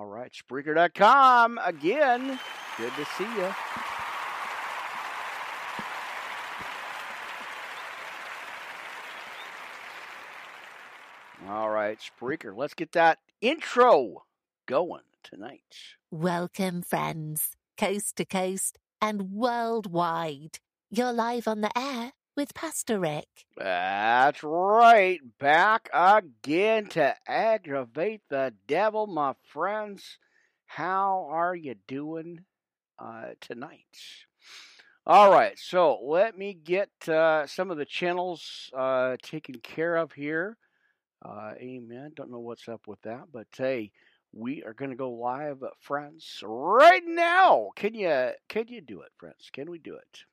[0.00, 2.40] All right, Spreaker.com again.
[2.78, 3.54] Good to see you.
[11.50, 14.24] All right, Spreaker, let's get that intro
[14.64, 15.60] going tonight.
[16.10, 20.60] Welcome, friends, coast to coast and worldwide.
[20.90, 23.26] You're live on the air with Pastor Rick.
[23.58, 25.20] That's right.
[25.38, 30.16] Back again to aggravate the devil, my friends.
[30.64, 32.40] How are you doing
[32.98, 33.94] uh, tonight?
[35.06, 40.12] All right, so let me get uh, some of the channels uh, taken care of
[40.12, 40.56] here.
[41.22, 42.12] Uh, amen.
[42.16, 43.90] Don't know what's up with that, but hey,
[44.32, 47.68] we are going to go live, friends, right now.
[47.76, 49.50] Can you can you do it, friends?
[49.52, 50.24] Can we do it?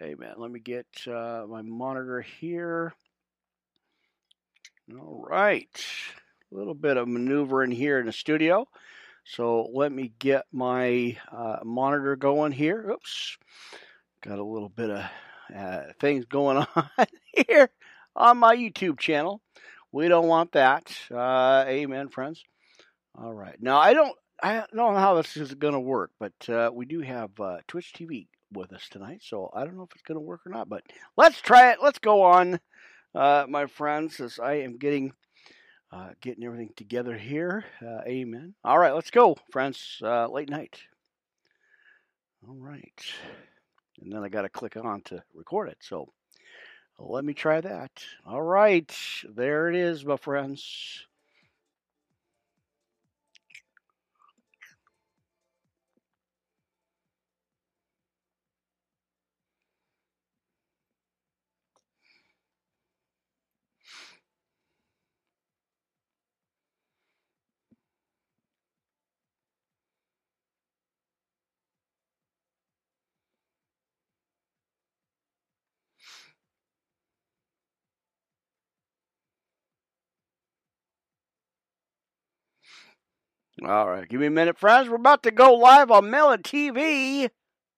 [0.00, 0.34] Amen.
[0.38, 2.94] Let me get uh, my monitor here.
[4.90, 5.68] All right,
[6.50, 8.66] a little bit of maneuvering here in the studio.
[9.24, 12.90] So let me get my uh, monitor going here.
[12.90, 13.38] Oops,
[14.22, 15.04] got a little bit of
[15.54, 17.06] uh, things going on
[17.48, 17.68] here
[18.16, 19.40] on my YouTube channel.
[19.92, 20.90] We don't want that.
[21.10, 22.42] Uh, amen, friends.
[23.14, 23.56] All right.
[23.60, 26.86] Now I don't I don't know how this is going to work, but uh, we
[26.86, 30.16] do have uh, Twitch TV with us tonight, so I don't know if it's going
[30.16, 30.68] to work or not.
[30.68, 30.84] But
[31.16, 31.78] let's try it.
[31.82, 32.60] Let's go on,
[33.14, 35.12] uh, my friends, as I am getting
[35.92, 37.64] uh, getting everything together here.
[37.84, 38.54] Uh, amen.
[38.64, 39.98] All right, let's go, friends.
[40.02, 40.78] Uh, late night.
[42.48, 43.00] All right,
[44.00, 45.78] and then I got to click on to record it.
[45.80, 46.12] So
[46.98, 47.90] let me try that.
[48.26, 48.92] All right,
[49.28, 51.06] there it is, my friends.
[83.64, 84.88] All right, give me a minute, friends.
[84.88, 87.30] We're about to go live on Melon TV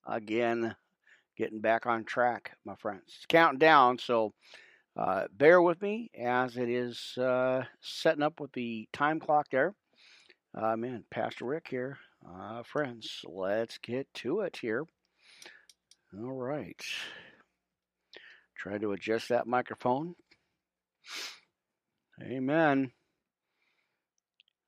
[0.06, 0.74] again.
[1.36, 3.02] Getting back on track, my friends.
[3.08, 4.32] It's counting down, so
[4.96, 9.74] uh, bear with me as it is uh, setting up with the time clock there.
[10.56, 11.98] Uh, man, Pastor Rick here.
[12.26, 14.86] Uh, friends, let's get to it here.
[16.16, 16.80] All right.
[18.56, 20.14] Try to adjust that microphone.
[22.22, 22.92] Amen.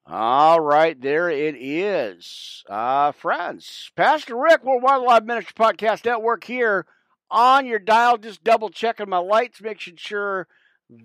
[0.08, 2.62] All right, there it is.
[2.68, 6.86] Uh, friends, Pastor Rick, Worldwide Live Ministry Podcast Network here
[7.28, 10.46] on your dial, just double checking my lights, making sure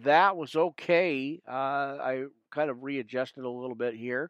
[0.03, 1.41] that was okay.
[1.49, 4.29] Uh, I kind of readjusted a little bit here.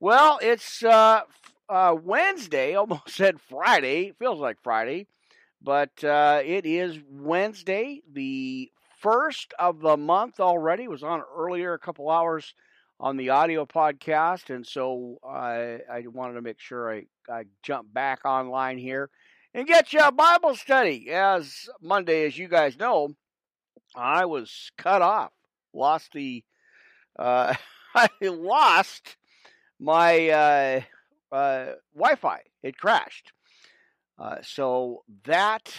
[0.00, 1.20] Well, it's uh,
[1.68, 4.12] uh, Wednesday, almost said Friday.
[4.18, 5.08] Feels like Friday,
[5.60, 10.84] but uh, it is Wednesday, the first of the month already.
[10.84, 12.54] It was on earlier, a couple hours
[12.98, 17.92] on the audio podcast, and so I I wanted to make sure I I jump
[17.92, 19.10] back online here
[19.54, 21.10] and get you a Bible study.
[21.10, 23.14] As Monday, as you guys know,
[23.94, 25.32] I was cut off,
[25.72, 26.44] lost the
[27.18, 27.54] uh,
[27.94, 29.16] I lost
[29.78, 30.80] my uh,
[31.32, 32.40] uh, Wi-Fi.
[32.62, 33.32] It crashed,
[34.18, 35.74] uh, so that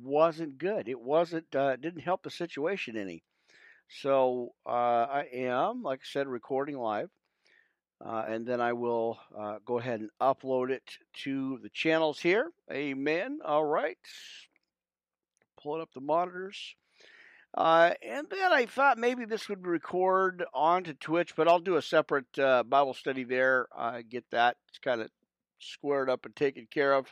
[0.00, 0.88] wasn't good.
[0.88, 3.22] It wasn't uh, didn't help the situation any.
[3.90, 7.10] So uh, I am, like I said, recording live.
[8.04, 10.82] Uh, and then I will uh, go ahead and upload it
[11.24, 12.50] to the channels here.
[12.72, 13.40] Amen.
[13.44, 13.98] All right.
[15.62, 16.76] Pulling up the monitors.
[17.52, 21.82] Uh, and then I thought maybe this would record onto Twitch, but I'll do a
[21.82, 23.66] separate uh, Bible study there.
[23.76, 24.56] I get that.
[24.68, 25.10] It's kind of
[25.58, 27.06] squared up and taken care of.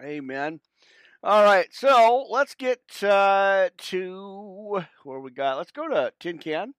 [0.00, 0.60] Amen.
[1.22, 5.58] All right, so let's get uh, to where we got.
[5.58, 6.72] Let's go to Tin Can,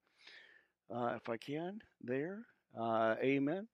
[0.92, 1.82] uh, if I can.
[2.04, 2.40] There,
[2.76, 3.68] uh, amen.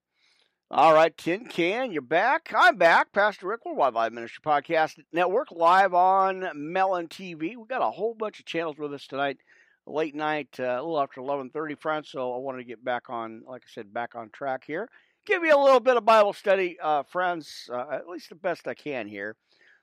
[0.69, 2.51] All right, Tin Can, you're back.
[2.53, 3.13] I'm back.
[3.13, 7.55] Pastor Rick, Worldwide Live Ministry Podcast Network, live on Melon TV.
[7.55, 9.37] We got a whole bunch of channels with us tonight.
[9.85, 12.09] Late night, uh, a little after 11:30, friends.
[12.09, 14.89] So I wanted to get back on, like I said, back on track here.
[15.25, 18.67] Give you a little bit of Bible study, uh, friends, uh, at least the best
[18.67, 19.37] I can here.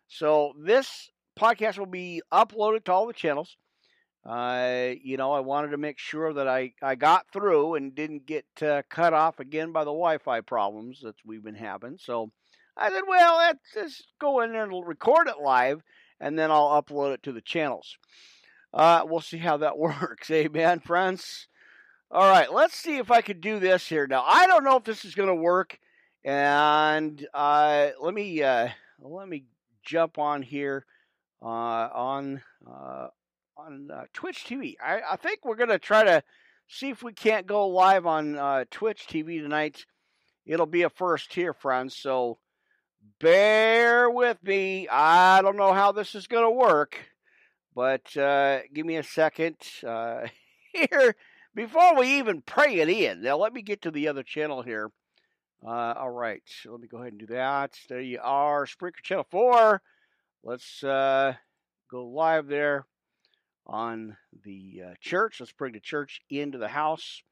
[0.08, 3.56] So this podcast will be uploaded to all the channels.
[4.24, 8.26] Uh, you know, I wanted to make sure that I, I got through and didn't
[8.26, 11.98] get uh, cut off again by the Wi-Fi problems that we've been having.
[11.98, 12.30] So
[12.76, 15.82] I said, well, let's just go in and record it live,
[16.20, 17.98] and then I'll upload it to the channels.
[18.72, 20.30] Uh, we'll see how that works.
[20.30, 21.48] Amen, friends.
[22.10, 24.06] All right, let's see if I can do this here.
[24.06, 25.78] Now, I don't know if this is going to work.
[26.24, 28.68] And uh, let me uh,
[28.98, 29.44] let me
[29.84, 30.86] jump on here
[31.42, 31.46] uh,
[31.94, 33.08] on uh,
[33.56, 34.74] on uh, Twitch TV.
[34.84, 36.22] I, I think we're gonna try to
[36.68, 39.84] see if we can't go live on uh, Twitch TV tonight.
[40.46, 41.96] It'll be a first here, friends.
[41.96, 42.38] So
[43.20, 44.88] bear with me.
[44.88, 46.96] I don't know how this is gonna work,
[47.74, 49.56] but uh, give me a second
[50.72, 51.14] here
[51.54, 53.22] before we even pray it in.
[53.22, 54.90] Now let me get to the other channel here.
[55.66, 57.78] Uh, all right, let me go ahead and do that.
[57.88, 59.80] There you are, Spreaker Channel 4.
[60.42, 61.34] Let's uh,
[61.90, 62.84] go live there
[63.66, 65.40] on the uh, church.
[65.40, 67.22] Let's bring the church into the house.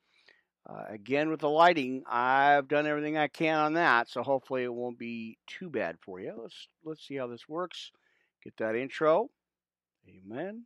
[0.67, 4.73] Uh, again, with the lighting, I've done everything I can on that, so hopefully it
[4.73, 6.33] won't be too bad for you.
[6.41, 7.91] Let's let's see how this works.
[8.43, 9.29] Get that intro.
[10.09, 10.65] Amen.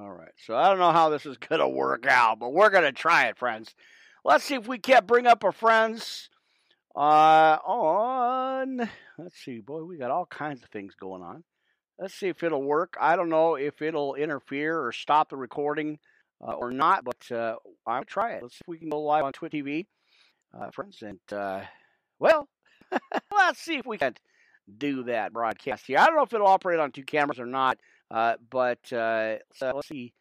[0.00, 0.32] All right.
[0.46, 2.92] So I don't know how this is going to work out, but we're going to
[2.92, 3.74] try it, friends.
[4.24, 6.30] Let's see if we can't bring up our friends
[6.96, 8.88] uh, on.
[9.18, 11.44] Let's see, boy, we got all kinds of things going on.
[11.98, 12.96] Let's see if it'll work.
[12.98, 15.98] I don't know if it'll interfere or stop the recording
[16.42, 17.56] uh, or not, but uh,
[17.86, 18.42] I'll try it.
[18.42, 19.86] Let's see if we can go live on Twitch TV,
[20.58, 21.02] uh, friends.
[21.02, 21.60] And, uh,
[22.18, 22.48] well,
[23.36, 24.14] let's see if we can
[24.78, 25.98] do that broadcast here.
[25.98, 27.78] I don't know if it'll operate on two cameras or not,
[28.10, 30.12] uh, but uh, so let's see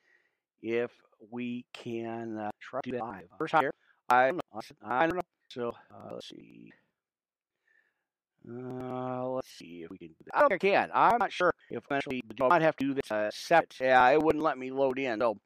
[0.61, 0.91] if
[1.31, 3.25] we can uh, try to do live.
[3.37, 3.73] First time here,
[4.09, 4.61] I don't know.
[4.83, 5.21] I don't know.
[5.49, 6.71] So uh, let's see.
[8.47, 10.09] Uh, let's see if we can.
[10.33, 10.89] I don't think I can.
[10.93, 13.75] I'm not sure if eventually I might have to do this uh, separate.
[13.81, 15.19] Yeah, it wouldn't let me load in.
[15.19, 15.37] So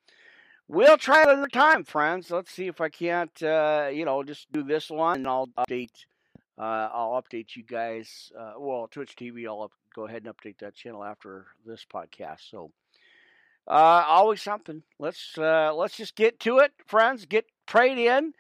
[0.67, 2.29] we'll try it another time, friends.
[2.29, 3.41] Let's see if I can't.
[3.41, 6.05] Uh, you know, just do this one, and I'll update.
[6.57, 8.31] Uh, I'll update you guys.
[8.37, 9.47] Uh, well, Twitch TV.
[9.47, 12.49] I'll up, go ahead and update that channel after this podcast.
[12.49, 12.71] So,
[13.67, 14.83] uh, always something.
[14.99, 17.25] Let's uh, let's just get to it, friends.
[17.25, 18.33] Get prayed in,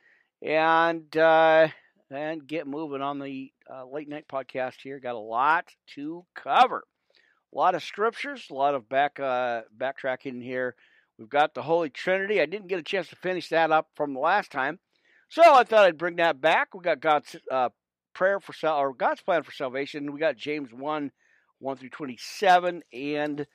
[0.43, 1.69] and uh,
[2.11, 4.99] and get moving on the uh, late night podcast here.
[4.99, 6.83] Got a lot to cover.
[7.51, 10.75] A lot of scriptures, a lot of back backtracking here.
[11.17, 12.41] We've got the Holy Trinity.
[12.41, 14.79] I didn't get a chance to finish that up from the last time,
[15.29, 16.75] so I thought I'd bring that back.
[16.75, 17.35] We got God's
[18.13, 20.11] prayer for sal- or God's plan for salvation.
[20.11, 21.11] We got James one,
[21.59, 23.45] one through twenty seven, and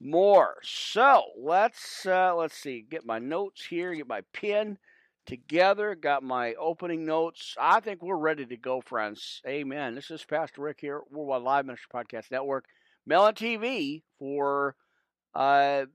[0.00, 0.56] more.
[0.62, 2.84] So let's uh, let's see.
[2.88, 3.94] Get my notes here.
[3.94, 4.78] Get my pen
[5.26, 5.94] together.
[5.94, 7.54] Got my opening notes.
[7.58, 9.40] I think we're ready to go, friends.
[9.46, 9.94] Amen.
[9.94, 12.66] This is Pastor Rick here, Worldwide Live Ministry Podcast Network,
[13.06, 14.76] Melon TV for
[15.34, 15.86] uh,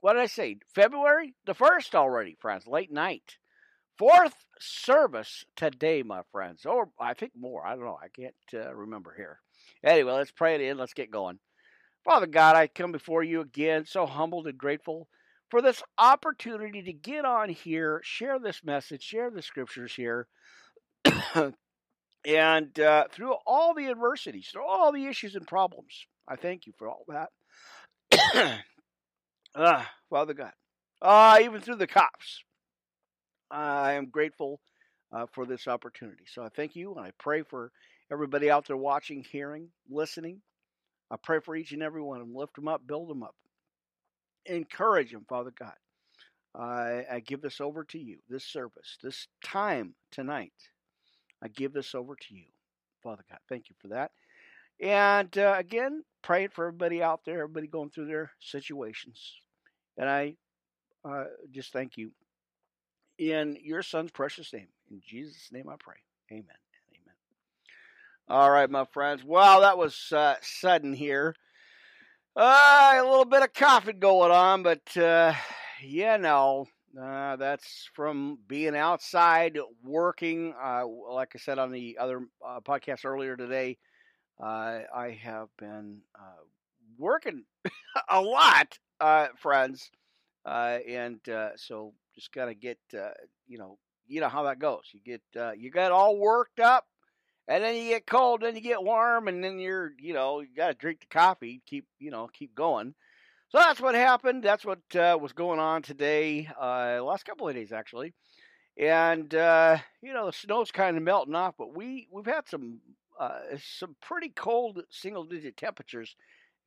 [0.00, 0.56] what did I say?
[0.74, 2.66] February the first already, friends.
[2.66, 3.36] Late night.
[3.98, 6.66] Fourth service today, my friends.
[6.66, 7.66] Or I think more.
[7.66, 7.98] I don't know.
[8.02, 9.40] I can't uh, remember here.
[9.84, 10.78] Anyway, let's pray it in.
[10.78, 11.38] Let's get going.
[12.04, 15.08] Father God, I come before you again, so humbled and grateful
[15.50, 20.26] for this opportunity to get on here, share this message, share the scriptures here.
[22.24, 26.72] and uh, through all the adversities, through all the issues and problems, I thank you
[26.78, 27.28] for all that.
[29.54, 30.52] ah, Father God.
[31.00, 32.42] Uh, even through the cops,
[33.52, 34.60] I am grateful
[35.12, 36.24] uh, for this opportunity.
[36.26, 37.70] So I thank you, and I pray for
[38.10, 40.40] everybody out there watching, hearing, listening.
[41.10, 42.34] I pray for each and every one of them.
[42.36, 43.34] Lift them up, build them up,
[44.46, 45.74] encourage them, Father God.
[46.54, 50.52] I, I give this over to you, this service, this time tonight.
[51.42, 52.46] I give this over to you,
[53.02, 53.38] Father God.
[53.48, 54.10] Thank you for that.
[54.80, 59.34] And uh, again, praying for everybody out there, everybody going through their situations.
[59.98, 60.34] And I
[61.04, 62.12] uh, just thank you
[63.30, 64.68] in your son's precious name.
[64.90, 65.96] In Jesus' name I pray.
[66.30, 66.44] Amen.
[66.94, 67.14] Amen.
[68.28, 69.24] All right, my friends.
[69.24, 71.34] Wow, that was uh, sudden here.
[72.34, 75.34] Uh, a little bit of coughing going on, but uh,
[75.82, 76.66] you know,
[77.00, 80.54] uh, that's from being outside working.
[80.62, 83.78] Uh, like I said on the other uh, podcast earlier today,
[84.40, 86.42] I have been uh,
[86.98, 87.44] working
[88.08, 89.90] a lot, uh, friends,
[90.46, 91.20] uh, and
[91.56, 93.10] so just gotta get uh,
[93.46, 94.84] you know you know how that goes.
[94.92, 96.86] You get uh, you get all worked up,
[97.48, 100.48] and then you get cold, then you get warm, and then you're you know you
[100.56, 102.94] gotta drink the coffee, keep you know keep going.
[103.48, 104.42] So that's what happened.
[104.42, 106.48] That's what uh, was going on today.
[106.58, 108.14] Uh, last couple of days actually,
[108.78, 112.80] and uh, you know the snow's kind of melting off, but we we've had some
[113.18, 113.40] uh,
[113.78, 116.16] some pretty cold single digit temperatures.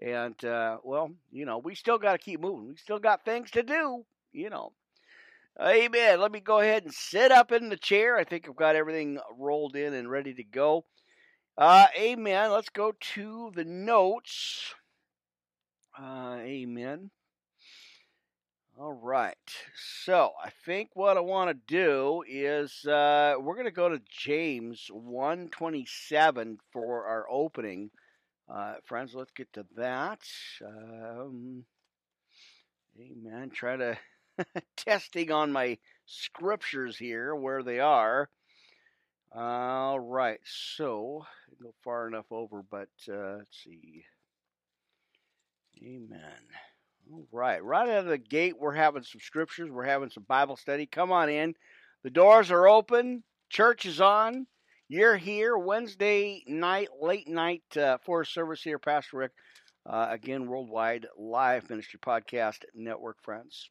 [0.01, 2.67] And uh, well, you know, we still got to keep moving.
[2.69, 4.73] We still got things to do, you know.
[5.61, 6.19] Amen.
[6.19, 8.17] Let me go ahead and sit up in the chair.
[8.17, 10.83] I think I've got everything rolled in and ready to go.
[11.57, 12.51] Uh, amen.
[12.51, 14.73] Let's go to the notes.
[15.97, 17.09] Uh, amen.
[18.77, 19.37] All right.
[20.03, 24.01] So I think what I want to do is uh, we're going to go to
[24.11, 27.91] James 127 for our opening.
[28.53, 30.19] Uh, friends, let's get to that.
[30.61, 31.63] Um,
[32.99, 33.51] amen.
[33.51, 33.97] Try to
[34.77, 38.29] testing on my scriptures here where they are.
[39.33, 40.39] All right.
[40.45, 41.25] So
[41.61, 44.05] go far enough over, but uh, let's see.
[45.83, 46.19] Amen.
[47.11, 47.63] All right.
[47.63, 49.69] Right out of the gate, we're having some scriptures.
[49.69, 50.85] We're having some Bible study.
[50.85, 51.53] Come on in.
[52.03, 53.23] The doors are open.
[53.49, 54.47] Church is on.
[54.87, 59.31] You're here Wednesday night, late night uh, for service here, Pastor Rick.
[59.85, 63.69] Uh, again, worldwide live ministry podcast network friends.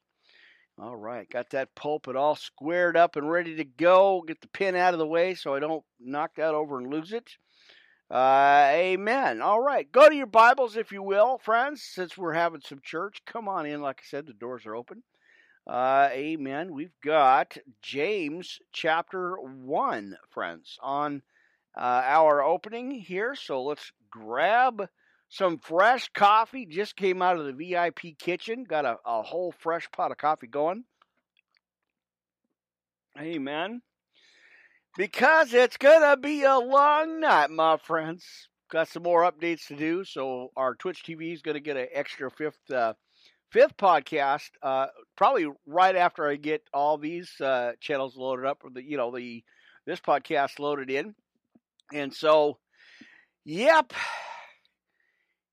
[0.76, 4.24] All right, got that pulpit all squared up and ready to go.
[4.26, 7.12] Get the pin out of the way so I don't knock that over and lose
[7.12, 7.30] it.
[8.10, 9.40] Uh, amen.
[9.40, 9.90] All right.
[9.90, 13.22] Go to your Bibles, if you will, friends, since we're having some church.
[13.24, 13.82] Come on in.
[13.82, 15.04] Like I said, the doors are open.
[15.66, 16.74] Uh, amen.
[16.74, 21.22] We've got James chapter 1, friends, on
[21.76, 23.34] uh, our opening here.
[23.34, 24.88] So let's grab
[25.34, 26.66] some fresh coffee.
[26.66, 28.64] Just came out of the VIP kitchen.
[28.64, 30.84] Got a, a whole fresh pot of coffee going.
[33.18, 33.82] Amen
[34.96, 38.48] because it's gonna be a long night, my friends.
[38.70, 42.30] Got some more updates to do, so our Twitch TV is gonna get an extra
[42.30, 42.94] fifth uh,
[43.50, 44.86] fifth podcast, uh,
[45.16, 49.14] probably right after I get all these uh, channels loaded up, or the you know
[49.14, 49.44] the
[49.86, 51.14] this podcast loaded in,
[51.92, 52.58] and so,
[53.44, 53.92] yep.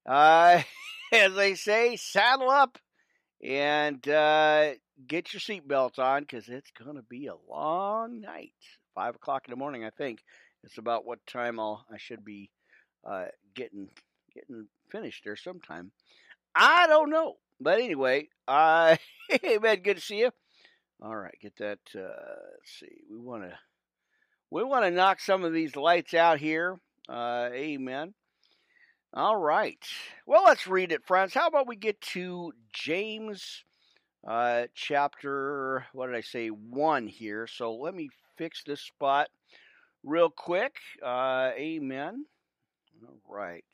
[0.05, 0.62] Uh,
[1.13, 2.77] as they say, saddle up
[3.43, 4.72] and uh,
[5.08, 8.53] get your seatbelts on because it's going to be a long night
[8.93, 9.84] five o'clock in the morning.
[9.84, 10.24] I think
[10.63, 12.50] it's about what time I'll I should be
[13.05, 13.89] uh, getting
[14.34, 15.91] getting finished there sometime.
[16.55, 18.98] I don't know, but anyway, uh,
[19.29, 20.31] hey man, good to see you.
[21.01, 21.79] All right, get that.
[21.96, 23.58] Uh, let's see, we want to
[24.50, 26.79] we want to knock some of these lights out here.
[27.10, 28.13] Uh, amen.
[29.13, 29.84] All right.
[30.25, 31.34] Well, let's read it, friends.
[31.34, 33.63] How about we get to James
[34.27, 37.48] uh, chapter, what did I say, 1 here.
[37.48, 39.30] So let me fix this spot
[40.03, 40.77] real quick.
[41.03, 42.25] Uh, amen.
[43.08, 43.65] All right.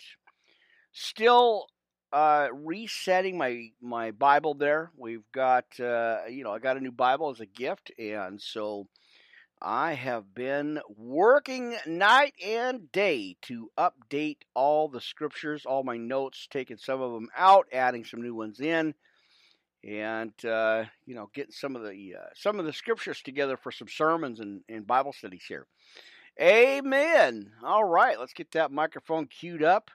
[0.91, 1.67] Still
[2.11, 4.91] uh, resetting my my Bible there.
[4.97, 8.87] We've got uh, you know I got a new Bible as a gift, and so
[9.61, 16.47] I have been working night and day to update all the scriptures, all my notes,
[16.49, 18.93] taking some of them out, adding some new ones in
[19.83, 23.71] and uh, you know getting some of the uh, some of the scriptures together for
[23.71, 25.65] some sermons and, and Bible studies here.
[26.39, 27.51] Amen.
[27.63, 29.89] All right, let's get that microphone queued up.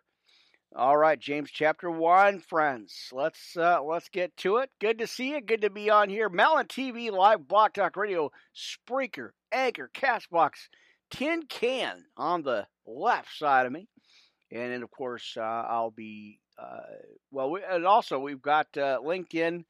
[0.75, 3.11] All right, James chapter one, friends.
[3.12, 4.71] Let's uh, let's get to it.
[4.81, 5.40] Good to see you.
[5.40, 6.28] Good to be on here.
[6.28, 10.68] Melon TV, Live Blog Talk Radio, Spreaker, Anchor, Castbox,
[11.11, 13.88] Tin Can on the left side of me,
[14.50, 16.80] and then of course uh, I'll be uh,
[17.30, 17.50] well.
[17.50, 19.64] We, and also we've got uh, LinkedIn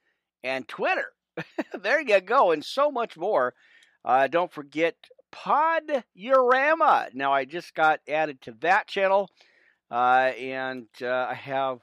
[0.44, 1.12] and Twitter.
[1.80, 3.54] there you go, and so much more.
[4.04, 4.94] Uh, don't forget
[5.32, 7.14] Podurama.
[7.14, 9.30] Now, I just got added to that channel,
[9.90, 11.80] uh, and uh, I have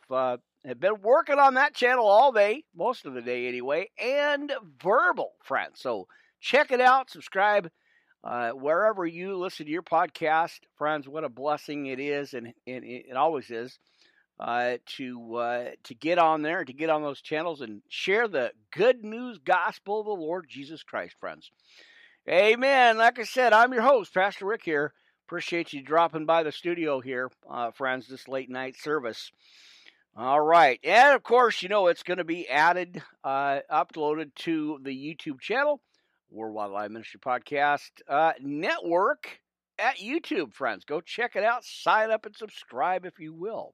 [0.65, 4.51] have been working on that channel all day, most of the day anyway, and
[4.81, 5.79] Verbal, friends.
[5.79, 6.07] So
[6.39, 7.69] check it out, subscribe.
[8.23, 12.83] Uh, wherever you listen to your podcast, friends, what a blessing it is, and, and
[12.83, 13.79] it always is
[14.39, 18.51] uh, to uh, to get on there, to get on those channels, and share the
[18.71, 21.51] good news gospel of the Lord Jesus Christ, friends.
[22.27, 22.97] Amen.
[22.97, 24.93] Like I said, I'm your host, Pastor Rick here.
[25.27, 29.31] Appreciate you dropping by the studio here, uh, friends, this late night service.
[30.15, 30.79] All right.
[30.83, 35.39] And of course, you know, it's going to be added, uh, uploaded to the YouTube
[35.39, 35.81] channel,
[36.31, 39.39] Worldwide Live Ministry Podcast uh, Network
[39.79, 40.86] at YouTube, friends.
[40.86, 41.63] Go check it out.
[41.63, 43.74] Sign up and subscribe if you will.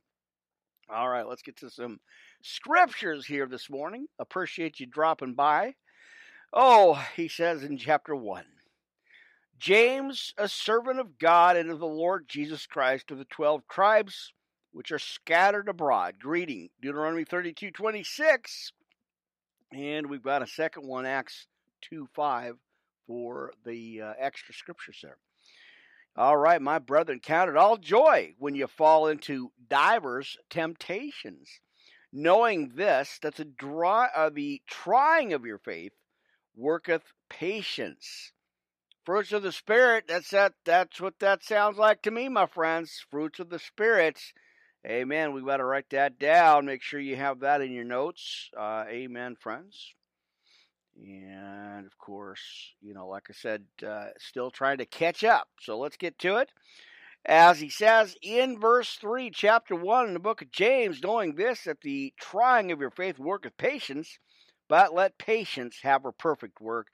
[0.89, 1.99] All right, let's get to some
[2.41, 4.07] scriptures here this morning.
[4.19, 5.73] Appreciate you dropping by.
[6.53, 8.45] Oh, he says in chapter 1
[9.59, 14.31] James, a servant of God and of the Lord Jesus Christ of the 12 tribes
[14.71, 18.71] which are scattered abroad, greeting Deuteronomy 32 26.
[19.73, 21.47] And we've got a second one, Acts
[21.89, 22.55] 2 5,
[23.07, 25.17] for the uh, extra scriptures there.
[26.17, 31.59] All right, my brethren, count it all joy when you fall into divers temptations,
[32.11, 35.91] knowing this, that the, dry, uh, the trying of your faith
[36.55, 38.31] worketh patience.
[39.03, 43.05] Fruits of the Spirit, that's that, that's what that sounds like to me, my friends.
[43.11, 44.19] Fruits of the Spirit.
[44.85, 45.33] Amen.
[45.33, 46.65] We got to write that down.
[46.65, 48.49] Make sure you have that in your notes.
[48.57, 49.93] Uh, amen, friends.
[50.97, 52.41] And of course,
[52.81, 55.47] you know, like I said, uh, still trying to catch up.
[55.59, 56.49] So let's get to it.
[57.25, 61.63] As he says in verse 3, chapter 1 in the book of James, knowing this,
[61.63, 64.19] that the trying of your faith worketh patience,
[64.69, 66.87] but let patience have her perfect work,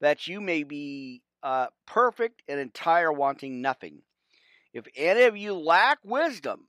[0.00, 4.02] that you may be uh, perfect and entire, wanting nothing.
[4.74, 6.68] If any of you lack wisdom,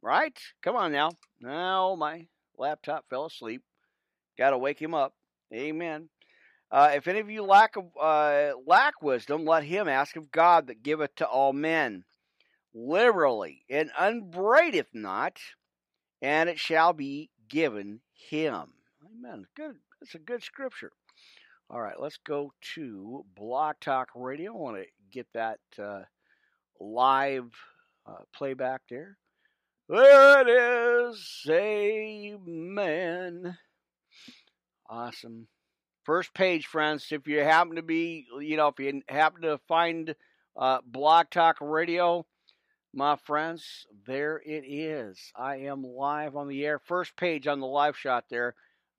[0.00, 0.38] right?
[0.62, 1.10] Come on now.
[1.40, 3.62] Now my laptop fell asleep.
[4.38, 5.14] Got to wake him up.
[5.52, 6.08] Amen.
[6.72, 10.82] Uh, if any of you lack uh, lack wisdom, let him ask of God that
[10.82, 12.04] giveth to all men
[12.74, 15.36] liberally, and upbraideth not,
[16.22, 18.00] and it shall be given
[18.30, 18.72] him.
[19.04, 19.44] Amen.
[19.54, 19.76] Good.
[20.00, 20.92] That's a good scripture.
[21.68, 24.54] All right, let's go to Blog Talk Radio.
[24.54, 26.02] I want to get that uh,
[26.80, 27.52] live
[28.06, 29.18] uh, playback there.
[29.90, 31.46] There it is.
[31.48, 33.58] Amen.
[34.88, 35.48] Awesome.
[36.04, 37.06] First page, friends.
[37.10, 40.14] If you happen to be, you know, if you happen to find
[40.56, 42.26] uh, Blog Talk Radio,
[42.92, 45.18] my friends, there it is.
[45.36, 46.78] I am live on the air.
[46.78, 48.54] First page on the live shot there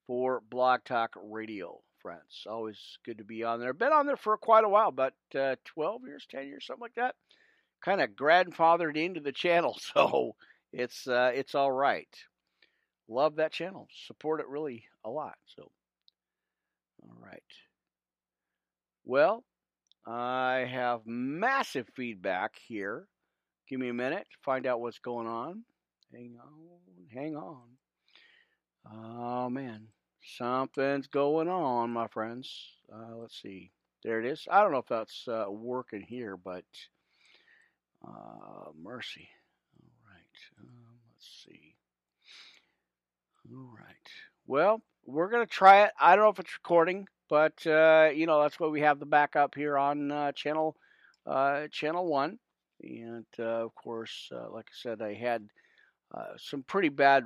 [0.06, 2.46] for Blog Talk Radio friends.
[2.46, 3.72] Always good to be on there.
[3.72, 6.94] Been on there for quite a while, about uh, 12 years, 10 years, something like
[6.96, 7.14] that.
[7.82, 10.36] Kind of grandfathered into the channel, so
[10.72, 12.08] it's uh, it's all right.
[13.08, 13.88] Love that channel.
[14.06, 15.36] Support it really a lot.
[15.56, 15.70] So,
[17.04, 17.42] all right.
[19.04, 19.44] Well,
[20.06, 23.06] I have massive feedback here.
[23.68, 25.64] Give me a minute to find out what's going on.
[26.12, 27.62] Hang on, hang on.
[28.92, 29.88] Oh man,
[30.26, 32.50] Something's going on, my friends.
[32.90, 33.70] Uh, let's see.
[34.02, 34.48] There it is.
[34.50, 36.64] I don't know if that's uh, working here, but
[38.06, 39.28] uh, mercy.
[39.82, 40.60] All right.
[40.60, 41.74] Um, let's see.
[43.52, 44.08] All right.
[44.46, 45.92] Well, we're going to try it.
[46.00, 49.06] I don't know if it's recording, but uh, you know that's why we have the
[49.06, 50.76] backup here on uh, channel
[51.26, 52.38] uh, channel one.
[52.82, 55.48] And of course, like I said, I had
[56.36, 57.24] some pretty bad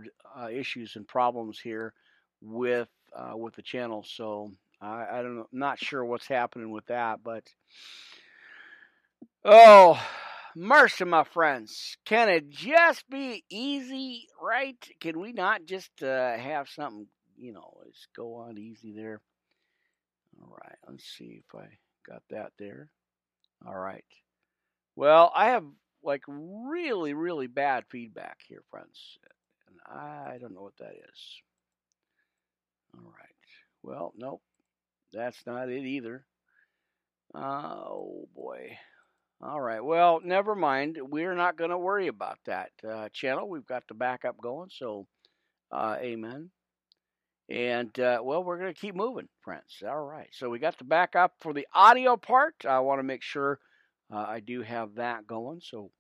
[0.51, 1.93] issues and problems here
[2.41, 4.05] with uh, with the channel.
[4.07, 7.45] So I, I don't know, not sure what's happening with that, but
[9.45, 10.01] oh,
[10.55, 14.77] mercy, my friends, can it just be easy, right?
[15.01, 17.07] Can we not just uh, have something,
[17.39, 19.21] you know, just go on easy there?
[20.41, 21.67] All right, let's see if I
[22.09, 22.91] got that there.
[23.67, 24.05] All right.
[24.97, 25.65] Well, I have
[26.03, 29.19] like really, really bad feedback here, friends.
[29.69, 31.43] And I don't know what that is.
[32.95, 33.29] All right.
[33.83, 34.43] Well, nope.
[35.13, 36.25] That's not it either.
[37.35, 38.77] Oh, boy.
[39.41, 39.85] All right.
[39.85, 40.99] Well, never mind.
[41.01, 43.49] We're not going to worry about that uh, channel.
[43.49, 44.71] We've got the backup going.
[44.73, 45.07] So,
[45.71, 46.51] uh, amen.
[47.49, 49.83] And, uh, well, we're going to keep moving, friends.
[49.87, 50.29] All right.
[50.33, 52.55] So, we got the backup for the audio part.
[52.69, 53.59] I want to make sure
[54.13, 55.61] uh, I do have that going.
[55.63, 55.91] So,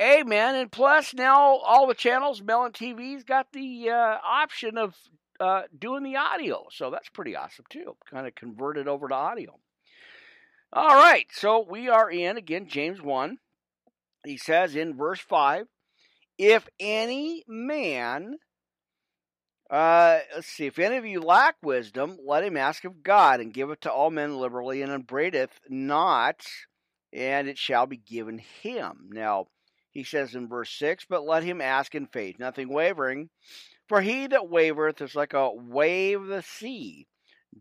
[0.00, 0.56] amen.
[0.56, 4.94] And plus, now all the channels, Melon TV's got the uh, option of
[5.40, 6.66] uh, doing the audio.
[6.70, 7.96] So that's pretty awesome too.
[8.10, 9.58] Kind of converted over to audio.
[10.72, 13.38] All right, so we are in again James 1.
[14.24, 15.66] He says in verse 5
[16.36, 18.38] If any man,
[19.74, 23.52] uh, let's see, if any of you lack wisdom, let him ask of God and
[23.52, 26.46] give it to all men liberally and upbraideth not,
[27.12, 29.08] and it shall be given him.
[29.10, 29.48] Now,
[29.90, 33.30] he says in verse 6 But let him ask in faith, nothing wavering.
[33.88, 37.08] For he that wavereth is like a wave of the sea,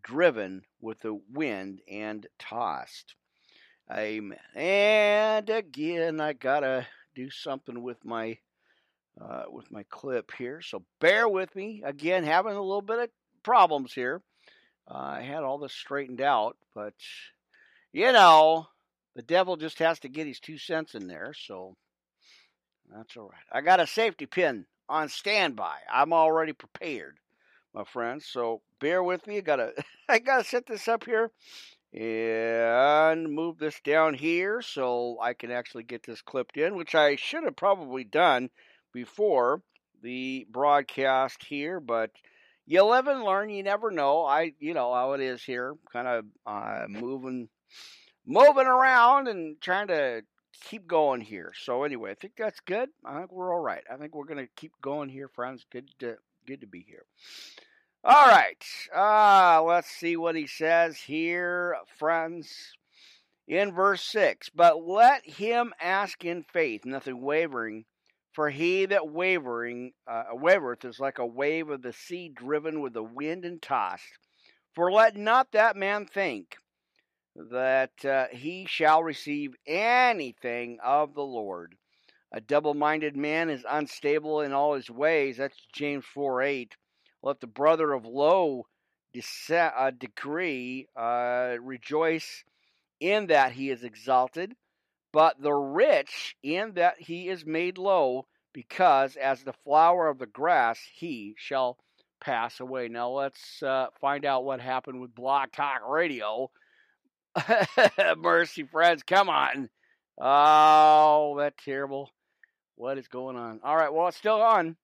[0.04, 3.16] driven with the wind and tossed.
[3.92, 4.38] Amen.
[4.54, 8.38] And again, I gotta do something with my
[9.22, 11.82] uh, with my clip here, so bear with me.
[11.86, 13.10] Again, having a little bit of
[13.44, 14.22] problems here.
[14.90, 16.94] Uh, I had all this straightened out, but
[17.92, 18.68] you know,
[19.16, 21.76] the devil just has to get his two cents in there, so
[22.94, 23.46] that's all right.
[23.52, 25.78] I got a safety pin on standby.
[25.92, 27.18] I'm already prepared,
[27.74, 28.26] my friends.
[28.26, 29.38] So bear with me.
[29.38, 29.74] I gotta
[30.10, 31.32] I gotta set this up here
[31.94, 37.16] and move this down here so I can actually get this clipped in, which I
[37.16, 38.50] should have probably done
[38.94, 39.62] before
[40.02, 42.12] the broadcast here, but
[42.66, 43.50] you live and learn.
[43.50, 44.24] You never know.
[44.24, 47.50] I, you know how it is here, kind of uh, moving,
[48.26, 50.24] moving around and trying to
[50.62, 51.52] keep going here.
[51.62, 52.90] So anyway, I think that's good.
[53.06, 53.84] I think we're all right.
[53.92, 55.66] I think we're gonna keep going here, friends.
[55.72, 57.06] Good to good to be here.
[58.04, 58.64] All right.
[58.96, 62.74] Uh, let's see what he says here, friends.
[63.46, 67.84] In verse 6, but let him ask in faith, nothing wavering,
[68.34, 72.94] for he that wavering uh, wavereth is like a wave of the sea driven with
[72.94, 74.18] the wind and tossed.
[74.74, 76.58] For let not that man think
[77.36, 81.76] that uh, he shall receive anything of the Lord.
[82.32, 85.38] A double minded man is unstable in all his ways.
[85.38, 86.76] That's James 4 8.
[87.22, 88.66] Let the brother of low
[89.52, 92.44] uh, degree uh, rejoice
[93.00, 94.56] in that he is exalted,
[95.14, 100.26] but the rich in that he is made low, because as the flower of the
[100.26, 101.78] grass he shall
[102.20, 102.88] pass away.
[102.88, 106.50] Now let's uh, find out what happened with Blog Talk Radio.
[108.18, 109.70] Mercy, friends, come on.
[110.20, 112.10] Oh, that's terrible.
[112.76, 113.60] What is going on?
[113.64, 114.76] All right, well, it's still on.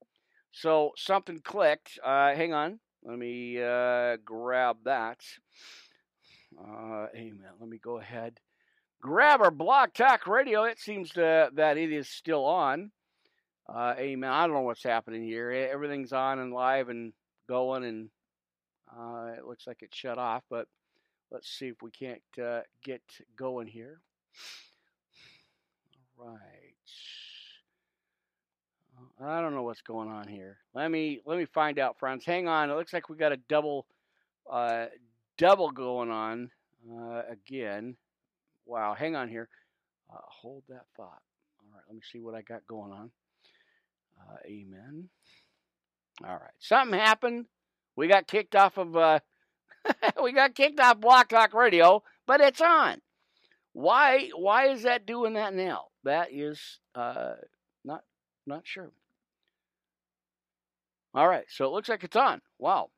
[0.52, 2.00] So something clicked.
[2.04, 2.80] Uh, hang on.
[3.04, 5.20] Let me uh, grab that.
[6.60, 7.52] Uh, amen.
[7.60, 8.40] Let me go ahead.
[9.02, 10.64] Grab our Blog Talk Radio.
[10.64, 12.92] It seems to, that it is still on.
[13.68, 14.30] Uh, amen.
[14.30, 15.52] I don't know what's happening here.
[15.52, 17.14] Everything's on and live and
[17.48, 18.10] going, and
[18.92, 20.44] uh, it looks like it shut off.
[20.50, 20.68] But
[21.32, 23.02] let's see if we can't uh, get
[23.38, 24.02] going here.
[26.20, 26.70] All right.
[29.22, 30.58] I don't know what's going on here.
[30.74, 32.26] Let me let me find out, friends.
[32.26, 32.70] Hang on.
[32.70, 33.86] It looks like we got a double
[34.52, 34.88] uh,
[35.38, 36.52] double going on
[36.92, 37.96] uh, again.
[38.70, 38.94] Wow.
[38.94, 39.50] Hang on here.
[40.14, 41.22] Uh, hold that thought.
[41.60, 41.84] All right.
[41.88, 43.10] Let me see what I got going on.
[44.20, 45.10] Uh, amen.
[46.24, 46.52] All right.
[46.60, 47.46] Something happened.
[47.96, 49.20] We got kicked off of uh,
[50.24, 53.02] we got kicked off Blog Talk Radio, but it's on.
[53.74, 55.86] Why why is that doing that now?
[56.04, 57.34] That is uh,
[57.84, 58.04] not
[58.46, 58.92] not sure.
[61.16, 62.42] All right, so it looks like it's on.
[62.60, 62.92] Wow.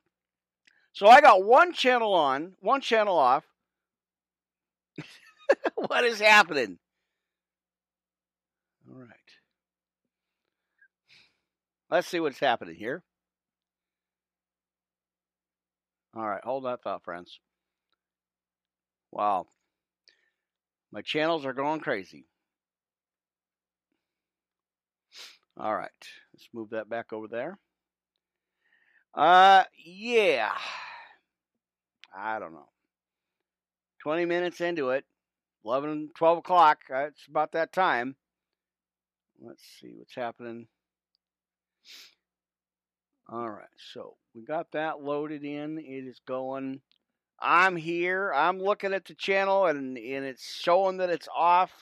[0.92, 3.44] So I got one channel on, one channel off.
[5.74, 6.78] what is happening?
[8.88, 9.08] All right.
[11.90, 13.02] Let's see what's happening here.
[16.14, 17.38] All right, hold that thought, friends.
[19.10, 19.46] Wow.
[20.90, 22.26] My channels are going crazy.
[25.56, 25.90] All right,
[26.34, 27.58] let's move that back over there.
[29.14, 30.52] Uh, yeah.
[32.14, 32.68] I don't know.
[34.02, 35.04] 20 minutes into it,
[35.64, 36.78] 11, 12 o'clock.
[36.92, 38.16] Uh, it's about that time.
[39.40, 40.66] Let's see what's happening.
[43.28, 45.78] All right, so we got that loaded in.
[45.78, 46.80] It is going.
[47.40, 48.32] I'm here.
[48.34, 51.72] I'm looking at the channel and, and it's showing that it's off.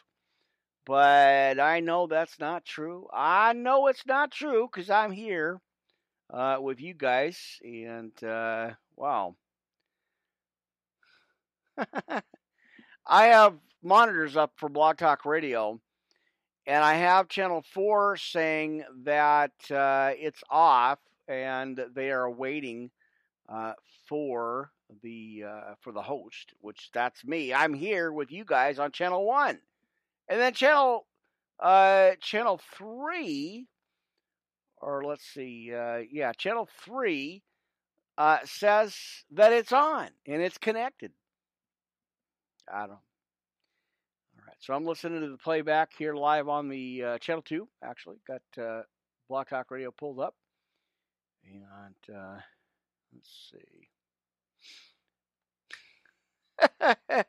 [0.86, 3.08] But I know that's not true.
[3.12, 5.60] I know it's not true because I'm here
[6.32, 7.58] uh, with you guys.
[7.62, 9.36] And uh, wow.
[13.06, 15.80] I have monitors up for Blog Talk Radio,
[16.66, 22.90] and I have channel 4 saying that uh, it's off and they are waiting
[23.48, 23.72] uh,
[24.08, 24.70] for
[25.02, 27.54] the uh, for the host, which that's me.
[27.54, 29.58] I'm here with you guys on channel 1.
[30.28, 31.06] And then channel
[31.60, 33.66] uh, channel 3
[34.80, 37.42] or let's see, uh, yeah, channel three
[38.18, 38.96] uh, says
[39.30, 41.12] that it's on and it's connected.
[42.72, 42.98] I don't.
[44.60, 47.66] So I'm listening to the playback here live on the uh, channel two.
[47.82, 48.82] Actually, got uh,
[49.26, 50.34] Blog Talk Radio pulled up,
[51.50, 52.40] and uh,
[53.14, 53.88] let's see.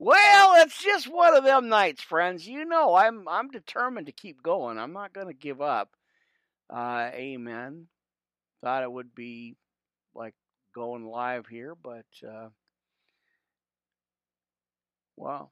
[0.00, 2.48] well, it's just one of them nights, friends.
[2.48, 4.76] You know, I'm I'm determined to keep going.
[4.76, 5.90] I'm not going to give up.
[6.68, 7.86] Uh, amen.
[8.60, 9.54] Thought it would be
[10.16, 10.34] like
[10.74, 12.48] going live here, but uh,
[15.16, 15.50] wow.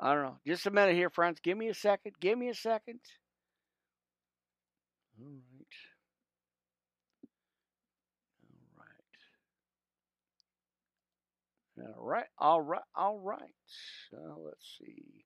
[0.00, 0.38] I don't know.
[0.46, 1.40] Just a minute here, friends.
[1.42, 2.14] Give me a second.
[2.20, 3.00] Give me a second.
[11.78, 12.24] All right.
[12.38, 12.60] All right.
[12.60, 12.80] All right.
[12.96, 13.18] All right.
[13.18, 13.54] All right.
[14.10, 15.24] So let's see.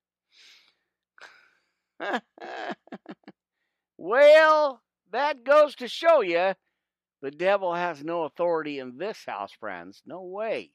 [3.97, 4.83] Well,
[5.13, 6.55] that goes to show you
[7.23, 10.03] the devil has no authority in this house, friends.
[10.05, 10.73] No way.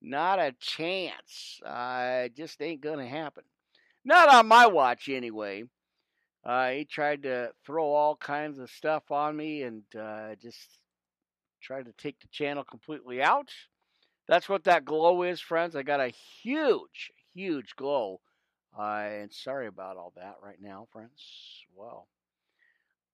[0.00, 1.60] Not a chance.
[1.64, 3.44] Uh, just ain't going to happen.
[4.04, 5.64] Not on my watch, anyway.
[6.44, 10.58] Uh, he tried to throw all kinds of stuff on me and uh, just
[11.60, 13.50] tried to take the channel completely out.
[14.28, 15.74] That's what that glow is, friends.
[15.74, 18.20] I got a huge, huge glow.
[18.78, 21.64] Uh, and sorry about all that right now, friends.
[21.74, 22.06] Well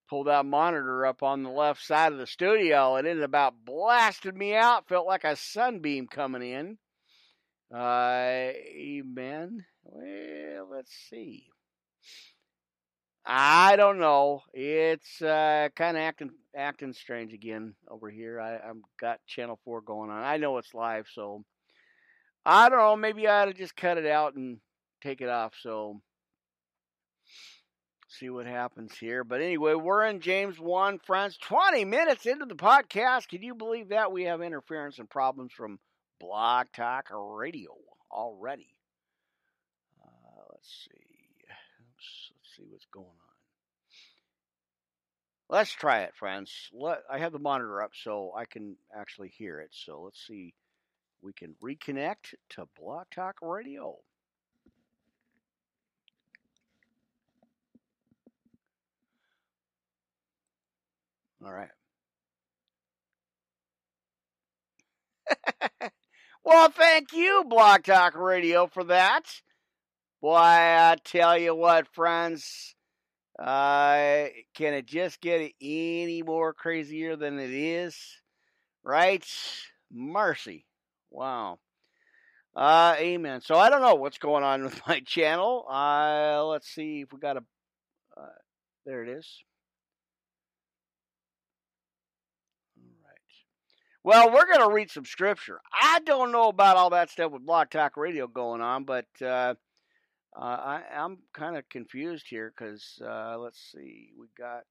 [0.07, 4.35] pulled that monitor up on the left side of the studio and it about blasted
[4.35, 4.87] me out.
[4.87, 6.77] Felt like a sunbeam coming in.
[7.73, 9.65] Uh, amen.
[9.83, 11.47] Well, let's see.
[13.25, 14.43] I don't know.
[14.53, 18.39] It's uh, kind of acting acting strange again over here.
[18.39, 20.23] I, I've got Channel Four going on.
[20.23, 21.43] I know it's live, so
[22.45, 22.95] I don't know.
[22.95, 24.59] Maybe I ought to just cut it out and
[25.01, 25.53] take it off.
[25.59, 26.01] So
[28.19, 29.23] see what happens here.
[29.23, 31.37] But anyway, we're in James 1, friends.
[31.37, 33.27] 20 minutes into the podcast.
[33.27, 34.11] Can you believe that?
[34.11, 35.79] We have interference and problems from
[36.19, 37.71] Blog Talk Radio
[38.11, 38.73] already.
[40.03, 41.01] Uh, let's see.
[41.81, 43.11] Oops, let's see what's going on.
[45.47, 46.51] Let's try it, friends.
[46.73, 49.69] Let, I have the monitor up so I can actually hear it.
[49.71, 50.53] So let's see.
[51.21, 53.97] We can reconnect to Blog Talk Radio.
[61.45, 61.69] All right.
[66.43, 69.21] well, thank you, Blog Talk Radio, for that.
[70.23, 72.73] Boy, I tell you what, friends,
[73.37, 77.95] uh, can it just get any more crazier than it is?
[78.83, 79.23] Right?
[79.91, 80.65] Mercy.
[81.11, 81.59] Wow.
[82.55, 83.41] Uh, amen.
[83.41, 85.67] So I don't know what's going on with my channel.
[85.69, 87.43] Uh, let's see if we got a.
[88.17, 88.29] Uh,
[88.87, 89.43] there it is.
[94.05, 95.59] Well, we're going to read some scripture.
[95.73, 99.55] I don't know about all that stuff with Blog Talk Radio going on, but uh,
[100.39, 104.61] uh, I, am kind of confused here because uh, let's see, we got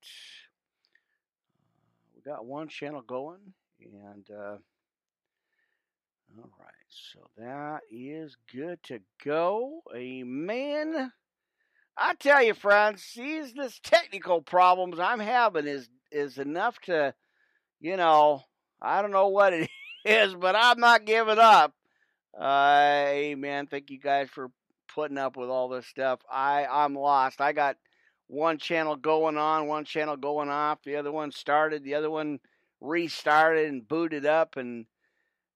[2.15, 3.41] we got one channel going,
[3.81, 4.57] and uh,
[6.39, 9.83] all right, so that is good to go.
[9.97, 11.11] Amen.
[11.99, 17.15] I tell you, friends, these this technical problems I'm having is is enough to,
[17.81, 18.45] you know
[18.85, 19.71] I don't know what it
[20.05, 21.73] is, but I'm not giving up.
[22.39, 23.67] Uh, amen.
[23.67, 24.51] Thank you guys for
[24.95, 26.21] putting up with all this stuff.
[26.31, 27.41] I I'm lost.
[27.41, 27.77] I got
[28.27, 30.81] one channel going on, one channel going off.
[30.85, 31.83] The other one started.
[31.83, 32.41] The other one
[32.81, 34.85] restarted and booted up, and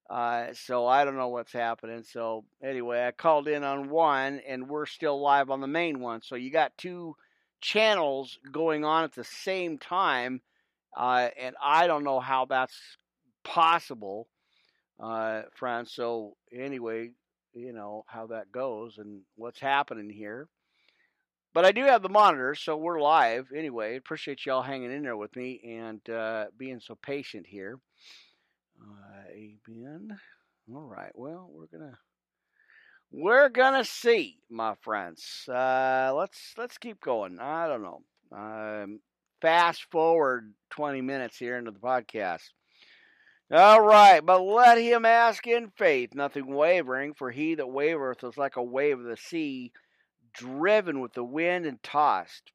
[0.08, 2.04] uh, so I don't know what's happening.
[2.04, 6.22] So anyway, I called in on one, and we're still live on the main one.
[6.22, 7.14] So you got two
[7.60, 10.40] channels going on at the same time,
[10.96, 12.78] uh, and I don't know how that's
[13.48, 14.28] possible,
[15.00, 15.92] uh, friends.
[15.92, 17.10] So anyway,
[17.54, 20.48] you know how that goes and what's happening here.
[21.54, 23.96] But I do have the monitor, so we're live anyway.
[23.96, 27.80] Appreciate y'all hanging in there with me and uh, being so patient here.
[28.80, 30.16] Uh, amen.
[30.72, 31.10] All right.
[31.14, 31.98] Well, we're gonna
[33.10, 35.48] we're gonna see, my friends.
[35.48, 37.38] Uh, let's let's keep going.
[37.40, 38.02] I don't know.
[38.30, 39.00] Um,
[39.40, 42.50] fast forward 20 minutes here into the podcast.
[43.50, 48.36] All right, but let him ask in faith, nothing wavering, for he that wavereth is
[48.36, 49.72] like a wave of the sea,
[50.34, 52.52] driven with the wind and tossed.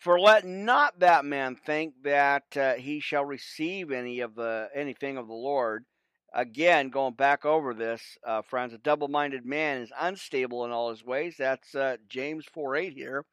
[0.00, 5.16] For let not that man think that uh, he shall receive any of the anything
[5.16, 5.84] of the Lord.
[6.34, 11.04] Again, going back over this, uh, friends, a double-minded man is unstable in all his
[11.04, 11.36] ways.
[11.38, 13.24] That's uh, James four eight here.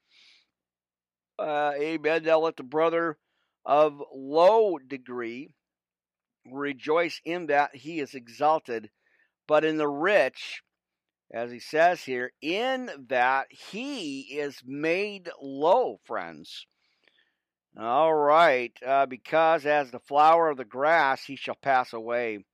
[1.39, 2.23] Uh, amen.
[2.23, 3.17] Now let the brother
[3.65, 5.53] of low degree
[6.51, 8.89] rejoice in that he is exalted,
[9.47, 10.61] but in the rich,
[11.31, 16.65] as he says here, in that he is made low, friends.
[17.77, 22.45] All right, uh, because as the flower of the grass he shall pass away.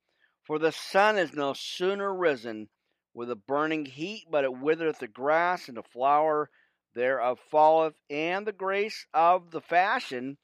[0.44, 2.68] For the sun is no sooner risen
[3.14, 6.50] with a burning heat, but it withereth the grass, and the flower
[6.94, 10.36] thereof falleth, and the grace of the fashion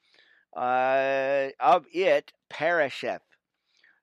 [0.57, 3.23] uh, of it perisheth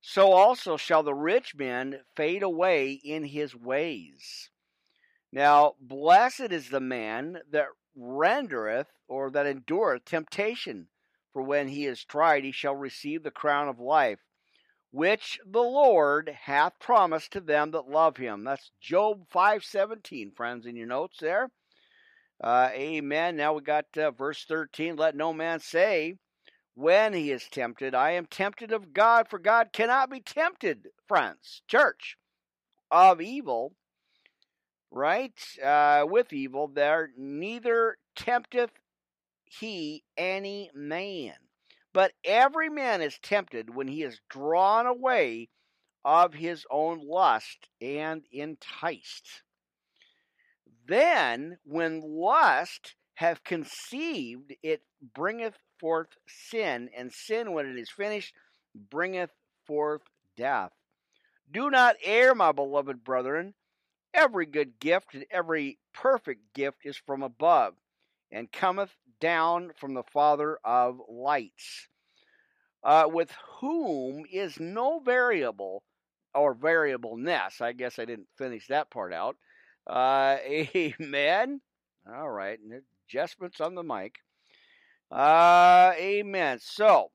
[0.09, 4.49] so also shall the rich man fade away in his ways.
[5.33, 10.87] Now, blessed is the man that rendereth or that endureth temptation,
[11.33, 14.19] for when he is tried, he shall receive the crown of life,
[14.91, 18.45] which the Lord hath promised to them that love him.
[18.45, 21.51] That's Job 5:17, friends, in your notes there.
[22.41, 23.35] Uh, amen.
[23.35, 24.95] Now we got uh, verse 13.
[24.95, 26.17] Let no man say,
[26.77, 27.95] when he is tempted.
[27.95, 32.17] I am tempted of God, for God cannot be tempted, friends, church,
[32.91, 33.73] of evil,
[34.91, 35.33] right?
[35.63, 38.69] Uh, with evil, there neither tempteth
[39.43, 41.33] he any man.
[41.93, 45.49] But every man is tempted when he is drawn away
[46.05, 49.41] of his own lust and enticed.
[50.87, 54.83] Then, when lust hath conceived, it
[55.15, 58.33] bringeth forth sin, and sin, when it is finished,
[58.75, 59.31] bringeth
[59.65, 60.01] forth
[60.35, 60.71] death.
[61.51, 63.53] Do not err, my beloved brethren.
[64.13, 67.75] Every good gift and every perfect gift is from above,
[68.31, 71.87] and cometh down from the Father of lights,
[72.83, 75.83] uh, with whom is no variable
[76.33, 77.61] or variableness.
[77.61, 79.37] I guess I didn't finish that part out.
[79.85, 80.37] Uh,
[80.75, 81.61] amen.
[82.09, 82.59] All right,
[83.07, 84.15] adjustments on the mic.
[85.11, 86.59] Uh, amen.
[86.61, 87.11] So,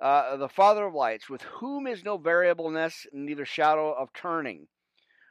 [0.00, 4.68] uh, the Father of lights, with whom is no variableness, neither shadow of turning.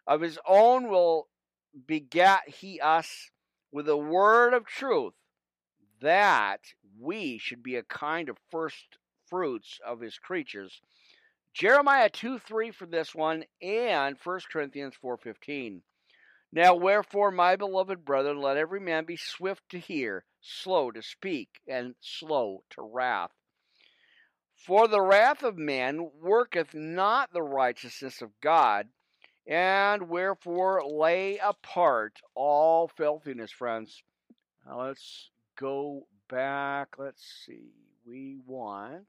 [0.05, 1.27] Of his own will
[1.87, 3.31] begat he us
[3.71, 5.13] with a word of truth,
[6.01, 6.61] that
[6.99, 8.97] we should be a kind of first
[9.27, 10.81] fruits of his creatures.
[11.53, 15.81] Jeremiah 2 3 for this one, and 1 Corinthians 4.15.
[16.51, 21.61] Now wherefore, my beloved brethren, let every man be swift to hear, slow to speak,
[21.67, 23.31] and slow to wrath.
[24.55, 28.89] For the wrath of man worketh not the righteousness of God,
[29.47, 34.03] and wherefore lay apart all filthiness, friends.
[34.65, 36.95] Now let's go back.
[36.97, 37.71] Let's see.
[38.05, 39.07] We want.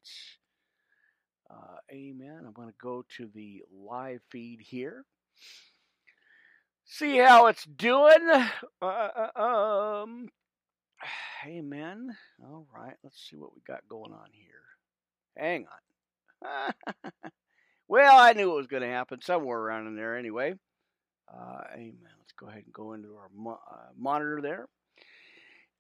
[1.51, 2.45] Uh, amen.
[2.47, 5.05] I'm going to go to the live feed here.
[6.93, 8.29] See how it's doing.
[8.83, 10.29] Uh, uh um.
[11.47, 12.17] Amen.
[12.43, 12.97] All right.
[13.05, 14.51] Let's see what we got going on here.
[15.37, 15.67] Hang
[16.43, 16.73] on.
[17.89, 20.55] well, I knew it was going to happen somewhere around in there anyway.
[21.33, 22.11] Uh, amen.
[22.19, 24.67] Let's go ahead and go into our mo- uh, monitor there.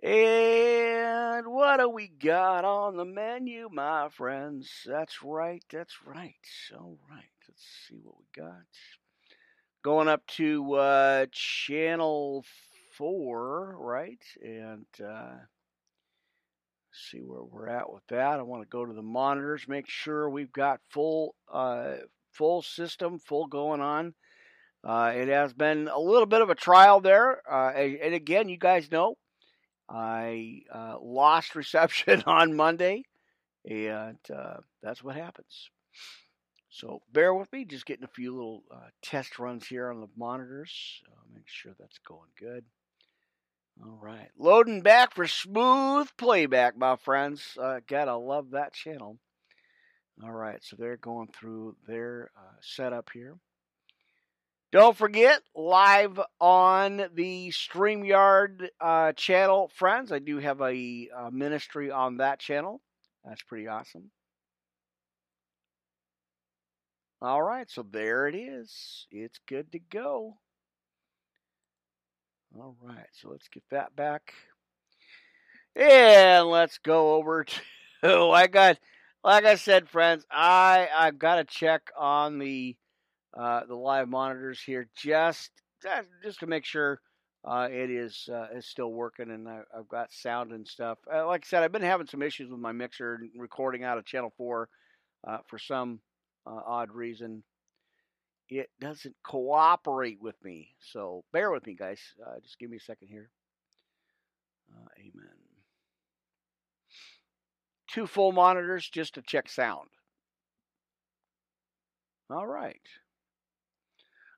[0.02, 4.70] And what do we got on the menu, my friends?
[4.86, 6.34] That's right, that's right.
[6.72, 8.62] All right, let's see what we got.
[9.82, 12.44] Going up to uh, channel
[12.96, 14.22] four, right?
[14.42, 15.36] And uh,
[16.92, 18.38] see where we're at with that.
[18.38, 21.94] I want to go to the monitors, make sure we've got full, uh,
[22.32, 24.14] full system, full going on.
[24.82, 28.56] Uh, it has been a little bit of a trial there, uh, and again, you
[28.56, 29.14] guys know
[29.88, 33.04] I uh, lost reception on Monday,
[33.68, 35.70] and uh, that's what happens.
[36.70, 40.08] So bear with me, just getting a few little uh, test runs here on the
[40.16, 41.02] monitors.
[41.34, 42.64] make sure that's going good.
[43.82, 47.56] All right, loading back for smooth playback, my friends.
[47.60, 49.18] Uh, gotta love that channel.
[50.22, 53.36] All right, so they're going through their uh, setup here.
[54.70, 60.12] Don't forget, live on the StreamYard uh, channel, friends.
[60.12, 62.80] I do have a, a, uh, ministry on that channel.
[63.24, 64.12] That's pretty awesome.
[67.22, 69.06] All right, so there it is.
[69.10, 70.38] It's good to go.
[72.56, 74.32] All right, so let's get that back.
[75.76, 77.44] And let's go over
[78.02, 78.78] to I got
[79.22, 82.76] like I said, friends, I I've got to check on the
[83.38, 85.50] uh, the live monitors here just
[86.24, 87.00] just to make sure
[87.44, 90.98] uh, it is uh, is still working and I, have got sound and stuff.
[91.12, 93.98] Uh, like I said, I've been having some issues with my mixer and recording out
[93.98, 94.70] of channel four
[95.28, 96.00] uh, for some
[96.46, 97.42] uh, odd reason.
[98.48, 102.00] It doesn't cooperate with me, so bear with me, guys.
[102.42, 103.30] just give me a second here.
[104.98, 105.36] amen.
[107.88, 109.88] Two full monitors just to check sound.
[112.30, 112.80] All right.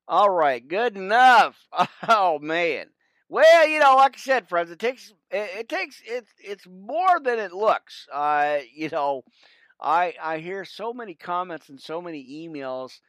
[0.09, 1.57] All right, good enough.
[2.09, 2.87] Oh man.
[3.29, 7.21] Well, you know, like I said, friends, it takes it, it takes it's it's more
[7.23, 8.07] than it looks.
[8.13, 9.23] Uh, you know,
[9.83, 13.01] I I hear so many comments and so many emails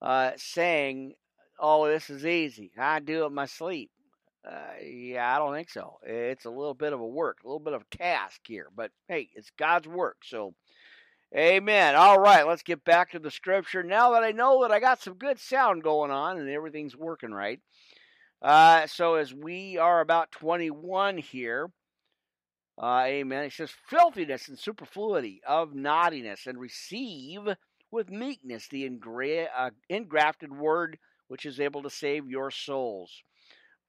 [0.00, 1.14] uh, saying,
[1.58, 2.72] "Oh, this is easy.
[2.78, 3.90] I do it in my sleep."
[4.44, 5.98] Uh, yeah, I don't think so.
[6.02, 8.90] It's a little bit of a work, a little bit of a task here, but
[9.08, 10.54] hey, it's God's work, so
[11.34, 11.94] Amen.
[11.94, 13.82] All right, let's get back to the scripture.
[13.82, 17.32] Now that I know that I got some good sound going on and everything's working
[17.32, 17.58] right.
[18.42, 21.70] Uh, so as we are about 21 here,
[22.82, 23.44] uh, amen.
[23.44, 27.42] It says, filthiness and superfluity of naughtiness, and receive
[27.90, 33.22] with meekness the ingra- uh, engrafted word which is able to save your souls.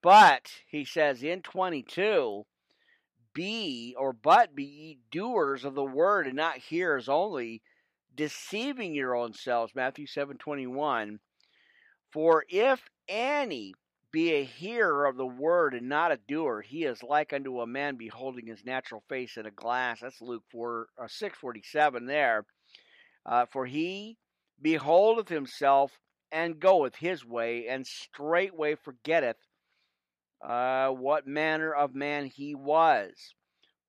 [0.01, 2.45] But, he says in 22,
[3.33, 7.61] be or but be doers of the word and not hearers only,
[8.15, 9.73] deceiving your own selves.
[9.75, 11.19] Matthew seven twenty one.
[12.11, 13.73] For if any
[14.13, 17.67] be a hearer of the word and not a doer, he is like unto a
[17.67, 19.99] man beholding his natural face in a glass.
[20.01, 22.45] That's Luke 4, uh, 647 there.
[23.25, 24.17] Uh, for he
[24.61, 25.91] beholdeth himself
[26.31, 29.37] and goeth his way, and straightway forgetteth
[30.47, 33.33] uh, what manner of man he was.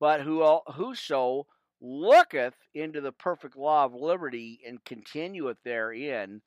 [0.01, 1.47] But who, whoso
[1.81, 6.41] looketh into the perfect law of liberty and continueth therein,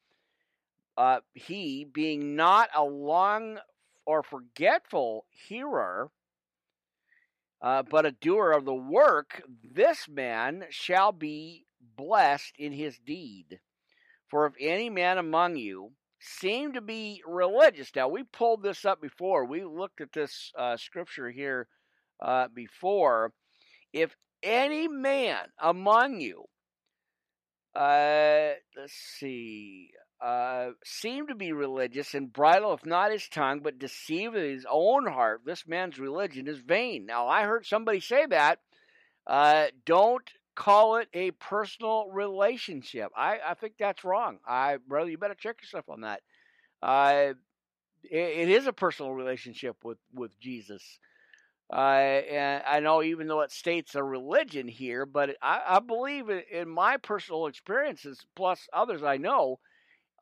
[0.98, 3.60] uh, he being not a long
[4.06, 6.10] or forgetful hearer,
[7.62, 13.60] uh, but a doer of the work, this man shall be blessed in his deed.
[14.28, 19.02] For if any man among you seem to be religious, now we pulled this up
[19.02, 21.68] before, we looked at this uh, scripture here
[22.20, 23.34] uh, before.
[23.94, 26.46] If any man among you,
[27.76, 29.92] uh, let's see,
[30.22, 35.06] uh, seem to be religious and bridle, if not his tongue, but deceive his own
[35.06, 37.06] heart, this man's religion is vain.
[37.06, 38.60] Now, I heard somebody say that.
[39.26, 43.12] Uh, don't call it a personal relationship.
[43.16, 44.40] I, I think that's wrong.
[44.48, 46.22] I brother, you better check yourself on that.
[46.82, 47.34] Uh,
[48.04, 50.84] it, it is a personal relationship with with Jesus.
[51.72, 51.76] Uh,
[52.32, 56.70] and I know even though it states a religion here, but I, I believe in
[56.70, 59.60] my personal experiences, plus others I know,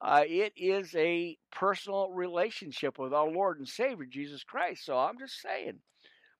[0.01, 4.85] uh, it is a personal relationship with our Lord and Savior Jesus Christ.
[4.85, 5.79] So I'm just saying.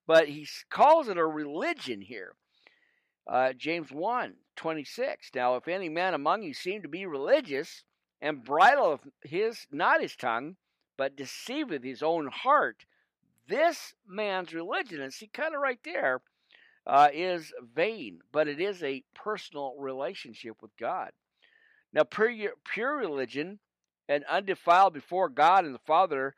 [0.06, 2.34] But he calls it a religion here.
[3.26, 5.30] Uh, James 1 26.
[5.34, 7.82] Now, if any man among you seem to be religious,
[8.20, 10.56] and bridleth his not his tongue,
[10.96, 12.84] but deceiveth his own heart,
[13.48, 16.22] this man's religion, and see, kind of right there,
[16.86, 21.10] uh, is vain, but it is a personal relationship with God.
[21.96, 23.58] Now, pure, pure religion
[24.06, 26.34] and undefiled before God and the Father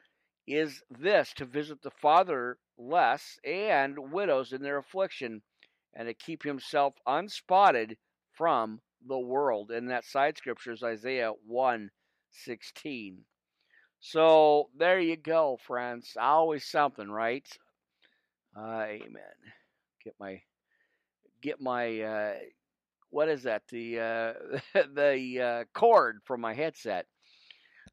[0.46, 5.42] is this to visit the fatherless and widows in their affliction
[5.94, 7.96] and to keep himself unspotted
[8.34, 9.72] from the world.
[9.72, 11.90] And that side scripture is Isaiah 1
[12.30, 13.24] 16.
[13.98, 16.12] So there you go, friends.
[16.16, 17.48] Always something, right?
[18.56, 19.34] Uh, amen.
[20.04, 20.40] Get my
[21.42, 22.34] get my uh,
[23.10, 23.62] what is that?
[23.68, 24.32] The uh,
[24.94, 27.06] the uh, cord from my headset.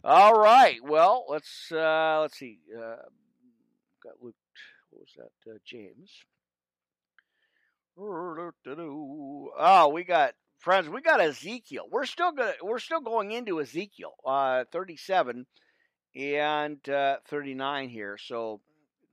[0.03, 0.77] All right.
[0.83, 2.59] Well, let's uh, let's see.
[2.75, 2.97] Uh,
[4.03, 4.35] got Luke.
[4.91, 5.51] What was that?
[5.51, 6.11] Uh, James.
[9.57, 10.89] Oh, we got friends.
[10.89, 11.85] We got Ezekiel.
[11.89, 12.53] We're still gonna.
[12.61, 15.45] We're still going into Ezekiel, uh, thirty-seven
[16.15, 18.17] and uh, thirty-nine here.
[18.17, 18.59] So,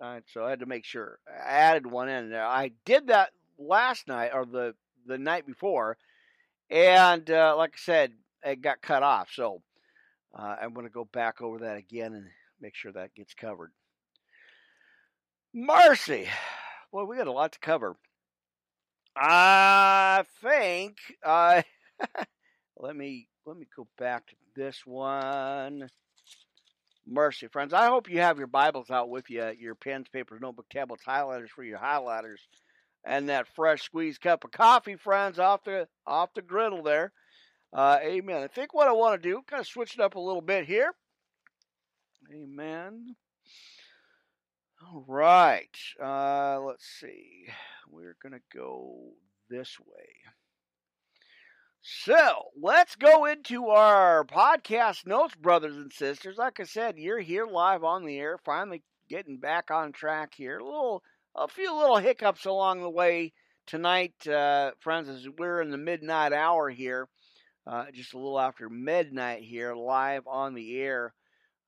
[0.01, 2.45] uh, so I had to make sure I added one in there.
[2.45, 4.75] I did that last night or the
[5.07, 5.97] the night before,
[6.71, 8.13] and uh, like I said,
[8.45, 9.29] it got cut off.
[9.33, 9.63] So
[10.35, 12.27] uh, I'm going to go back over that again and
[12.61, 13.73] make sure that gets covered.
[15.55, 16.29] Mercy,
[16.91, 17.97] well, we got a lot to cover.
[19.15, 21.63] I think uh,
[22.79, 25.89] let me let me go back to this one.
[27.07, 27.75] Mercy, friends.
[27.75, 31.49] I hope you have your Bibles out with you, your pens, papers, notebook, tablets, highlighters
[31.49, 32.39] for your highlighters
[33.05, 37.13] and that fresh squeezed cup of coffee, friends, off the off the griddle there.
[37.73, 38.43] Uh, amen.
[38.43, 40.67] I think what I want to do, kind of switch it up a little bit
[40.67, 40.93] here.
[42.33, 43.17] Amen.
[44.83, 45.77] All right.
[46.03, 47.47] Uh, let's see.
[47.91, 49.13] We're going to go
[49.49, 50.09] this way.
[51.83, 56.37] So let's go into our podcast notes, brothers and sisters.
[56.39, 60.59] Like I said, you're here live on the air, finally getting back on track here.
[60.59, 61.03] A little
[61.35, 63.33] a few little hiccups along the way
[63.67, 67.09] tonight, uh, friends, as we're in the midnight hour here,
[67.67, 71.15] uh, just a little after midnight here, live on the air,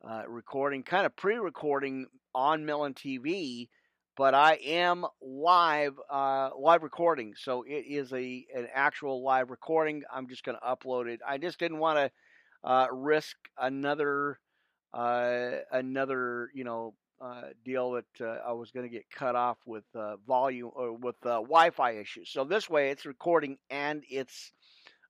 [0.06, 3.68] uh, recording, kind of pre recording on Melon TV.
[4.16, 10.02] But I am live, uh, live recording, so it is a an actual live recording.
[10.12, 11.20] I'm just going to upload it.
[11.26, 12.10] I just didn't want to
[12.62, 14.38] uh, risk another
[14.92, 19.58] uh, another you know uh, deal that uh, I was going to get cut off
[19.66, 22.28] with uh, volume or with uh, Wi-Fi issues.
[22.30, 24.52] So this way, it's recording and it's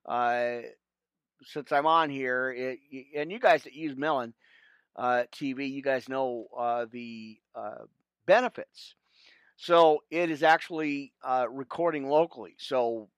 [0.05, 0.57] uh,
[1.43, 2.79] since I'm on here, it,
[3.15, 4.33] and you guys that use Melon
[4.95, 6.47] uh, TV, you guys know
[6.91, 7.37] the
[8.25, 8.95] benefits.
[9.57, 11.11] So it is actually
[11.49, 12.55] recording locally.
[12.57, 13.09] So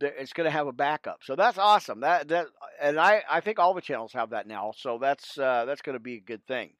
[0.00, 1.20] it's going to have a backup.
[1.22, 2.00] So that's awesome.
[2.00, 2.46] That that
[2.80, 4.72] and I I think all the channels have that now.
[4.76, 6.72] So that's that's going to be a good thing.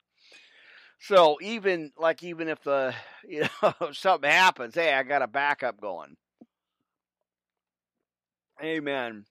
[1.03, 2.95] So even like even if the
[3.29, 6.17] you know something happens, hey, I got a backup going.
[8.63, 9.25] Amen.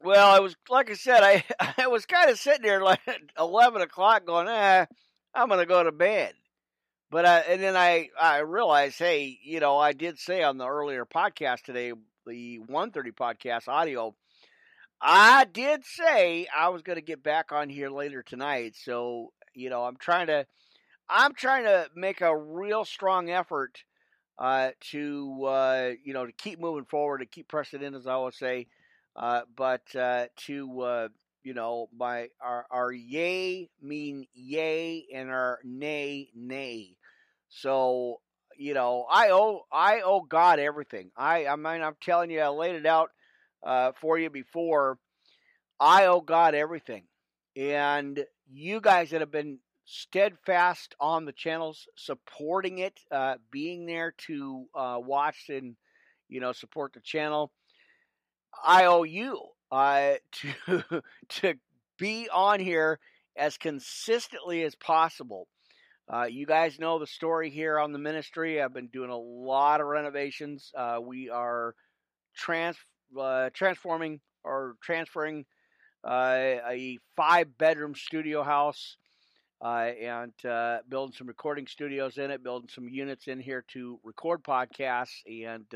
[0.00, 1.44] Well, I was like I said, I
[1.78, 3.00] I was kind of sitting there like
[3.38, 4.86] eleven o'clock, going, eh,
[5.34, 6.34] I'm gonna go to bed.
[7.10, 10.68] But I, and then I I realized, hey, you know, I did say on the
[10.68, 11.92] earlier podcast today,
[12.26, 14.14] the 130 podcast audio,
[15.00, 18.74] I did say I was going to get back on here later tonight.
[18.76, 20.46] So you know, I'm trying to
[21.08, 23.82] I'm trying to make a real strong effort
[24.38, 28.12] uh, to uh, you know to keep moving forward, to keep pressing in, as I
[28.12, 28.66] always say.
[29.16, 31.08] Uh, but uh, to uh,
[31.42, 36.96] you know, my our our yay mean yay and our nay nay.
[37.48, 38.20] So
[38.56, 41.10] you know, I owe I owe God everything.
[41.16, 43.10] I I mean, I'm telling you, I laid it out
[43.62, 44.98] uh, for you before.
[45.80, 47.04] I owe God everything,
[47.56, 54.14] and you guys that have been steadfast on the channels, supporting it, uh, being there
[54.26, 55.76] to uh, watch and
[56.28, 57.50] you know support the channel.
[58.64, 59.40] I owe you
[59.70, 61.54] uh, to to
[61.98, 62.98] be on here
[63.36, 65.48] as consistently as possible.
[66.12, 68.62] Uh, you guys know the story here on the ministry.
[68.62, 70.72] I've been doing a lot of renovations.
[70.76, 71.74] Uh, we are
[72.34, 72.76] trans
[73.18, 75.44] uh, transforming or transferring
[76.06, 78.96] a five bedroom studio house
[79.60, 83.98] uh, and uh, building some recording studios in it, building some units in here to
[84.04, 85.66] record podcasts and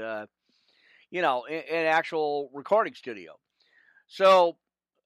[1.11, 3.33] you know, an actual recording studio.
[4.09, 4.57] So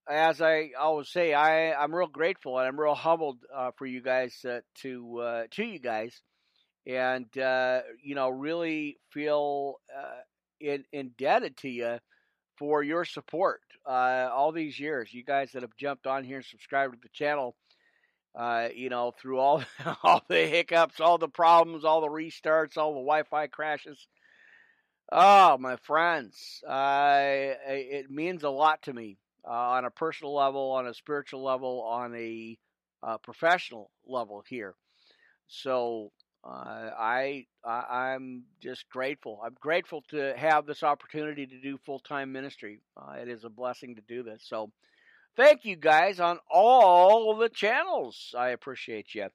[0.08, 4.00] as I always say, I I'm real grateful and I'm real humbled uh, for you
[4.00, 6.22] guys uh, to uh, to you guys,
[6.86, 10.20] and uh, you know really feel uh,
[10.60, 11.98] in, indebted to you
[12.56, 15.12] for your support uh, all these years.
[15.12, 17.56] You guys that have jumped on here and subscribed to the channel,
[18.74, 19.62] you know through all
[20.02, 24.06] all the hiccups, all the problems, all the restarts, all the Wi-Fi crashes.
[25.12, 30.86] Oh, my friends, it means a lot to me uh, on a personal level, on
[30.86, 32.58] a spiritual level, on a
[33.02, 34.74] uh, professional level here.
[35.46, 36.10] So
[36.46, 39.40] uh, I, I am just grateful.
[39.44, 42.80] I'm grateful to have this opportunity to do full time ministry.
[42.96, 44.44] Uh, it is a blessing to do this.
[44.46, 44.70] So
[45.36, 48.32] thank you guys on all the channels.
[48.38, 49.26] I appreciate you.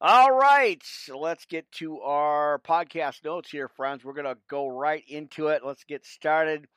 [0.00, 4.04] All right, so let's get to our podcast notes here, friends.
[4.04, 5.62] We're to go right into it.
[5.64, 6.68] Let's get started.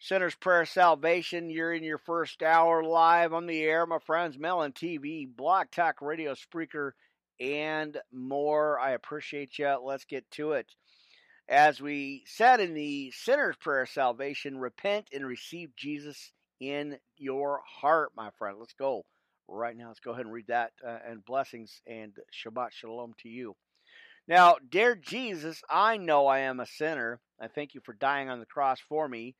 [0.00, 1.50] Sinner's Prayer Salvation.
[1.50, 4.38] You're in your first hour live on the air, my friends.
[4.38, 6.92] Melon TV, Blog Talk Radio, Spreaker,
[7.40, 8.78] and more.
[8.78, 9.76] I appreciate you.
[9.82, 10.66] Let's get to it.
[11.48, 17.60] As we said in the Sinner's Prayer of Salvation, repent and receive Jesus in your
[17.80, 18.56] heart, my friend.
[18.58, 19.04] Let's go
[19.48, 19.88] right now.
[19.88, 20.72] Let's go ahead and read that.
[20.86, 23.56] Uh, and blessings and Shabbat Shalom to you.
[24.26, 27.20] Now, dear Jesus, I know I am a sinner.
[27.40, 29.34] I thank you for dying on the cross for me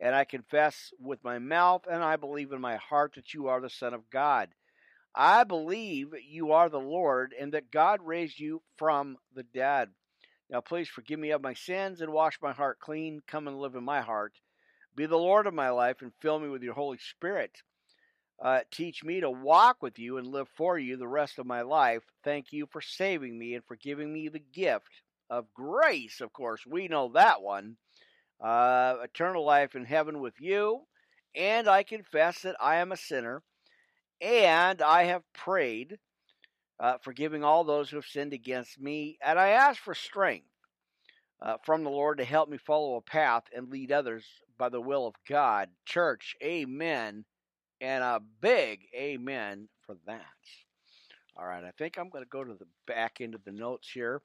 [0.00, 3.60] and I confess with my mouth and I believe in my heart that you are
[3.60, 4.50] the Son of God.
[5.14, 9.90] I believe you are the Lord and that God raised you from the dead.
[10.50, 13.22] Now, please forgive me of my sins and wash my heart clean.
[13.26, 14.34] Come and live in my heart.
[14.96, 17.62] Be the Lord of my life and fill me with your Holy Spirit.
[18.42, 21.62] Uh, teach me to walk with you and live for you the rest of my
[21.62, 22.02] life.
[22.22, 26.20] Thank you for saving me and for giving me the gift of grace.
[26.20, 27.76] Of course, we know that one
[28.40, 30.82] uh, eternal life in heaven with you,
[31.34, 33.42] and I confess that I am a sinner,
[34.24, 35.98] and I have prayed,
[36.80, 40.46] uh, forgiving all those who have sinned against me, and I ask for strength
[41.42, 44.24] uh, from the Lord to help me follow a path and lead others
[44.56, 45.68] by the will of God.
[45.84, 47.24] Church, amen,
[47.80, 50.22] and a big amen for that.
[51.36, 53.90] All right, I think I'm going to go to the back end of the notes
[53.92, 54.22] here.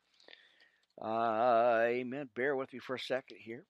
[1.01, 2.29] Uh, amen.
[2.35, 3.65] Bear with me for a second here.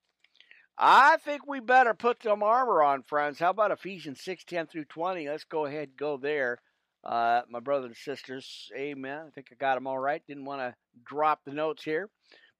[0.82, 3.38] I think we better put some armor on, friends.
[3.38, 5.27] How about Ephesians 6 10 through 20?
[5.27, 6.61] Let's go ahead and go there.
[7.03, 9.25] Uh, my brothers and sisters, amen.
[9.27, 10.21] I think I got them all right.
[10.25, 10.75] Didn't want to
[11.05, 12.09] drop the notes here.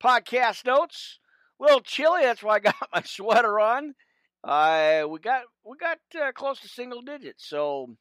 [0.04, 1.20] Podcast notes,
[1.60, 2.24] a little chilly.
[2.24, 3.96] That's why I got my sweater on.
[4.44, 7.96] Uh, we got we got uh, close to single digits, so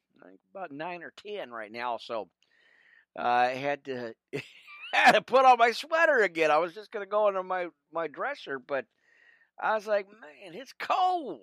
[0.53, 1.97] about nine or ten right now.
[1.97, 2.29] So
[3.17, 4.13] uh, I had to
[4.93, 6.51] had to put on my sweater again.
[6.51, 8.85] I was just gonna go into my my dresser, but
[9.59, 11.41] I was like, man, it's cold.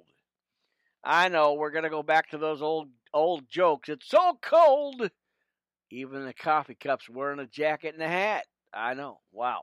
[1.04, 3.88] I know we're gonna go back to those old old jokes.
[3.88, 5.10] It's so cold.
[5.90, 8.44] Even the coffee cup's wearing a jacket and a hat.
[8.74, 9.20] I know.
[9.32, 9.62] Wow.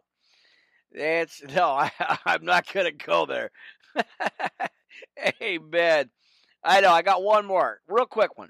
[0.91, 1.91] That's no, I,
[2.25, 3.51] I'm not gonna go there.
[5.41, 6.09] Amen.
[6.63, 6.91] I know.
[6.91, 8.49] I got one more, real quick one.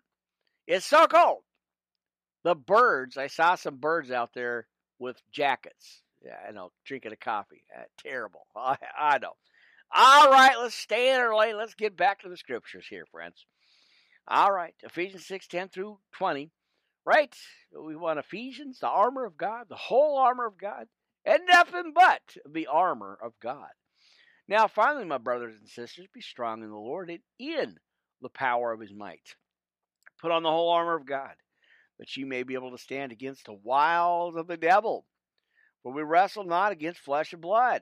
[0.68, 1.44] It's so cold.
[2.44, 3.18] The birds.
[3.18, 4.68] I saw some birds out there
[5.00, 6.02] with jackets.
[6.24, 7.64] Yeah, I know, drinking a coffee.
[7.78, 8.46] Uh, terrible.
[8.56, 9.34] I, I know.
[9.96, 11.56] All right, let's stay in our lane.
[11.56, 13.46] Let's get back to the scriptures here, friends.
[14.28, 16.50] All right, Ephesians 6 10 through 20.
[17.06, 17.36] Right?
[17.78, 20.88] We want Ephesians, the armor of God, the whole armor of God,
[21.26, 23.70] and nothing but the armor of God.
[24.48, 27.78] Now, finally, my brothers and sisters, be strong in the Lord and in
[28.22, 29.36] the power of his might.
[30.22, 31.34] Put on the whole armor of God,
[32.00, 35.06] that you may be able to stand against the wiles of the devil.
[35.84, 37.82] For we wrestle not against flesh and blood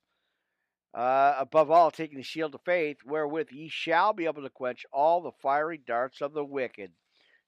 [0.93, 4.85] Uh, above all, taking the shield of faith, wherewith ye shall be able to quench
[4.91, 6.91] all the fiery darts of the wicked.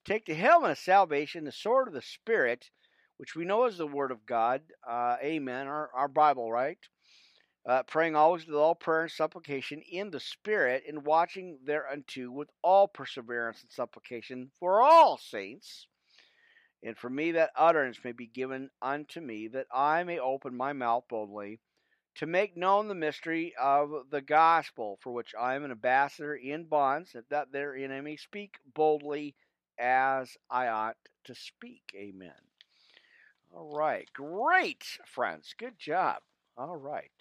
[0.05, 2.69] Take the helmet of salvation, the sword of the Spirit,
[3.17, 4.61] which we know is the Word of God.
[4.87, 5.67] Uh, amen.
[5.67, 6.77] Our, our Bible, right?
[7.67, 12.49] Uh, praying always with all prayer and supplication in the Spirit, and watching thereunto with
[12.61, 15.87] all perseverance and supplication for all saints.
[16.81, 20.73] And for me that utterance may be given unto me, that I may open my
[20.73, 21.59] mouth boldly
[22.15, 26.65] to make known the mystery of the gospel, for which I am an ambassador in
[26.65, 29.35] bonds, that therein I may speak boldly
[29.79, 31.83] as I ought to speak.
[31.95, 32.31] Amen.
[33.55, 34.07] All right.
[34.13, 35.53] Great, friends.
[35.57, 36.17] Good job.
[36.57, 37.11] All right.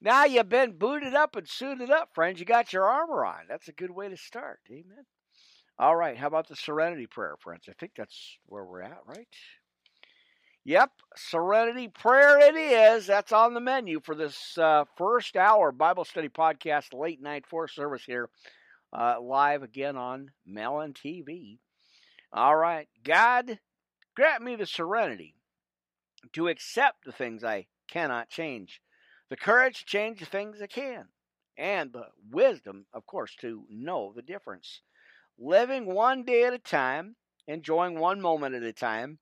[0.00, 2.38] Now you've been booted up and suited up, friends.
[2.38, 3.46] You got your armor on.
[3.48, 4.60] That's a good way to start.
[4.70, 5.04] Amen.
[5.78, 6.16] All right.
[6.16, 7.64] How about the serenity prayer, friends?
[7.68, 9.28] I think that's where we're at, right?
[10.64, 13.06] Yep, Serenity Prayer it is.
[13.06, 17.68] That's on the menu for this uh, first hour Bible study podcast, late night for
[17.68, 18.28] service here,
[18.92, 21.58] uh, live again on Melon TV.
[22.32, 23.58] All right, God,
[24.14, 25.34] grant me the serenity
[26.34, 28.82] to accept the things I cannot change,
[29.30, 31.06] the courage to change the things I can,
[31.56, 34.82] and the wisdom, of course, to know the difference.
[35.38, 39.18] Living one day at a time, enjoying one moment at a time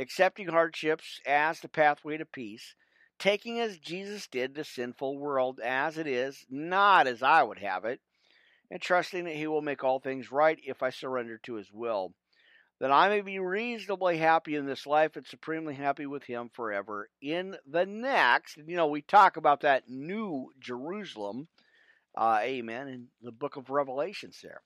[0.00, 2.74] accepting hardships as the pathway to peace,
[3.18, 7.84] taking as Jesus did the sinful world as it is, not as I would have
[7.84, 8.00] it,
[8.70, 12.14] and trusting that He will make all things right if I surrender to His will.
[12.80, 17.10] That I may be reasonably happy in this life and supremely happy with Him forever
[17.20, 18.56] in the next.
[18.56, 21.48] You know, we talk about that new Jerusalem,
[22.16, 24.62] uh, amen, in the book of Revelations there.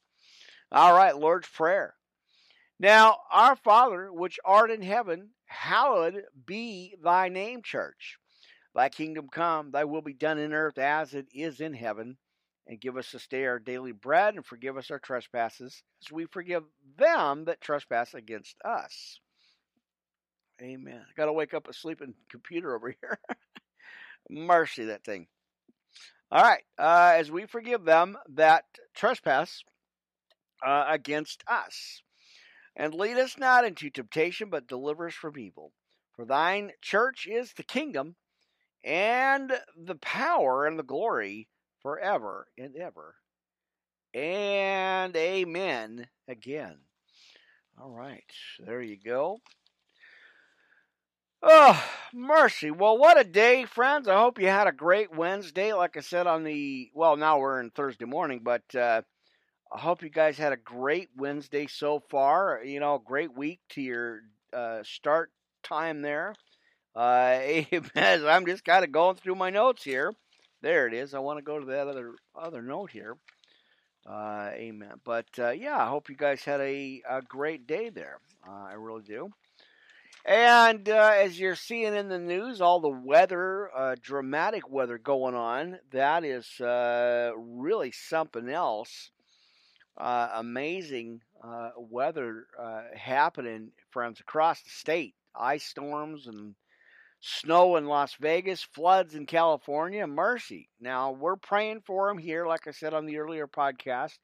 [0.71, 1.95] All right, Lord's Prayer.
[2.81, 8.19] Now, our Father, which art in heaven, hallowed be thy name, church.
[8.75, 12.17] Thy kingdom come, thy will be done in earth as it is in heaven.
[12.67, 16.25] And give us this day our daily bread, and forgive us our trespasses, as we
[16.25, 16.65] forgive
[16.97, 19.21] them that trespass against us.
[20.63, 21.01] Amen.
[21.01, 23.19] I got to wake up a sleeping computer over here.
[24.31, 25.27] Mercy, that thing.
[26.33, 26.63] All right.
[26.79, 28.65] Uh, as we forgive them that
[28.95, 29.63] trespass
[30.65, 32.03] uh, against us.
[32.77, 35.73] And lead us not into temptation, but deliver us from evil.
[36.13, 38.17] For thine church is the kingdom,
[38.83, 41.49] and the power, and the glory
[41.81, 43.17] forever and ever.
[44.13, 46.79] And amen again.
[47.81, 48.25] All right,
[48.59, 49.41] there you go.
[51.43, 52.71] Oh, mercy.
[52.71, 54.09] Well, what a day, friends.
[54.09, 55.75] I hope you had a great Wednesday.
[55.75, 59.03] Like I said on the, well, now we're in Thursday morning, but uh,
[59.75, 62.63] I hope you guys had a great Wednesday so far.
[62.65, 64.21] You know, great week to your
[64.53, 65.33] uh, start
[65.65, 66.33] time there.
[66.95, 67.65] Uh,
[67.97, 70.13] I'm just kind of going through my notes here.
[70.63, 71.13] There it is.
[71.13, 73.17] I want to go to that other other note here.
[74.07, 75.01] Uh, amen.
[75.05, 78.19] But uh, yeah, I hope you guys had a, a great day there.
[78.47, 79.31] Uh, I really do.
[80.25, 85.35] And uh, as you're seeing in the news, all the weather, uh, dramatic weather going
[85.35, 89.11] on, that is uh, really something else
[89.97, 95.15] uh, amazing uh, weather uh, happening, friends, across the state.
[95.37, 96.55] Ice storms and
[97.21, 100.07] snow in Las Vegas, floods in California.
[100.07, 100.69] Mercy.
[100.81, 104.19] Now, we're praying for them here, like I said on the earlier podcast.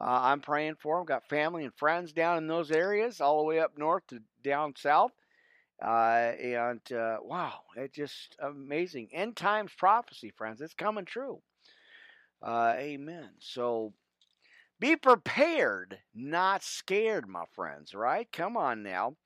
[0.00, 1.06] Uh, I'm praying for them.
[1.06, 4.74] Got family and friends down in those areas, all the way up north to down
[4.76, 5.12] south.
[5.82, 9.08] Uh, and uh, wow, it's just amazing.
[9.12, 10.60] End times prophecy, friends.
[10.60, 11.40] It's coming true.
[12.42, 13.30] Uh, amen.
[13.40, 13.92] So
[14.80, 18.30] be prepared, not scared, my friends, right?
[18.32, 19.16] Come on now.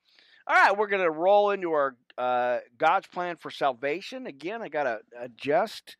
[0.45, 4.27] All right, we're going to roll into our uh, God's plan for salvation.
[4.27, 5.97] Again, I got to adjust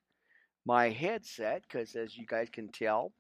[0.66, 3.14] my headset because, as you guys can tell,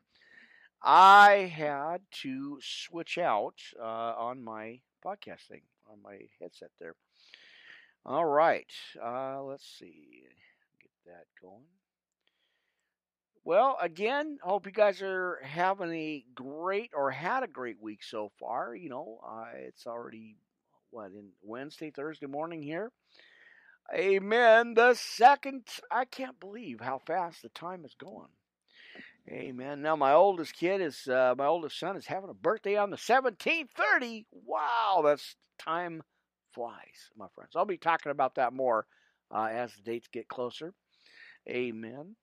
[0.82, 6.96] I had to switch out uh, on my podcast thing, on my headset there.
[8.06, 8.72] All right,
[9.02, 10.24] uh, let's see.
[10.82, 11.64] Get that going.
[13.46, 18.32] Well, again, hope you guys are having a great or had a great week so
[18.40, 18.74] far.
[18.74, 20.38] You know, uh, it's already
[20.92, 22.92] what in Wednesday, Thursday morning here.
[23.94, 24.76] Amen.
[24.76, 28.30] The second, I can't believe how fast the time is going.
[29.30, 29.82] Amen.
[29.82, 32.98] Now my oldest kid is uh, my oldest son is having a birthday on the
[32.98, 33.72] seventeenth.
[33.76, 34.26] Thirty.
[34.32, 36.02] Wow, that's time
[36.54, 37.52] flies, my friends.
[37.56, 38.86] I'll be talking about that more
[39.34, 40.74] uh, as the dates get closer.
[41.50, 42.16] Amen.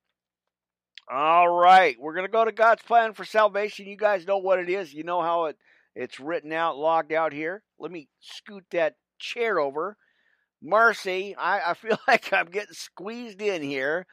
[1.12, 3.88] All right, we're going to go to God's plan for salvation.
[3.88, 4.94] You guys know what it is.
[4.94, 5.56] You know how it
[5.96, 7.64] it's written out, logged out here.
[7.80, 9.96] Let me scoot that chair over.
[10.62, 14.06] Mercy, I, I feel like I'm getting squeezed in here.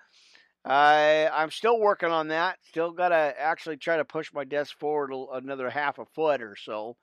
[0.66, 2.58] I I'm still working on that.
[2.64, 6.56] Still got to actually try to push my desk forward another half a foot or
[6.56, 6.98] so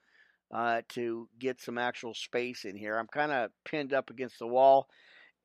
[0.53, 2.97] uh, to get some actual space in here.
[2.97, 4.87] I'm kind of pinned up against the wall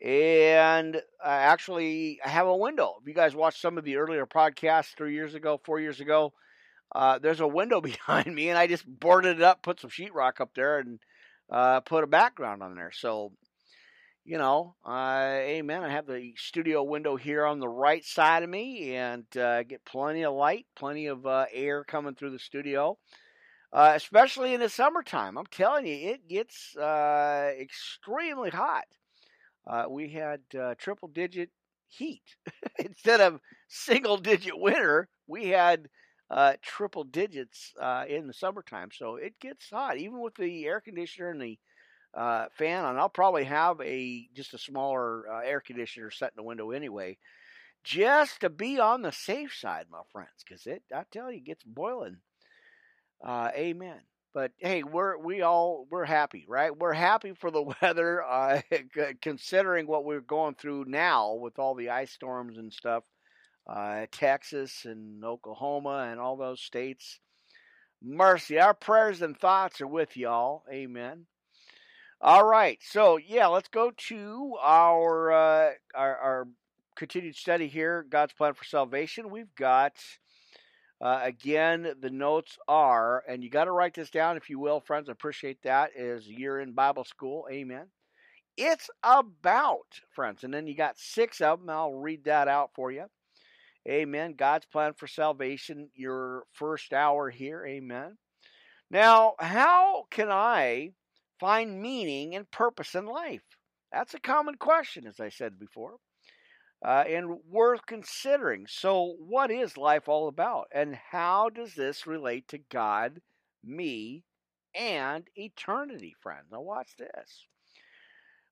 [0.03, 2.97] and I actually have a window.
[3.01, 6.33] If you guys watched some of the earlier podcasts three years ago, four years ago,
[6.95, 10.41] uh, there's a window behind me, and I just boarded it up, put some sheetrock
[10.41, 11.01] up there, and
[11.51, 12.93] uh, put a background on there.
[12.95, 13.33] So,
[14.25, 15.83] you know, uh, amen.
[15.83, 19.85] I have the studio window here on the right side of me, and uh, get
[19.85, 22.97] plenty of light, plenty of uh, air coming through the studio.
[23.73, 28.85] Uh, especially in the summertime, I'm telling you, it gets extremely hot
[29.71, 31.51] uh, we had uh, triple digit
[31.89, 32.25] heat
[32.81, 35.09] instead of single digit winter.
[35.29, 35.89] We had
[36.31, 40.81] uh, triple digits uh, in the summertime, so it gets hot even with the air
[40.81, 41.59] conditioner and the
[42.15, 42.99] uh, fan on.
[42.99, 47.19] I'll probably have a just a smaller uh, air conditioner set in the window anyway,
[47.85, 51.45] just to be on the safe side, my friends, because it I tell you, it
[51.45, 52.19] gets boiling.
[53.57, 54.01] amen.
[54.33, 56.77] But hey, we're we all we're happy, right?
[56.77, 58.61] We're happy for the weather, uh,
[59.21, 63.05] considering what we're going through now with all the ice storms and stuff.
[63.67, 67.21] Uh, Texas and Oklahoma and all those states.
[68.03, 70.65] Mercy, our prayers and thoughts are with y'all.
[70.73, 71.27] Amen.
[72.21, 76.49] All right, so yeah, let's go to our uh, our, our
[76.95, 78.07] continued study here.
[78.09, 79.31] God's plan for salvation.
[79.31, 79.95] We've got
[81.01, 84.81] uh, again, the notes are, and you got to write this down if you will,
[84.81, 85.09] friends.
[85.09, 85.91] I appreciate that.
[85.97, 87.87] Is you're in Bible school, amen.
[88.57, 91.71] It's about, friends, and then you got six of them.
[91.71, 93.07] I'll read that out for you.
[93.89, 94.35] Amen.
[94.37, 98.19] God's plan for salvation, your first hour here, amen.
[98.91, 100.91] Now, how can I
[101.39, 103.41] find meaning and purpose in life?
[103.91, 105.97] That's a common question, as I said before
[106.85, 108.67] uh, and worth considering.
[108.69, 110.69] So, what is life all about?
[110.73, 113.21] And how does this relate to God,
[113.63, 114.25] me,
[114.75, 116.47] and eternity, friends?
[116.51, 117.47] Now, watch this.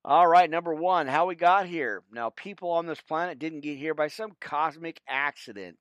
[0.04, 2.02] All right, number one, how we got here.
[2.12, 5.78] Now, people on this planet didn't get here by some cosmic accident.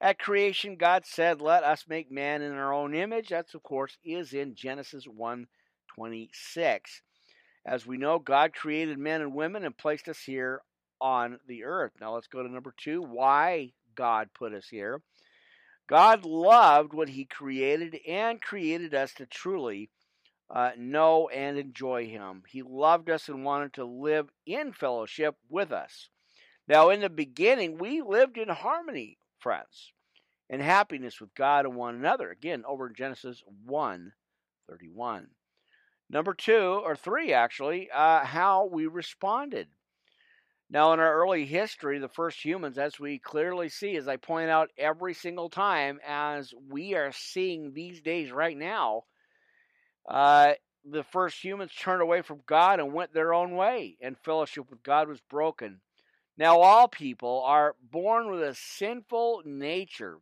[0.00, 3.28] At creation, God said, Let us make man in our own image.
[3.28, 5.46] That's, of course, is in Genesis 1
[5.94, 7.02] 26.
[7.64, 10.60] As we know, God created men and women and placed us here
[11.00, 11.92] on the earth.
[12.00, 15.00] Now let's go to number two why God put us here.
[15.88, 19.90] God loved what He created and created us to truly
[20.50, 22.42] uh, know and enjoy Him.
[22.48, 26.08] He loved us and wanted to live in fellowship with us.
[26.68, 29.92] Now, in the beginning, we lived in harmony, friends,
[30.50, 32.30] and happiness with God and one another.
[32.30, 34.12] Again, over in Genesis 1
[34.68, 35.28] 31.
[36.08, 39.68] Number two, or three actually, uh, how we responded.
[40.68, 44.50] Now, in our early history, the first humans, as we clearly see, as I point
[44.50, 49.04] out every single time, as we are seeing these days right now,
[50.08, 50.54] uh,
[50.84, 54.82] the first humans turned away from God and went their own way, and fellowship with
[54.82, 55.80] God was broken.
[56.36, 60.18] Now, all people are born with a sinful nature,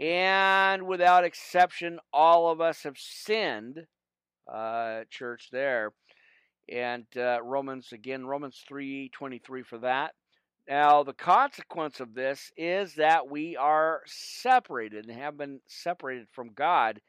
[0.00, 3.86] and without exception, all of us have sinned.
[4.52, 5.92] Uh, church, there
[6.68, 10.14] and uh, Romans again Romans 3:23 for that.
[10.68, 16.52] Now the consequence of this is that we are separated and have been separated from
[16.52, 17.00] God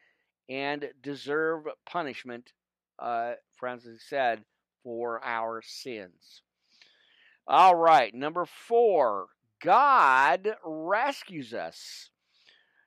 [0.50, 2.54] and deserve punishment,
[2.98, 4.44] uh, Francis said,
[4.84, 6.42] for our sins.
[7.48, 9.28] All right, number four,
[9.62, 12.10] God rescues us.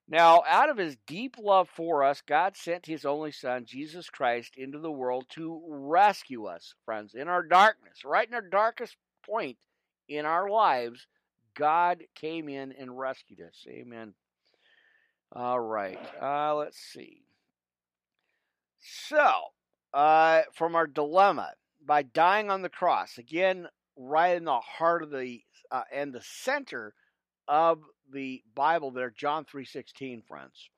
[0.09, 4.57] Now, out of his deep love for us, God sent his only Son, Jesus Christ,
[4.57, 9.57] into the world to rescue us, friends, in our darkness, right in our darkest point
[10.09, 11.07] in our lives.
[11.55, 13.65] God came in and rescued us.
[13.69, 14.15] Amen.
[15.35, 17.23] All right, uh, let's see.
[18.81, 19.33] So,
[19.95, 21.53] uh, from our dilemma,
[21.85, 25.41] by dying on the cross, again, right in the heart of the
[25.71, 26.93] uh, and the center
[27.49, 27.81] of
[28.11, 30.69] the Bible there, John 3:16, friends.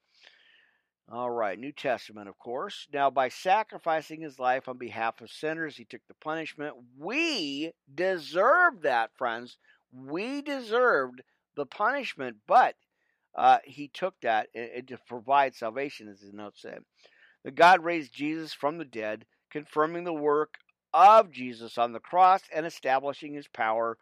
[1.10, 2.88] All right, New Testament, of course.
[2.92, 6.74] Now, by sacrificing his life on behalf of sinners, he took the punishment.
[6.96, 9.58] We deserved that, friends.
[9.92, 11.22] We deserved
[11.56, 12.76] the punishment, but
[13.34, 16.84] uh, he took that to provide salvation, as the note said.
[17.44, 20.54] The God raised Jesus from the dead confirming the work
[20.92, 23.98] of Jesus on the cross and establishing his power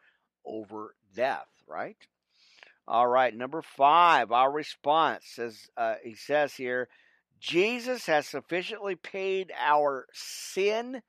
[0.47, 1.97] over death, right?
[2.89, 6.89] All right, number five, our response says uh, he says here,
[7.41, 11.03] Jesus has sufficiently paid our sin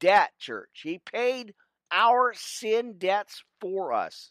[0.00, 0.80] debt, church.
[0.82, 1.54] He paid
[1.90, 4.30] our sin debts for us.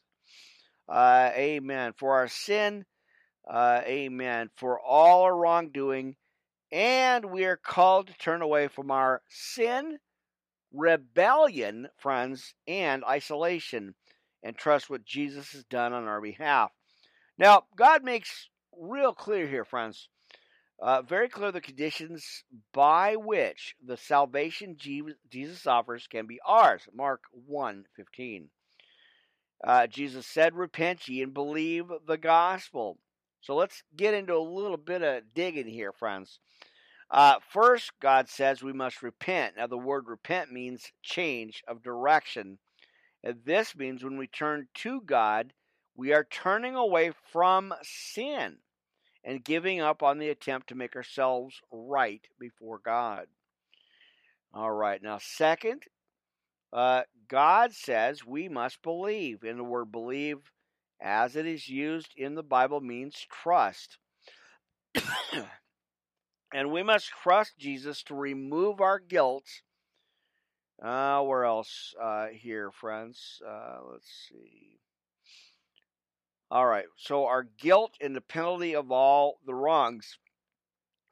[0.87, 1.93] Uh, amen.
[1.97, 2.85] For our sin,
[3.49, 4.49] uh, amen.
[4.55, 6.15] For all our wrongdoing,
[6.71, 9.97] and we are called to turn away from our sin,
[10.73, 13.95] rebellion, friends, and isolation,
[14.43, 16.71] and trust what Jesus has done on our behalf.
[17.37, 20.09] Now, God makes real clear here, friends,
[20.79, 26.87] uh, very clear the conditions by which the salvation Jesus offers can be ours.
[26.93, 28.49] Mark 1 15.
[29.63, 32.99] Uh, Jesus said, Repent ye and believe the gospel.
[33.41, 36.39] So let's get into a little bit of digging here, friends.
[37.09, 39.55] Uh, first, God says we must repent.
[39.57, 42.59] Now, the word repent means change of direction.
[43.23, 45.53] And this means when we turn to God,
[45.97, 48.57] we are turning away from sin
[49.23, 53.25] and giving up on the attempt to make ourselves right before God.
[54.53, 55.83] All right, now, second,
[56.71, 59.43] uh, God says we must believe.
[59.43, 60.37] And the word believe,
[61.01, 63.97] as it is used in the Bible, means trust.
[66.53, 69.47] and we must trust Jesus to remove our guilt.
[70.81, 73.41] Uh, where else uh, here, friends?
[73.45, 74.79] Uh, let's see.
[76.49, 80.17] All right, so our guilt and the penalty of all the wrongs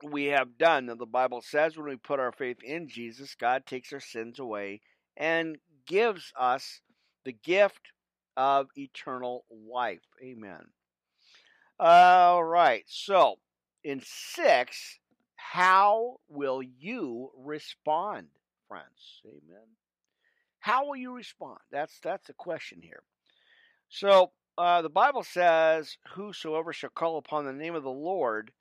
[0.02, 0.86] we have done.
[0.86, 4.40] Now, the Bible says when we put our faith in Jesus, God takes our sins
[4.40, 4.82] away
[5.18, 6.80] and gives us
[7.26, 7.92] the gift
[8.38, 10.02] of eternal life.
[10.24, 10.68] Amen.
[11.80, 13.36] All right, so
[13.84, 15.00] in six,
[15.36, 18.28] how will you respond,
[18.70, 19.22] friends?
[19.26, 19.68] Amen.
[20.60, 21.60] How will you respond?
[21.72, 23.04] That's that's the question here.
[23.90, 28.51] So uh, the Bible says, "Whosoever shall call upon the name of the Lord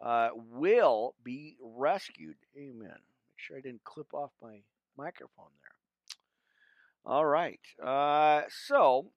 [0.00, 2.88] uh, will be rescued." Amen.
[2.88, 4.60] Make sure I didn't clip off my
[4.96, 7.12] microphone there.
[7.12, 7.60] All right.
[7.82, 9.10] Uh, so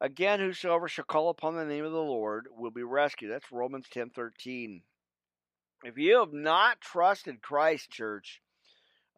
[0.00, 3.30] again, whosoever shall call upon the name of the Lord will be rescued.
[3.30, 4.82] That's Romans ten thirteen.
[5.84, 8.40] If you have not trusted Christ, church,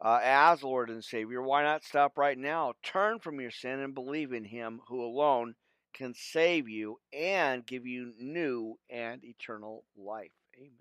[0.03, 2.73] uh, as Lord and Savior, why not stop right now?
[2.83, 5.55] Turn from your sin and believe in Him who alone
[5.99, 10.31] can save you and give you new and eternal life.
[10.55, 10.71] Amen.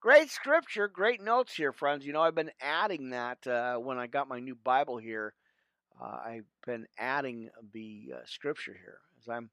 [0.00, 2.06] Great scripture, great notes here, friends.
[2.06, 5.34] You know, I've been adding that uh, when I got my new Bible here.
[6.00, 9.50] Uh, I've been adding the uh, scripture here as I'm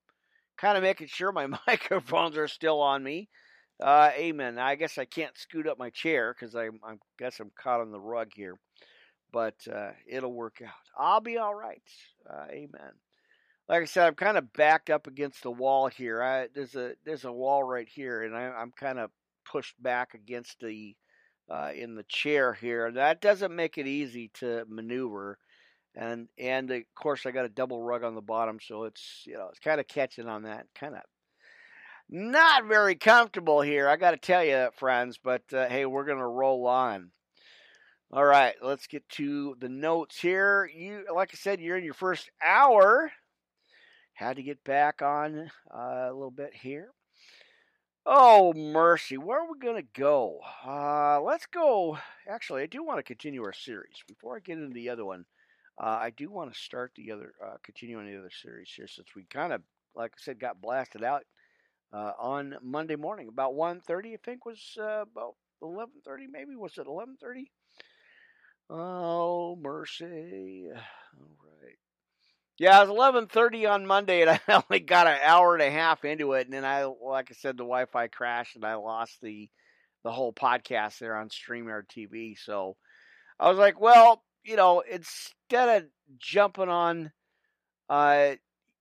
[0.58, 3.30] kind of making sure my microphones are still on me.
[3.82, 4.60] Uh, amen.
[4.60, 7.92] I guess I can't scoot up my chair because I, I guess I'm caught on
[7.92, 8.60] the rug here,
[9.34, 10.72] but uh, it'll work out.
[10.98, 11.82] I'll be all right.
[12.30, 12.94] Uh, amen
[13.70, 16.22] like I said, I'm kind of backed up against the wall here.
[16.24, 19.11] I, there's a there's a wall right here, and I, am kind of
[19.45, 20.95] pushed back against the
[21.49, 22.91] uh, in the chair here.
[22.91, 25.38] That doesn't make it easy to maneuver,
[25.95, 29.34] and and of course I got a double rug on the bottom, so it's you
[29.34, 31.01] know it's kind of catching on that, kind of
[32.09, 33.89] not very comfortable here.
[33.89, 37.11] I got to tell you, friends, but uh, hey, we're gonna roll on.
[38.13, 40.70] All right, let's get to the notes here.
[40.74, 43.11] You, like I said, you're in your first hour
[44.18, 46.89] had to get back on uh, a little bit here.
[48.03, 49.15] Oh, mercy.
[49.15, 50.39] Where are we going to go?
[50.65, 51.99] Uh, let's go.
[52.28, 54.01] Actually, I do want to continue our series.
[54.07, 55.26] Before I get into the other one,
[55.80, 58.88] uh, I do want to start the other, uh, continue on the other series here
[58.88, 59.61] since we kind of,
[59.95, 61.22] like I said, got blasted out
[61.93, 63.28] uh, on Monday morning.
[63.28, 66.55] About 1.30, I think, was uh, about 11.30 maybe.
[66.55, 67.43] Was it 11.30?
[68.72, 70.70] Oh, mercy.
[70.74, 71.78] All right.
[72.60, 75.72] Yeah, it was eleven thirty on Monday, and I only got an hour and a
[75.72, 79.20] half into it, and then I, like I said, the Wi-Fi crashed, and I lost
[79.22, 79.49] the
[80.03, 82.36] the whole podcast there on Streamyard TV.
[82.36, 82.78] So
[83.39, 85.89] I was like, well, you know, instead of
[86.20, 87.12] jumping on,
[87.89, 88.32] uh,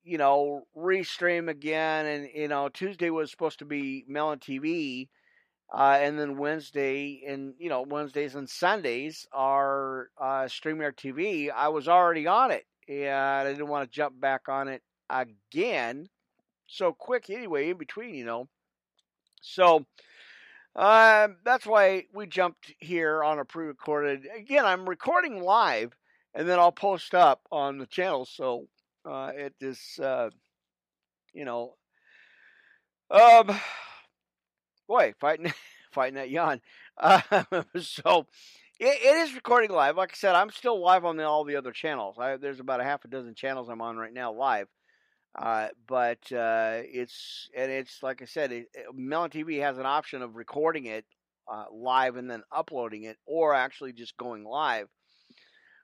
[0.04, 5.08] you know, restream again, and you know, Tuesday was supposed to be Melon TV,
[5.72, 11.50] uh, and then Wednesday and you know Wednesdays and Sundays are uh, Streamyard TV.
[11.50, 16.08] I was already on it, and I didn't want to jump back on it again
[16.66, 18.48] so quick anyway in between, you know.
[19.40, 19.84] So
[20.74, 24.26] uh, that's why we jumped here on a pre-recorded.
[24.36, 25.96] Again, I'm recording live,
[26.34, 28.26] and then I'll post up on the channel.
[28.26, 28.66] So
[29.04, 30.30] uh, it is, uh,
[31.32, 31.74] you know,
[33.10, 33.50] um,
[34.88, 35.52] boy, fighting
[35.92, 36.60] fighting that yawn.
[36.98, 37.20] Uh,
[37.80, 38.26] so
[38.78, 39.96] It, it is recording live.
[39.96, 42.16] Like I said, I'm still live on the, all the other channels.
[42.18, 44.68] I, there's about a half a dozen channels I'm on right now live.
[45.34, 49.86] Uh, but uh, it's and it's like I said, it, it, Melon TV has an
[49.86, 51.04] option of recording it
[51.50, 54.88] uh, live and then uploading it, or actually just going live.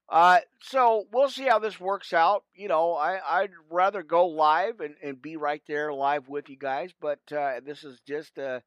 [0.09, 2.45] Uh, so we'll see how this works out.
[2.55, 6.57] You know, I, I'd rather go live and, and be right there live with you
[6.59, 8.61] guys, but uh, this is just uh,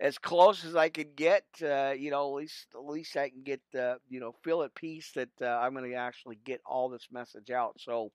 [0.00, 1.44] as close as I could get.
[1.62, 4.74] Uh, you know, at least at least I can get uh, you know feel at
[4.74, 7.76] peace that uh, I'm going to actually get all this message out.
[7.78, 8.10] So,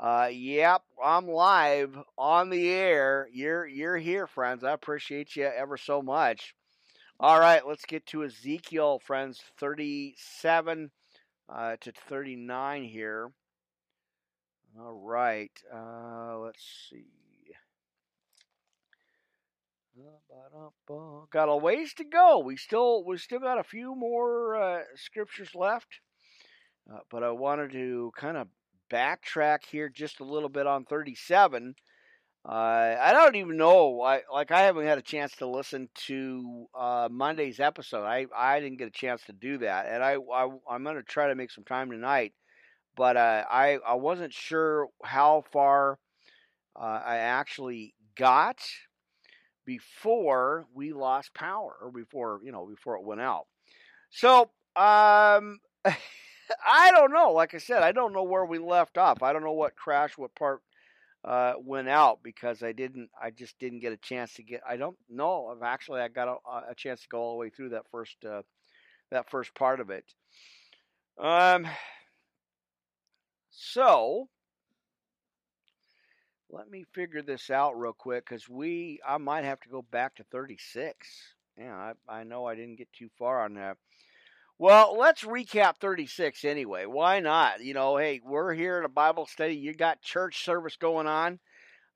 [0.00, 3.28] uh, yep, I'm live on the air.
[3.32, 4.64] You're you're here, friends.
[4.64, 6.54] I appreciate you ever so much.
[7.20, 9.40] All right, let's get to Ezekiel, friends.
[9.58, 10.90] Thirty-seven
[11.48, 13.30] uh, to 39 here.
[14.78, 17.27] All right, uh, let's see.
[21.32, 22.38] Got a ways to go.
[22.38, 26.00] We still we still got a few more uh, scriptures left,
[26.92, 28.48] uh, but I wanted to kind of
[28.90, 31.74] backtrack here just a little bit on 37.
[32.48, 32.52] Uh,
[33.00, 34.00] I don't even know.
[34.00, 38.04] I like I haven't had a chance to listen to uh, Monday's episode.
[38.04, 41.02] I I didn't get a chance to do that, and I, I I'm going to
[41.02, 42.32] try to make some time tonight.
[42.96, 45.98] But uh, I I wasn't sure how far
[46.74, 48.58] uh, I actually got
[49.68, 53.46] before we lost power, or before you know before it went out.
[54.10, 55.58] So um.
[56.66, 57.32] I don't know.
[57.32, 59.22] Like I said, I don't know where we left off.
[59.22, 60.62] I don't know what crash, what part
[61.24, 63.10] uh, went out because I didn't.
[63.20, 64.62] I just didn't get a chance to get.
[64.68, 67.50] I don't know if actually I got a, a chance to go all the way
[67.50, 68.42] through that first uh,
[69.10, 70.04] that first part of it.
[71.22, 71.66] Um.
[73.50, 74.28] So
[76.50, 79.00] let me figure this out real quick because we.
[79.06, 81.08] I might have to go back to thirty six.
[81.58, 83.76] Yeah, I, I know I didn't get too far on that.
[84.60, 86.84] Well, let's recap 36 anyway.
[86.84, 87.62] Why not?
[87.62, 89.54] You know, hey, we're here at a Bible study.
[89.54, 91.38] You got church service going on,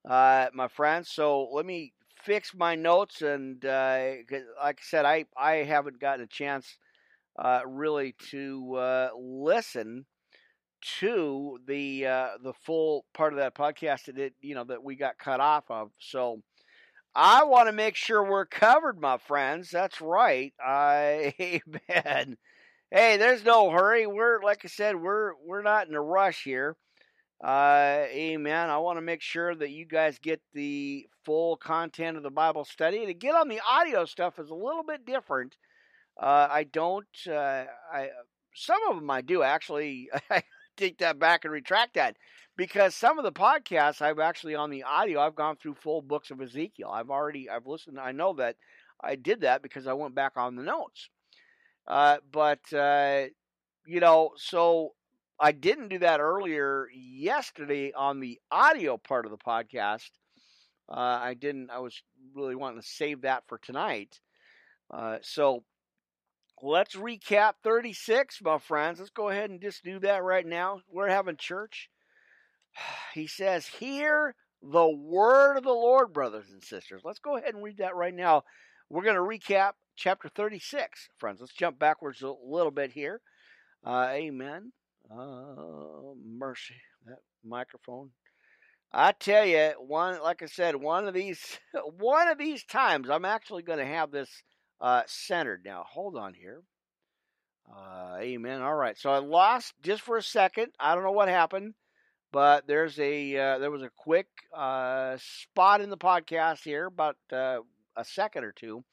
[0.09, 1.11] uh, my friends.
[1.11, 1.93] So let me
[2.23, 3.21] fix my notes.
[3.21, 4.13] And uh,
[4.63, 6.79] like I said, I, I haven't gotten a chance
[7.37, 10.07] uh, really to uh, listen
[11.01, 14.97] to the uh, the full part of that podcast that it, you know that we
[14.97, 15.91] got cut off of.
[15.99, 16.43] So
[17.15, 19.71] I want to make sure we're covered, my friends.
[19.71, 20.53] That's right.
[20.65, 21.35] I
[21.91, 22.37] amen.
[22.91, 24.07] Hey, there's no hurry.
[24.07, 26.77] We're like I said, we're we're not in a rush here.
[27.43, 28.71] Uh, amen.
[28.71, 32.65] I want to make sure that you guys get the full content of the Bible
[32.65, 33.05] study.
[33.07, 35.57] To get on the audio stuff is a little bit different.
[36.21, 37.07] Uh, I don't.
[37.29, 38.11] Uh, I
[38.55, 40.11] some of them I do actually.
[40.31, 40.43] I
[40.77, 42.17] take that back and retract that
[42.57, 46.31] because some of the podcasts I've actually on the audio I've gone through full books
[46.31, 46.91] of Ezekiel.
[46.93, 47.99] I've already I've listened.
[47.99, 48.57] I know that
[49.01, 51.09] I did that because I went back on the notes.
[51.87, 53.25] Uh, but uh,
[53.87, 54.93] you know, so
[55.41, 60.11] I didn't do that earlier yesterday on the audio part of the podcast.
[60.89, 61.71] Uh, I didn't.
[61.71, 62.03] I was
[62.35, 64.21] really wanting to save that for tonight.
[64.91, 65.65] Uh, so
[66.63, 69.01] let's recap 36, my friends.
[69.01, 70.81] Let's go ahead and just do that right now.
[70.91, 71.91] We're having church.
[73.15, 77.03] He says, Hear the word of the Lord, brothers and sisters.
[77.05, 78.45] Let's go ahead and read that right now.
[78.89, 81.41] We're going to recap chapter 36, friends.
[81.41, 83.21] Let's jump backwards a little bit here.
[83.85, 84.73] Uh, amen.
[85.11, 86.77] Uh, mercy.
[87.07, 88.11] That microphone.
[88.93, 91.59] I tell you, one like I said, one of these
[91.99, 94.43] one of these times, I'm actually going to have this
[94.83, 95.65] uh, centered.
[95.65, 96.61] Now, hold on here.
[97.73, 98.61] Uh, amen.
[98.61, 98.99] All right.
[98.99, 100.73] So I lost just for a second.
[100.79, 101.75] I don't know what happened,
[102.33, 107.17] but there's a uh, there was a quick uh, spot in the podcast here, about
[107.33, 107.61] uh,
[107.97, 108.85] a second or two,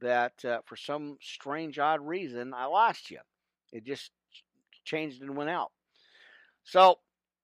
[0.00, 3.20] that uh, for some strange, odd reason, I lost you.
[3.72, 4.10] It just
[4.84, 5.72] changed and went out.
[6.64, 6.98] So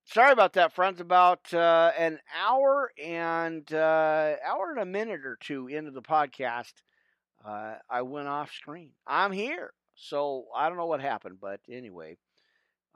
[0.05, 1.01] sorry about that, friends.
[1.01, 6.75] About uh, an hour and uh, hour and a minute or two into the podcast,
[7.47, 8.91] uh, I went off screen.
[9.07, 12.19] I'm here, so I don't know what happened, but anyway,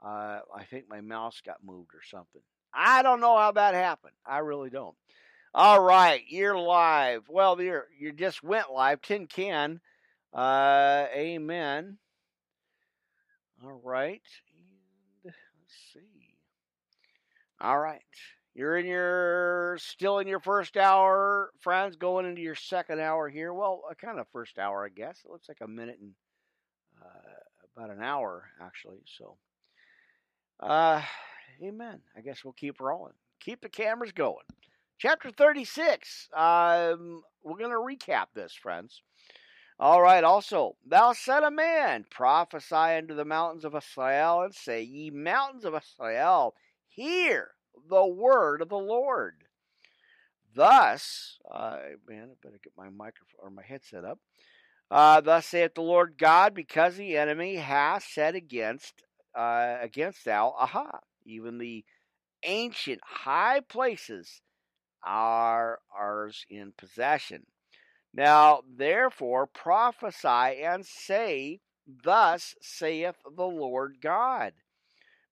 [0.03, 2.41] uh, I think my mouse got moved or something.
[2.73, 4.13] I don't know how that happened.
[4.25, 4.95] I really don't.
[5.53, 7.23] All right, you're live.
[7.29, 9.01] Well, you're you just went live.
[9.01, 9.81] Tin can.
[10.33, 11.97] Uh, amen.
[13.63, 14.21] All right.
[15.23, 16.35] And let's see.
[17.59, 18.01] All right.
[18.53, 23.53] You're in your still in your first hour, friends, going into your second hour here.
[23.53, 25.21] Well, a kind of first hour, I guess.
[25.23, 26.11] It looks like a minute and
[27.01, 28.99] uh, about an hour, actually.
[29.17, 29.37] So,
[30.59, 31.01] uh,
[31.63, 32.01] amen.
[32.15, 33.13] I guess we'll keep rolling.
[33.39, 34.45] Keep the cameras going.
[34.99, 36.27] Chapter 36.
[36.35, 39.01] Um, we're going to recap this, friends.
[39.79, 44.83] All right, also, thou son of man, prophesy unto the mountains of Israel, and say,
[44.83, 46.53] Ye mountains of Israel,
[46.87, 47.51] hear
[47.89, 49.35] the word of the Lord.
[50.53, 54.19] Thus, uh, man, I better get my microphone or my headset up.
[54.89, 59.03] Uh, Thus saith the Lord God, because the enemy hath said against
[59.33, 61.85] uh, against thou, aha, even the
[62.43, 64.41] ancient high places
[65.03, 67.45] are ours in possession.
[68.13, 74.53] Now, therefore, prophesy and say, Thus saith the Lord God,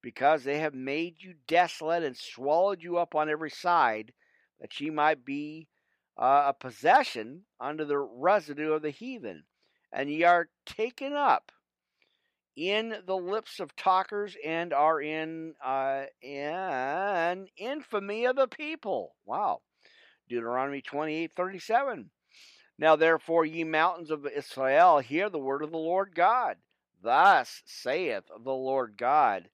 [0.02, 4.14] because they have made you desolate and swallowed you up on every side,
[4.60, 5.68] that ye might be
[6.18, 9.43] uh, a possession under the residue of the heathen,
[9.91, 11.52] and ye are taken up
[12.56, 19.16] in the lips of talkers and are in uh, in infamy of the people.
[19.26, 19.62] Wow.
[20.28, 22.10] Deuteronomy 28 37.
[22.78, 26.58] Now therefore, ye mountains of Israel, hear the word of the Lord God.
[27.02, 29.50] Thus saith the Lord God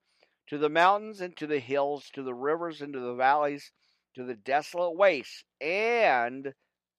[0.48, 3.72] to the mountains and to the hills, to the rivers and to the valleys,
[4.16, 6.54] to the desolate wastes, and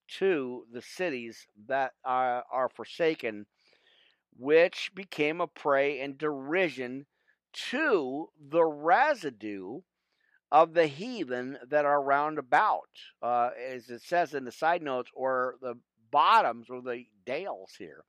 [0.08, 3.46] to the cities that are, are forsaken
[4.38, 7.06] which became a prey and derision
[7.52, 9.80] to the residue
[10.52, 12.90] of the heathen that are round about,
[13.22, 15.74] uh, as it says in the side notes, or the
[16.10, 18.04] bottoms or the dales here.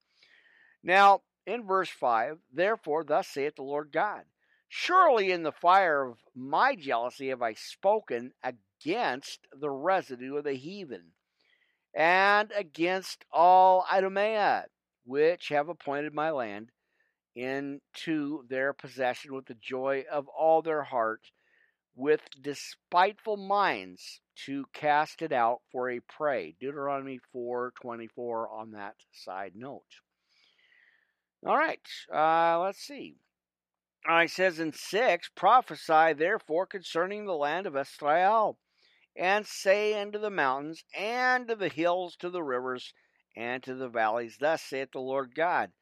[0.84, 4.24] Now, in verse 5, therefore, thus saith the Lord God
[4.70, 10.54] Surely in the fire of my jealousy have I spoken against the residue of the
[10.54, 11.14] heathen,
[11.94, 14.68] and against all Idumea,
[15.06, 16.72] which have appointed my land
[17.36, 21.32] into their possession with the joy of all their heart,
[21.96, 26.56] with despiteful minds to cast it out for a prey.
[26.60, 30.02] Deuteronomy 4:24 on that side note.
[31.46, 33.18] All right, uh, let's see.
[34.10, 38.58] It says in 6, Prophesy therefore concerning the land of Israel,
[39.18, 42.94] and say unto the mountains, and to the hills, to the rivers,
[43.36, 44.38] and to the valleys.
[44.40, 45.74] Thus saith the Lord God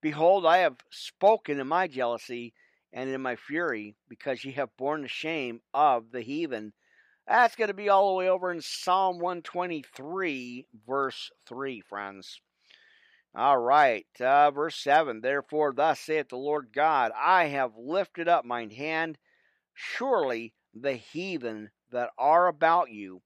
[0.00, 2.54] Behold, I have spoken in my jealousy
[2.92, 6.74] and in my fury, because ye have borne the shame of the heathen.
[7.26, 12.40] That's going to be all the way over in Psalm 123, verse 3, friends.
[13.34, 18.44] All right, uh, verse 7 Therefore, thus saith the Lord God, I have lifted up
[18.44, 19.18] mine hand.
[19.74, 23.22] Surely the heathen that are about you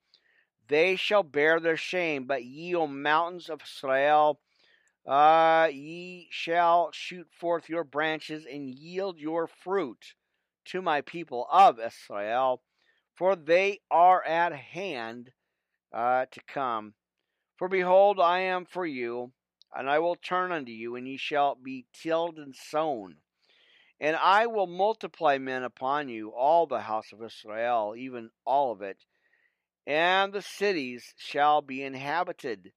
[0.68, 4.40] they shall bear their shame, but ye, O mountains of Israel,
[5.06, 10.14] uh, ye shall shoot forth your branches and yield your fruit
[10.66, 12.62] to my people of Israel,
[13.14, 15.30] for they are at hand
[15.92, 16.94] uh, to come.
[17.56, 19.32] For behold, I am for you,
[19.76, 23.16] and I will turn unto you, and ye shall be tilled and sown.
[24.00, 28.82] And I will multiply men upon you, all the house of Israel, even all of
[28.82, 28.98] it
[29.86, 32.72] and the cities shall be inhabited,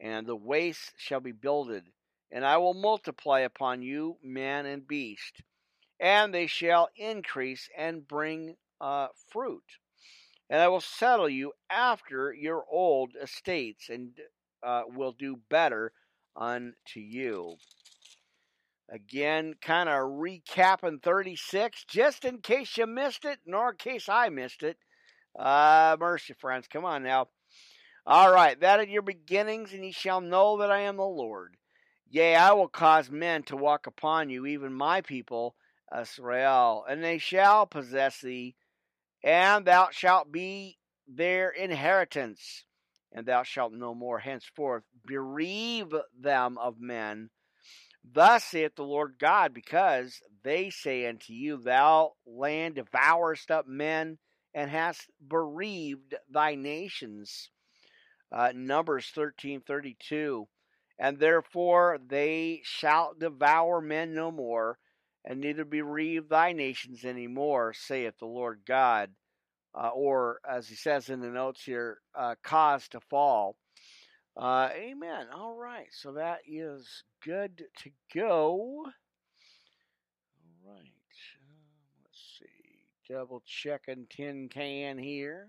[0.00, 1.84] and the wastes shall be builded.
[2.30, 5.42] And I will multiply upon you man and beast,
[6.00, 9.64] and they shall increase and bring uh, fruit.
[10.48, 14.12] And I will settle you after your old estates, and
[14.62, 15.92] uh, will do better
[16.36, 17.56] unto you.
[18.90, 24.30] Again, kind of recapping 36, just in case you missed it, nor in case I
[24.30, 24.78] missed it.
[25.38, 26.68] Uh, mercy, friends.
[26.68, 27.28] Come on now.
[28.06, 31.56] All right, that are your beginnings, and ye shall know that I am the Lord.
[32.08, 35.54] Yea, I will cause men to walk upon you, even my people,
[35.94, 38.56] Israel, and they shall possess thee,
[39.22, 42.64] and thou shalt be their inheritance,
[43.12, 47.30] and thou shalt no more henceforth bereave them of men.
[48.04, 54.18] Thus saith the Lord God, because they say unto you, Thou land devourest up men
[54.54, 57.50] and hast bereaved thy nations.
[58.30, 60.48] Uh, Numbers thirteen thirty two,
[60.98, 64.78] and therefore they shall devour men no more,
[65.24, 69.10] and neither bereave thy nations any more, saith the Lord God.
[69.78, 73.56] Uh, or as he says in the notes here, uh, cause to fall.
[74.36, 75.26] Uh, amen.
[75.32, 78.84] All right, so that is good to go.
[80.66, 80.92] All right
[82.04, 83.12] let's see.
[83.12, 85.48] double checking tin can here.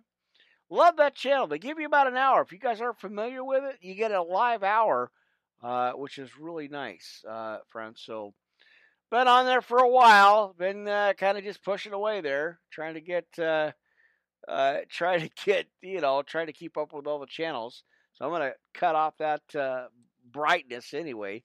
[0.69, 1.47] Love that channel.
[1.47, 2.41] They give you about an hour.
[2.41, 5.11] If you guys aren't familiar with it, you get a live hour,
[5.63, 8.01] uh, which is really nice, uh, friends.
[8.05, 8.33] So,
[9.09, 10.53] been on there for a while.
[10.57, 13.25] Been uh, kind of just pushing away there, trying to get,
[14.49, 17.83] uh, trying to get, you know, try to keep up with all the channels.
[18.13, 19.87] So I'm gonna cut off that uh,
[20.31, 21.43] brightness anyway.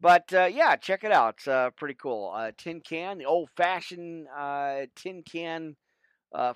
[0.00, 1.36] But uh, yeah, check it out.
[1.38, 2.32] It's uh, pretty cool.
[2.34, 5.76] Uh, tin can, the old fashioned uh, tin can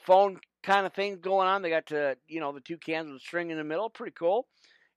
[0.01, 1.63] phone kind of thing going on.
[1.63, 3.89] They got to you know the two cans with string in the middle.
[3.91, 4.47] Pretty cool.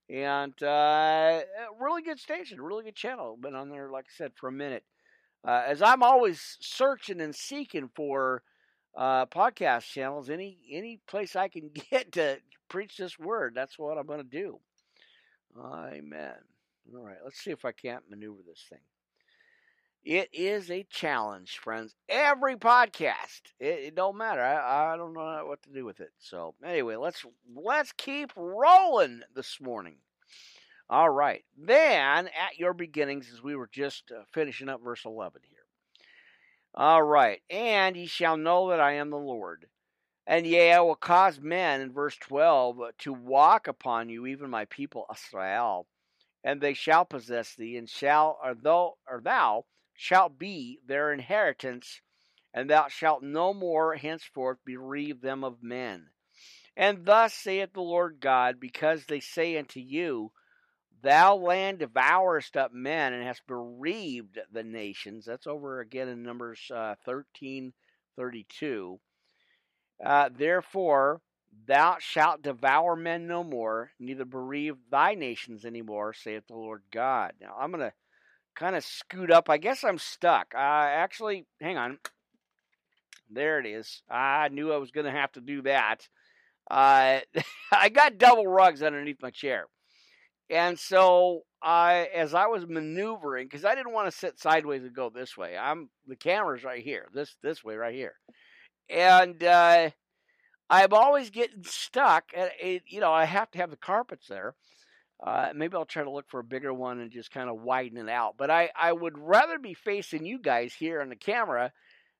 [0.10, 3.38] And really good station, really good channel.
[3.40, 4.84] Been on there, like I said, for a minute.
[5.48, 8.44] as I'm always searching and seeking for
[8.98, 12.38] podcast channels, any any place I can get to
[12.70, 14.60] preach this word, that's what I'm going to do.
[15.58, 16.36] Amen.
[16.94, 18.80] All right, let's see if I can't maneuver this thing.
[20.04, 21.94] It is a challenge, friends.
[22.10, 24.42] Every podcast, it, it don't matter.
[24.42, 26.10] I, I don't know what to do with it.
[26.18, 27.24] So anyway, let's
[27.56, 29.98] let's keep rolling this morning.
[30.90, 31.44] All right.
[31.56, 35.61] Then at your beginnings, as we were just uh, finishing up verse eleven here.
[36.74, 39.68] All right, and ye shall know that I am the Lord.
[40.26, 44.50] And yea, I will cause men, in verse 12, uh, to walk upon you, even
[44.50, 45.88] my people Israel,
[46.44, 52.02] and they shall possess thee, and shall, or thou, or thou shalt be their inheritance,
[52.54, 56.12] and thou shalt no more henceforth bereave them of men.
[56.78, 60.32] And thus saith the Lord God, because they say unto you,
[61.04, 65.26] Thou land devourest up men and hast bereaved the nations.
[65.26, 67.74] That's over again in Numbers uh, 13
[68.18, 69.00] 32.
[70.04, 71.22] Uh, Therefore,
[71.68, 76.84] thou shalt devour men no more, neither bereave thy nations any more, saith the Lord
[76.92, 77.34] God.
[77.42, 77.94] Now, I'm going to
[78.56, 79.50] kind of scoot up.
[79.50, 80.54] I guess I'm stuck.
[80.54, 81.98] Uh, actually, hang on.
[83.30, 84.04] There it is.
[84.10, 86.08] I knew I was going to have to do that.
[86.70, 87.20] Uh,
[87.72, 89.68] I got double rugs underneath my chair.
[90.52, 94.94] And so I, as I was maneuvering, because I didn't want to sit sideways and
[94.94, 95.58] go this way.
[95.58, 98.16] I'm the camera's right here, this this way right here,
[98.90, 99.92] and uh,
[100.70, 102.32] I'm always getting stuck.
[102.36, 102.52] And
[102.86, 104.56] you know, I have to have the carpets there.
[105.26, 107.98] Uh, maybe I'll try to look for a bigger one and just kind of widen
[107.98, 108.36] it out.
[108.38, 111.72] But I, I would rather be facing you guys here on the camera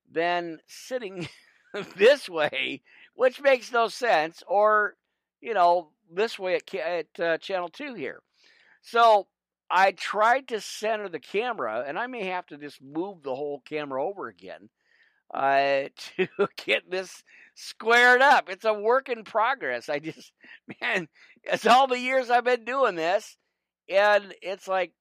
[0.10, 1.28] than sitting
[1.98, 2.84] this way,
[3.16, 4.96] which makes no sense, or
[5.42, 8.22] you know, this way at, at uh, channel two here.
[8.82, 9.28] So
[9.70, 13.62] I tried to center the camera, and I may have to just move the whole
[13.62, 14.70] camera over again
[15.34, 15.84] uh,
[16.18, 16.28] to
[16.66, 17.24] get this
[17.56, 18.50] squared up.
[18.50, 19.90] It's a work in progress.
[19.90, 20.32] I just,
[20.82, 21.08] man,
[21.44, 23.38] it's all the years I've been doing this,
[23.90, 24.92] and it's like,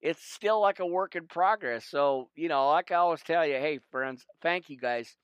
[0.00, 1.84] it's still like a work in progress.
[1.84, 5.16] So, you know, like I always tell you, hey, friends, thank you guys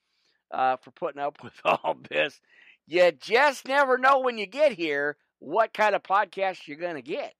[0.51, 2.40] uh, for putting up with all this.
[2.86, 7.02] You just never know when you get here what kind of podcast you're going to
[7.02, 7.35] get.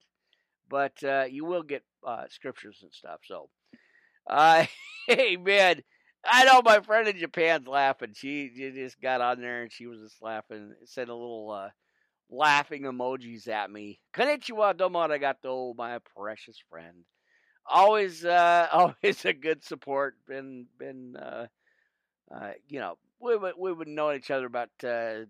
[0.69, 3.21] But uh, you will get uh, scriptures and stuff.
[3.27, 3.49] So,
[4.29, 4.67] uh,
[5.09, 5.83] hey, man,
[6.25, 8.13] I know my friend in Japan's laughing.
[8.15, 11.69] She, she just got on there and she was just laughing, sent a little uh,
[12.31, 14.01] laughing emojis at me.
[14.15, 17.05] Konnichiwa domo arigato, my precious friend.
[17.67, 20.17] Always, uh, always a good support.
[20.29, 21.47] Been, been, uh,
[22.35, 25.25] uh, you know, we we would know each other about uh,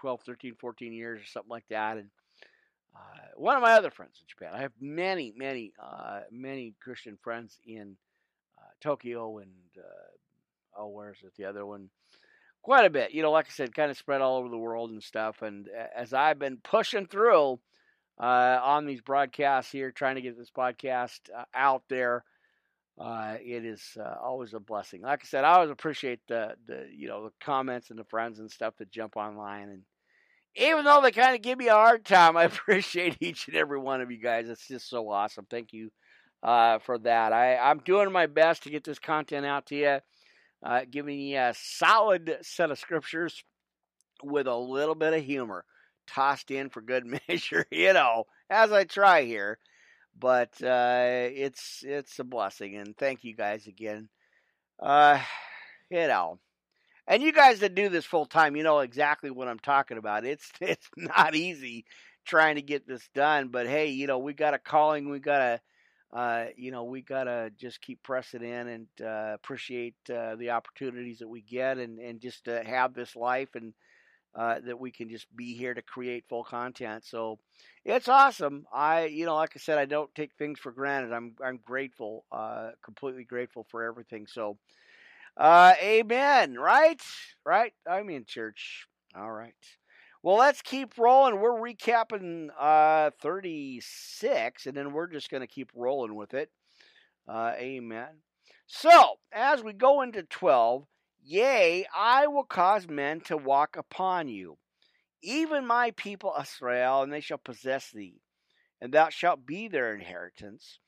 [0.00, 1.96] 12, 13, 14 years or something like that.
[1.96, 2.08] And
[2.94, 7.18] uh, one of my other friends in Japan, I have many, many, uh, many Christian
[7.22, 7.96] friends in
[8.58, 11.32] uh, Tokyo and uh, oh, where's it?
[11.36, 11.90] The other one,
[12.62, 13.12] quite a bit.
[13.12, 15.42] You know, like I said, kind of spread all over the world and stuff.
[15.42, 17.60] And as I've been pushing through
[18.20, 22.24] uh, on these broadcasts here, trying to get this podcast uh, out there
[22.98, 25.02] uh, it is uh, always a blessing.
[25.02, 28.38] Like I said, I always appreciate the the you know the comments and the friends
[28.38, 29.82] and stuff that jump online, and
[30.56, 33.78] even though they kind of give me a hard time, I appreciate each and every
[33.78, 34.48] one of you guys.
[34.48, 35.46] It's just so awesome.
[35.50, 35.90] Thank you
[36.42, 37.32] uh, for that.
[37.32, 39.98] I I'm doing my best to get this content out to you,
[40.64, 43.44] uh, giving you a solid set of scriptures
[44.22, 45.66] with a little bit of humor
[46.06, 47.66] tossed in for good measure.
[47.70, 49.58] You know, as I try here
[50.18, 54.08] but uh, it's it's a blessing, and thank you guys again.
[54.80, 55.20] Uh,
[55.90, 56.38] you know,
[57.06, 60.24] and you guys that do this full time, you know exactly what I'm talking about.
[60.26, 61.84] It's it's not easy
[62.26, 65.40] trying to get this done, but hey, you know we got a calling, we got
[65.42, 65.60] a
[66.12, 71.18] Uh, you know, we gotta just keep pressing in and uh, appreciate uh, the opportunities
[71.18, 73.74] that we get, and and just have this life and
[74.36, 77.04] uh, that we can just be here to create full content.
[77.04, 77.38] So
[77.84, 78.66] it's awesome.
[78.72, 81.12] I, you know, like I said, I don't take things for granted.
[81.12, 84.26] I'm, I'm grateful, uh, completely grateful for everything.
[84.26, 84.58] So,
[85.36, 86.54] uh, amen.
[86.54, 87.00] Right,
[87.44, 87.72] right.
[87.88, 88.86] I'm in church.
[89.16, 89.54] All right.
[90.22, 91.40] Well, let's keep rolling.
[91.40, 96.50] We're recapping uh, 36, and then we're just going to keep rolling with it.
[97.28, 98.08] Uh, amen.
[98.66, 100.84] So, as we go into 12,
[101.28, 104.58] Yea, I will cause men to walk upon you,
[105.22, 108.20] even my people Israel, and they shall possess thee.
[108.80, 110.78] and thou shalt be their inheritance,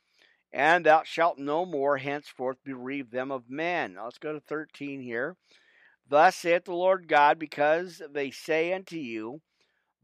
[0.52, 3.94] and thou shalt no more henceforth bereave them of men.
[3.94, 5.36] Now let's go to 13 here.
[6.08, 9.40] Thus saith the Lord God, because they say unto you,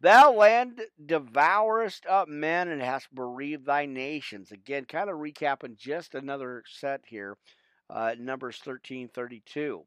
[0.01, 4.53] Thou land devourest up men and hast bereaved thy nations.
[4.53, 7.39] Again, kind of recapping just another set here,
[7.91, 9.87] uh, Numbers 13 32.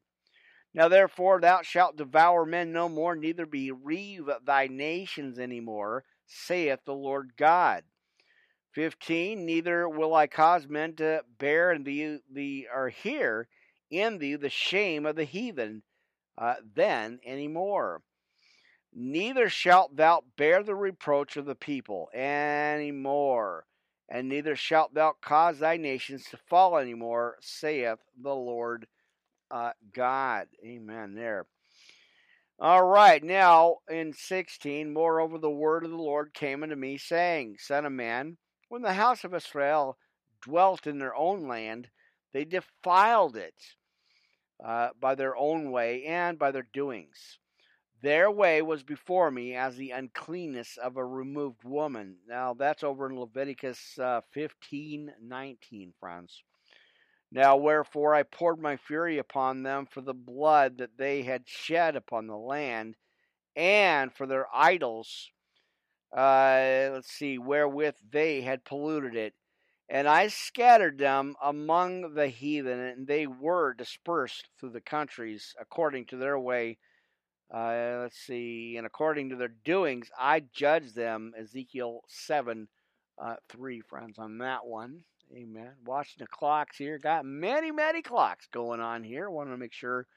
[0.77, 6.81] Now therefore thou shalt devour men no more, neither bereave thy nations any more, saith
[6.85, 7.83] the Lord God.
[8.73, 13.47] 15 Neither will I cause men to bear in thee, the or hear
[13.89, 15.81] in thee the shame of the heathen
[16.37, 18.03] uh, then any more.
[18.93, 23.65] Neither shalt thou bear the reproach of the people any more,
[24.07, 28.85] and neither shalt thou cause thy nations to fall any more, saith the Lord
[29.51, 30.47] uh, God.
[30.63, 31.15] Amen.
[31.15, 31.45] There.
[32.59, 37.57] All right, now in 16, moreover, the word of the Lord came unto me, saying,
[37.59, 38.37] Son of man,
[38.69, 39.99] when the house of Israel
[40.41, 41.89] dwelt in their own land,
[42.33, 43.53] they defiled it
[44.63, 47.37] uh, by their own way and by their doings.
[48.01, 52.17] Their way was before me as the uncleanness of a removed woman.
[52.27, 56.43] Now that's over in Leviticus uh, 15 19, friends.
[57.31, 61.95] Now, wherefore I poured my fury upon them for the blood that they had shed
[61.95, 62.95] upon the land,
[63.55, 65.29] and for their idols,
[66.15, 69.33] uh, let's see, wherewith they had polluted it.
[69.89, 76.05] And I scattered them among the heathen, and they were dispersed through the countries according
[76.07, 76.77] to their way.
[77.53, 81.33] Uh, let's see, and according to their doings, I judged them.
[81.37, 82.67] Ezekiel 7
[83.17, 85.03] uh, 3, friends, on that one.
[85.35, 85.71] Amen.
[85.85, 86.97] Watching the clocks here.
[86.97, 89.29] Got many, many clocks going on here.
[89.29, 90.07] Want to make sure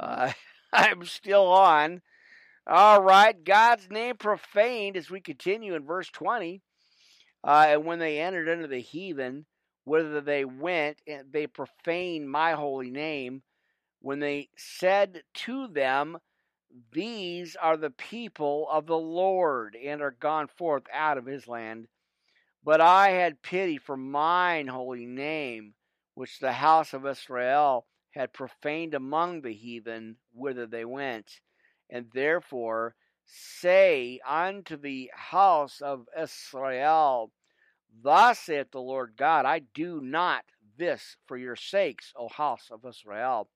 [0.00, 0.32] uh,
[0.72, 2.00] I'm still on.
[2.66, 3.42] All right.
[3.44, 6.62] God's name profaned as we continue in verse 20.
[7.44, 9.44] Uh, and when they entered into the heathen,
[9.84, 10.98] whether they went,
[11.30, 13.42] they profaned my holy name.
[14.00, 16.18] When they said to them,
[16.92, 21.86] These are the people of the Lord, and are gone forth out of his land
[22.66, 25.74] but I had pity for mine holy name,
[26.14, 31.38] which the house of Israel had profaned among the heathen whither they went.
[31.88, 37.30] And therefore say unto the house of Israel,
[38.02, 40.44] Thus saith the Lord God, I do not
[40.76, 43.48] this for your sakes, O house of Israel,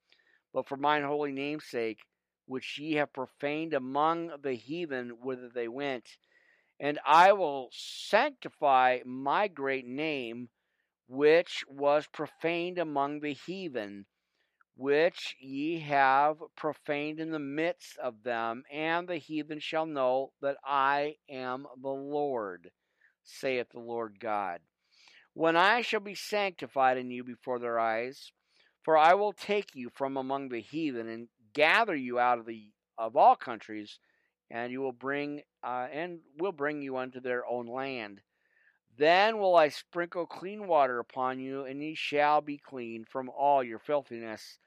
[0.55, 1.99] but for mine holy name's sake,
[2.47, 6.17] which ye have profaned among the heathen whither they went
[6.81, 10.49] and I will sanctify my great name,
[11.07, 14.07] which was profaned among the heathen,
[14.77, 20.57] which ye have profaned in the midst of them, and the heathen shall know that
[20.65, 22.71] I am the Lord,
[23.23, 24.61] saith the Lord God.
[25.35, 28.33] When I shall be sanctified in you before their eyes,
[28.83, 32.71] for I will take you from among the heathen and gather you out of the
[32.97, 33.99] of all countries
[34.51, 38.21] and you will bring uh, and will bring you unto their own land.
[38.99, 43.63] Then will I sprinkle clean water upon you, and ye shall be clean from all
[43.63, 44.59] your filthiness,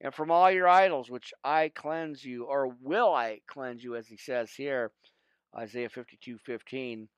[0.00, 4.06] and from all your idols which I cleanse you, or will I cleanse you, as
[4.06, 4.92] he says here,
[5.56, 7.08] Isaiah fifty-two fifteen.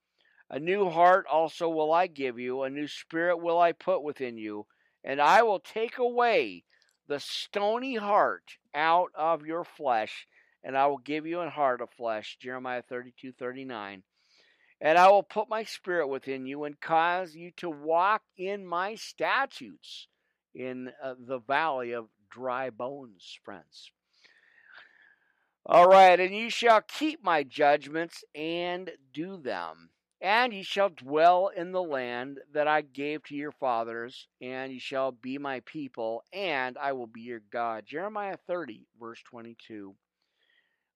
[0.50, 4.38] A new heart also will I give you, a new spirit will I put within
[4.38, 4.66] you,
[5.04, 6.64] and I will take away
[7.08, 8.44] the stony heart
[8.74, 10.26] out of your flesh
[10.66, 12.36] and I will give you an heart of flesh.
[12.40, 14.02] Jeremiah 32 39.
[14.80, 18.96] And I will put my spirit within you and cause you to walk in my
[18.96, 20.08] statutes
[20.54, 23.92] in uh, the valley of dry bones, friends.
[25.64, 29.90] All right, and you shall keep my judgments and do them.
[30.20, 34.78] And ye shall dwell in the land that I gave to your fathers, and ye
[34.78, 37.84] shall be my people, and I will be your God.
[37.86, 39.94] Jeremiah 30, verse 22.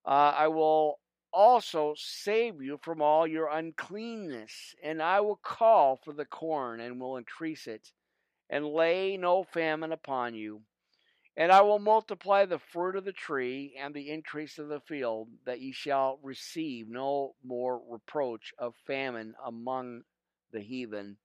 [0.05, 0.99] Uh, I will
[1.33, 7.01] also save you from all your uncleanness, and I will call for the corn and
[7.01, 7.93] will increase it,
[8.49, 10.63] and lay no famine upon you.
[11.37, 15.29] And I will multiply the fruit of the tree and the increase of the field,
[15.45, 20.03] that ye shall receive no more reproach of famine among
[20.53, 21.17] the heathen.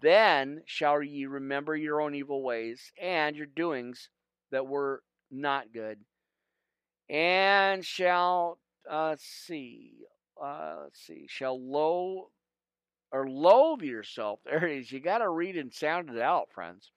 [0.00, 4.08] Then shall ye remember your own evil ways and your doings
[4.50, 5.98] that were not good
[7.10, 8.58] and shall
[8.88, 9.92] uh, see,
[10.42, 12.28] uh, let's see, shall loathe
[13.12, 14.40] or loathe yourself.
[14.44, 14.92] There it is.
[14.92, 16.90] You got to read and sound it out, friends.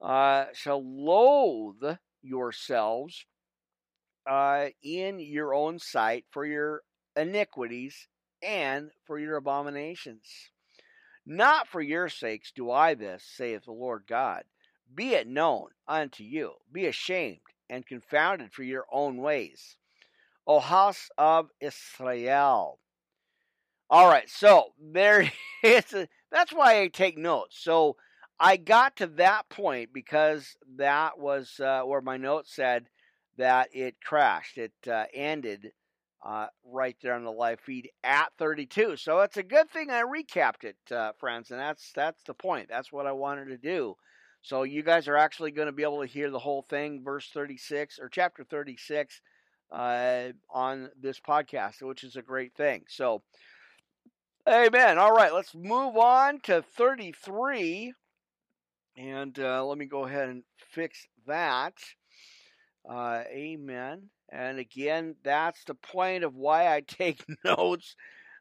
[0.00, 3.26] Uh, shall loathe yourselves
[4.28, 6.82] uh, in your own sight for your
[7.16, 8.08] iniquities
[8.42, 10.50] and for your abominations.
[11.26, 14.44] Not for your sakes do I this, saith the Lord God.
[14.92, 16.54] Be it known unto you.
[16.72, 17.40] Be ashamed
[17.70, 19.76] and confounded for your own ways.
[20.46, 22.78] O house of Israel.
[23.88, 25.30] All right, so there
[25.62, 25.92] is.
[25.94, 27.58] A, that's why I take notes.
[27.58, 27.96] So
[28.38, 32.86] I got to that point because that was uh, where my note said
[33.36, 34.58] that it crashed.
[34.58, 35.72] It uh, ended
[36.24, 38.96] uh, right there on the live feed at 32.
[38.96, 42.68] So it's a good thing I recapped it, uh, friends, and that's that's the point.
[42.68, 43.96] That's what I wanted to do.
[44.42, 47.28] So you guys are actually going to be able to hear the whole thing, verse
[47.32, 49.20] 36 or chapter 36,
[49.72, 52.84] uh, on this podcast, which is a great thing.
[52.88, 53.22] So,
[54.48, 54.98] amen.
[54.98, 57.92] All right, let's move on to 33.
[58.96, 60.42] And uh, let me go ahead and
[60.72, 61.74] fix that.
[62.88, 64.10] Uh, amen.
[64.30, 67.96] And again, that's the point of why I take notes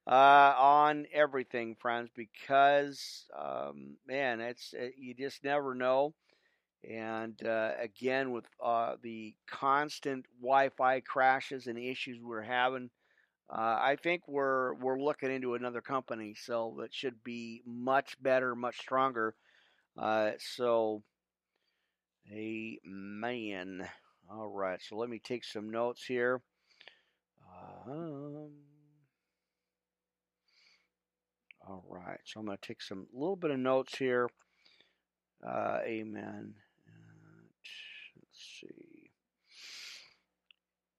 [0.09, 6.13] uh, on everything, friends, because um, man, it's it, you just never know.
[6.89, 12.89] And uh, again, with uh, the constant Wi-Fi crashes and issues we're having,
[13.49, 18.55] uh, I think we're we're looking into another company, so that should be much better,
[18.55, 19.35] much stronger.
[19.97, 21.03] Uh, so,
[22.85, 23.89] man.
[24.29, 26.41] All right, so let me take some notes here.
[27.87, 28.51] Um,
[31.69, 34.27] all right, so I'm going to take some little bit of notes here.
[35.47, 36.55] Uh, amen.
[38.15, 39.11] let's see.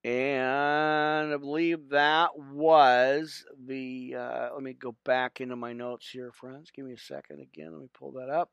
[0.08, 4.14] And I believe that was the.
[4.16, 6.70] Uh, let me go back into my notes here, friends.
[6.70, 7.72] Give me a second again.
[7.72, 8.50] Let me pull that up.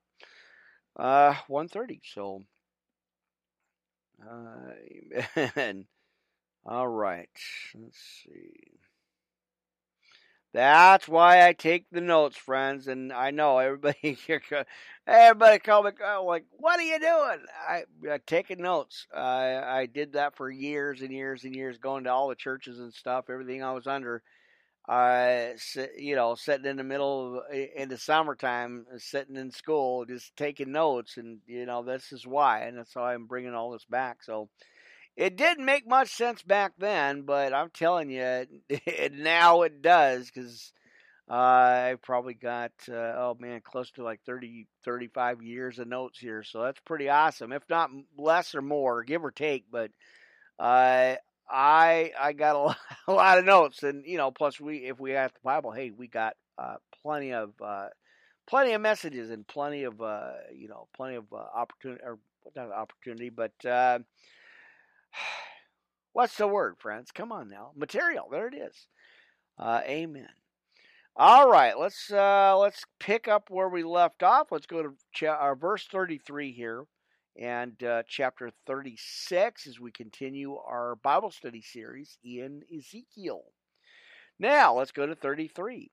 [0.98, 2.02] Uh, 130.
[2.04, 2.44] So
[5.38, 5.86] Amen.
[6.66, 7.30] All right.
[7.76, 8.80] Let's see.
[10.58, 12.88] That's why I take the notes, friends.
[12.88, 14.18] And I know everybody,
[15.08, 15.92] everybody call me
[16.26, 19.06] like, "What are you doing?" I, I taking notes.
[19.16, 22.80] I I did that for years and years and years, going to all the churches
[22.80, 23.26] and stuff.
[23.30, 24.24] Everything I was under,
[24.90, 25.50] uh,
[25.98, 30.72] you know, sitting in the middle of in the summertime, sitting in school, just taking
[30.72, 34.24] notes, and you know, this is why, and that's why I'm bringing all this back.
[34.24, 34.50] So
[35.18, 38.22] it didn't make much sense back then, but I'm telling you,
[38.70, 40.72] it, now it does because
[41.30, 46.20] uh, I've probably got uh, oh man, close to like 30, 35 years of notes
[46.20, 47.52] here, so that's pretty awesome.
[47.52, 49.92] If not less or more, give or take, but.
[50.60, 51.16] Uh,
[51.50, 52.78] I I got a lot,
[53.08, 55.92] a lot of notes, and you know, plus we if we have the Bible, hey,
[55.92, 57.88] we got uh, plenty of uh,
[58.48, 62.20] plenty of messages and plenty of uh, you know plenty of uh, opportunity or
[62.56, 64.00] not opportunity, but uh,
[66.14, 67.12] what's the word, friends?
[67.12, 68.28] Come on now, material.
[68.32, 68.88] There it is.
[69.58, 70.30] Uh, amen.
[71.16, 74.52] All right, let's uh, let's pick up where we left off.
[74.52, 76.86] Let's go to cha- our verse thirty three here
[77.40, 83.44] and uh, chapter 36 as we continue our Bible study series in Ezekiel.
[84.40, 85.92] Now, let's go to 33.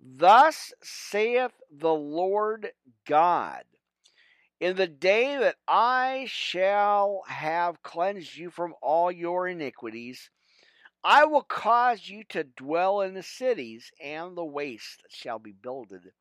[0.00, 2.72] Thus saith the Lord
[3.06, 3.62] God,
[4.62, 10.30] in the day that I shall have cleansed you from all your iniquities,
[11.02, 16.12] I will cause you to dwell in the cities, and the waste shall be builded,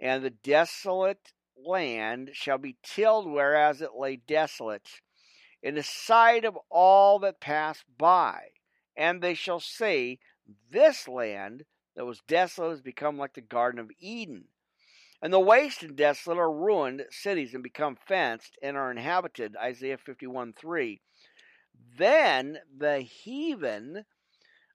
[0.00, 4.88] and the desolate land shall be tilled, whereas it lay desolate,
[5.62, 8.48] in the sight of all that pass by.
[8.96, 10.18] And they shall say,
[10.72, 14.46] This land that was desolate has become like the Garden of Eden.
[15.24, 19.56] And the waste and desolate are ruined cities and become fenced and are inhabited.
[19.56, 21.00] Isaiah 51 3.
[21.96, 24.04] Then the heathen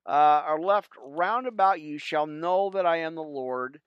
[0.07, 3.79] uh, are left round about you shall know that I am the Lord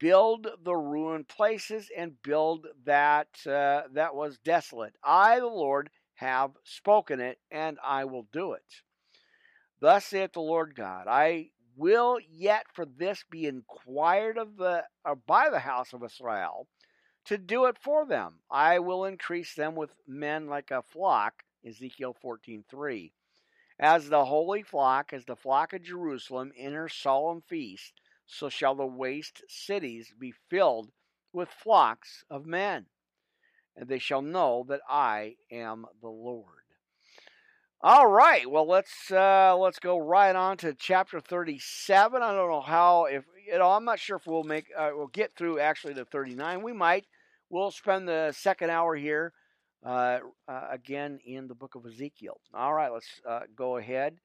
[0.00, 4.96] build the ruined places and build that uh, that was desolate.
[5.04, 8.82] I, the Lord, have spoken it, and I will do it.
[9.78, 11.50] Thus saith the Lord God: I
[11.80, 16.66] will yet for this be inquired of the or by the house of Israel
[17.24, 18.34] to do it for them.
[18.50, 21.42] I will increase them with men like a flock.
[21.66, 23.12] Ezekiel fourteen three.
[23.78, 27.94] As the holy flock, as the flock of Jerusalem in her solemn feast,
[28.26, 30.90] so shall the waste cities be filled
[31.32, 32.86] with flocks of men,
[33.74, 36.59] and they shall know that I am the Lord.
[37.82, 42.22] All right, well let's uh, let's go right on to chapter thirty-seven.
[42.22, 45.06] I don't know how if you know I'm not sure if we'll make uh, we'll
[45.06, 46.62] get through actually the thirty-nine.
[46.62, 47.06] We might.
[47.48, 49.32] We'll spend the second hour here
[49.82, 52.38] uh, uh again in the book of Ezekiel.
[52.52, 54.16] All right, let's uh, go ahead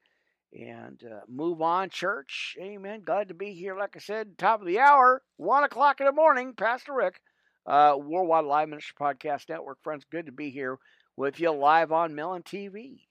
[0.52, 2.58] and uh, move on, church.
[2.60, 3.04] Amen.
[3.06, 3.78] Glad to be here.
[3.78, 6.56] Like I said, top of the hour, one o'clock in the morning.
[6.58, 7.22] Pastor Rick,
[7.66, 9.82] Worldwide Live Ministry Podcast Network.
[9.82, 10.78] Friends, good to be here
[11.16, 13.05] with you live on Melon TV.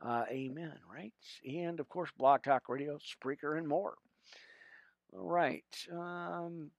[0.00, 0.74] Uh, amen.
[0.92, 1.12] Right,
[1.44, 3.94] and of course, Blog Talk Radio, Spreaker, and more.
[5.12, 5.64] All right.
[5.92, 6.70] Um,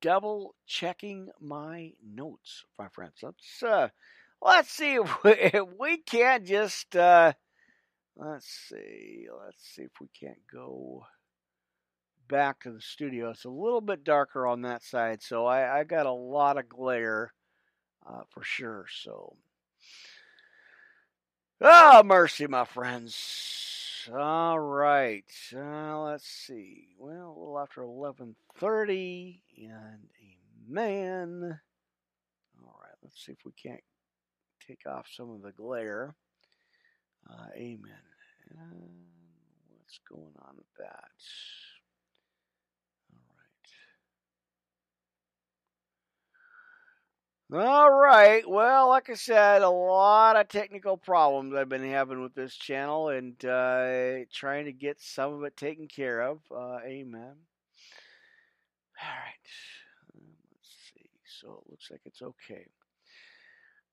[0.00, 3.16] double checking my notes, my friends.
[3.22, 3.88] Let's uh,
[4.40, 7.32] let's see if we, if we can't just uh,
[8.16, 11.04] let's see, let's see if we can't go
[12.28, 13.30] back to the studio.
[13.30, 16.68] It's a little bit darker on that side, so I, I got a lot of
[16.68, 17.32] glare
[18.06, 18.86] uh, for sure.
[19.02, 19.36] So,
[21.60, 24.08] oh mercy, my friends.
[24.14, 25.24] All right.
[25.54, 26.88] Uh, let's see.
[26.98, 30.08] Well, a little after 11:30 and
[30.70, 31.60] amen.
[32.64, 32.96] All right.
[33.02, 33.82] Let's see if we can't
[34.66, 36.14] take off some of the glare.
[37.28, 37.92] Uh, amen.
[38.50, 38.90] And
[39.76, 41.10] what's going on with that?
[47.52, 48.48] All right.
[48.48, 53.08] Well, like I said, a lot of technical problems I've been having with this channel
[53.08, 56.38] and uh, trying to get some of it taken care of.
[56.48, 57.34] Uh, amen.
[59.02, 59.48] All right.
[60.14, 61.10] Let's see.
[61.40, 62.66] So it looks like it's okay.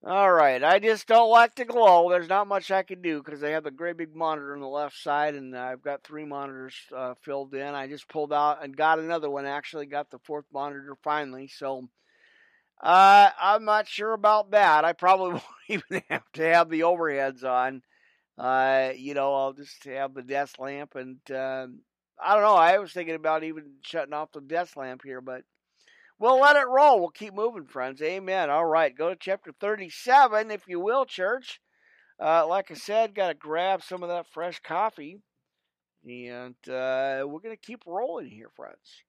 [0.05, 0.63] All right.
[0.63, 2.11] I just don't like the glow.
[2.11, 4.67] There's not much I can do because I have a great big monitor on the
[4.67, 7.73] left side and I've got three monitors uh, filled in.
[7.73, 9.47] I just pulled out and got another one.
[9.47, 11.47] Actually, got the fourth monitor finally.
[11.47, 11.89] So
[12.81, 14.85] uh, I'm not sure about that.
[14.85, 17.81] I probably won't even have to have the overheads on.
[18.37, 21.67] Uh, you know, I'll just have the desk lamp, and uh,
[22.23, 22.55] I don't know.
[22.55, 25.41] I was thinking about even shutting off the desk lamp here, but
[26.19, 26.99] we'll let it roll.
[26.99, 27.99] We'll keep moving, friends.
[27.99, 28.51] Amen.
[28.51, 31.59] All right, go to chapter 37, if you will, church.
[32.19, 35.19] Uh, like I said, got to grab some of that fresh coffee,
[36.07, 39.03] and uh, we're going to keep rolling here, friends.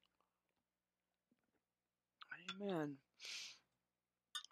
[2.61, 2.97] Amen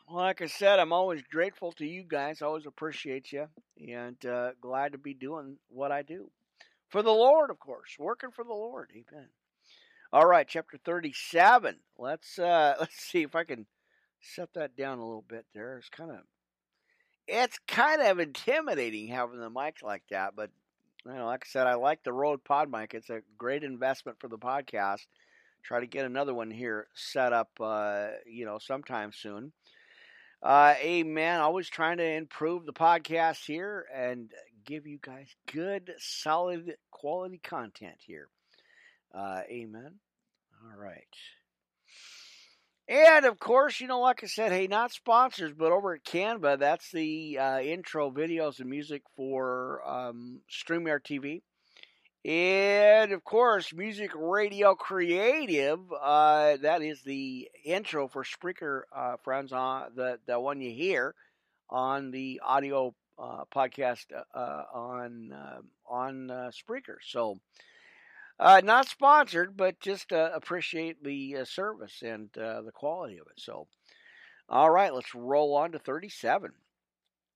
[0.10, 2.42] like I said, I'm always grateful to you guys.
[2.42, 3.48] I always appreciate you,
[3.78, 6.30] and uh, glad to be doing what I do
[6.90, 8.90] for the Lord, of course, working for the Lord.
[8.92, 9.28] Amen.
[10.14, 11.76] All right, chapter 37.
[11.98, 13.66] Let's uh, let's see if I can
[14.22, 15.46] set that down a little bit.
[15.54, 16.20] There, it's kind of
[17.28, 20.50] it's kind of intimidating having the mic like that, but
[21.06, 22.94] you know, like I said, I like the Rode Pod mic.
[22.94, 25.06] It's a great investment for the podcast.
[25.64, 29.52] Try to get another one here set up, uh, you know, sometime soon.
[30.42, 31.40] Uh, amen.
[31.40, 34.30] Always trying to improve the podcast here and
[34.66, 38.28] give you guys good, solid, quality content here.
[39.14, 39.96] Uh, amen.
[40.64, 41.08] All right.
[42.88, 46.60] And of course, you know, like I said, hey, not sponsors, but over at Canva,
[46.60, 51.42] that's the uh, intro videos and music for um, StreamYard TV.
[52.28, 55.80] And of course, Music Radio Creative.
[55.94, 59.54] Uh, that is the intro for Spreaker, uh, friends.
[59.54, 61.16] On the the one you hear
[61.70, 66.98] on the audio uh, podcast uh, uh, on uh, on Spreaker.
[67.02, 67.40] So,
[68.40, 73.40] not sponsored, but just appreciate the service and the quality of it.
[73.40, 73.68] So,
[74.50, 76.52] all right, let's roll on to thirty seven.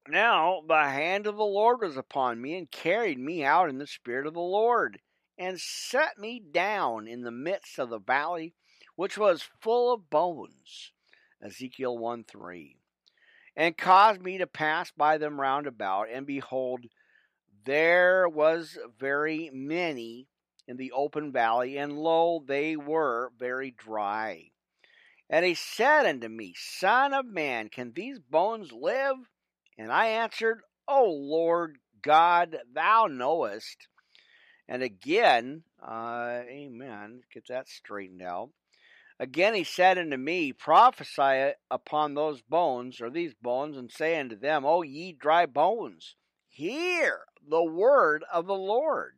[0.07, 3.87] Now the hand of the Lord was upon me and carried me out in the
[3.87, 4.99] spirit of the Lord
[5.37, 8.53] and set me down in the midst of the valley
[8.95, 10.91] which was full of bones.
[11.41, 12.77] Ezekiel 1 3.
[13.55, 16.85] And caused me to pass by them round about, and behold,
[17.65, 20.27] there was very many
[20.67, 24.51] in the open valley, and lo, they were very dry.
[25.29, 29.17] And he said unto me, Son of man, can these bones live?
[29.77, 33.87] And I answered, O Lord God, thou knowest.
[34.67, 38.49] And again, uh, amen, get that straightened out.
[39.19, 44.35] Again he said unto me, Prophesy upon those bones, or these bones, and say unto
[44.35, 46.15] them, O ye dry bones,
[46.47, 49.17] hear the word of the Lord.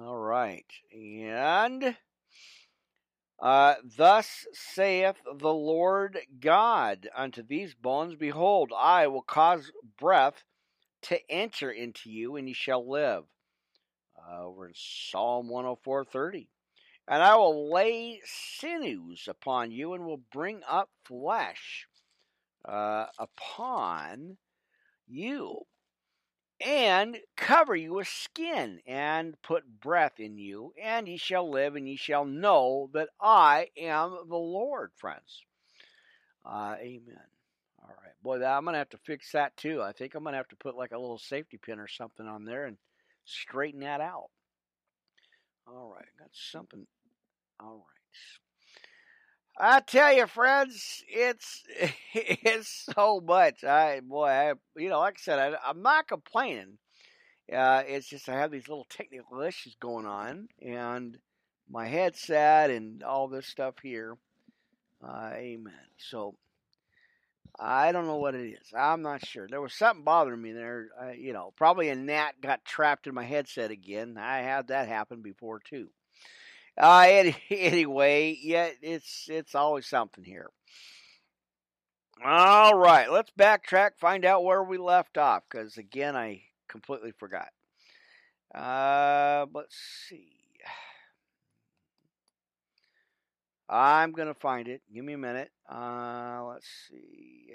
[0.00, 0.66] All right.
[0.92, 1.96] And
[3.40, 10.44] uh, thus saith the Lord God unto these bones, Behold, I will cause breath
[11.02, 13.24] to enter into you, and ye shall live.
[14.16, 16.48] Uh, over in Psalm 104:30.
[17.08, 21.86] And I will lay sinews upon you, and will bring up flesh
[22.66, 24.36] uh, upon
[25.08, 25.66] you
[26.60, 31.88] and cover you with skin, and put breath in you, and ye shall live, and
[31.88, 35.42] ye shall know that I am the Lord, friends.
[36.44, 37.20] Uh, amen.
[37.82, 39.82] All right, boy, I'm gonna have to fix that too.
[39.82, 42.44] I think I'm gonna have to put like a little safety pin or something on
[42.44, 42.76] there and
[43.24, 44.30] straighten that out.
[45.66, 46.86] All right, got something.
[47.60, 48.49] All right.
[49.58, 51.62] I tell you, friends, it's
[52.14, 53.64] it's so much.
[53.64, 56.78] I boy, I you know, like I said, I, am not complaining.
[57.52, 61.18] Uh, it's just I have these little technical issues going on, and
[61.68, 64.16] my headset and all this stuff here.
[65.02, 65.72] Uh, amen.
[65.98, 66.34] So
[67.58, 68.72] I don't know what it is.
[68.76, 69.46] I'm not sure.
[69.48, 70.88] There was something bothering me there.
[71.00, 74.16] Uh, you know, probably a gnat got trapped in my headset again.
[74.18, 75.88] I had that happen before too.
[76.78, 80.50] Uh, any, anyway, yeah, it's it's always something here.
[82.24, 87.48] All right, let's backtrack, find out where we left off, because again, I completely forgot.
[88.54, 89.76] Uh, let's
[90.08, 90.32] see.
[93.68, 94.82] I'm gonna find it.
[94.92, 95.50] Give me a minute.
[95.70, 97.54] Uh, let's see.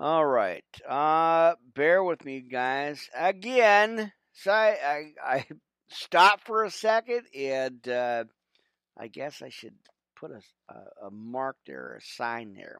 [0.00, 0.64] All right.
[0.88, 3.10] Uh, bear with me, guys.
[3.16, 5.46] Again, so I, I, I
[5.88, 8.24] stopped for a second, and uh,
[8.96, 9.74] I guess I should
[10.14, 12.78] put a, a, mark there, a sign there.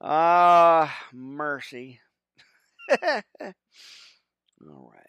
[0.00, 1.98] Ah, uh, mercy.
[3.02, 3.24] All
[4.60, 5.00] right.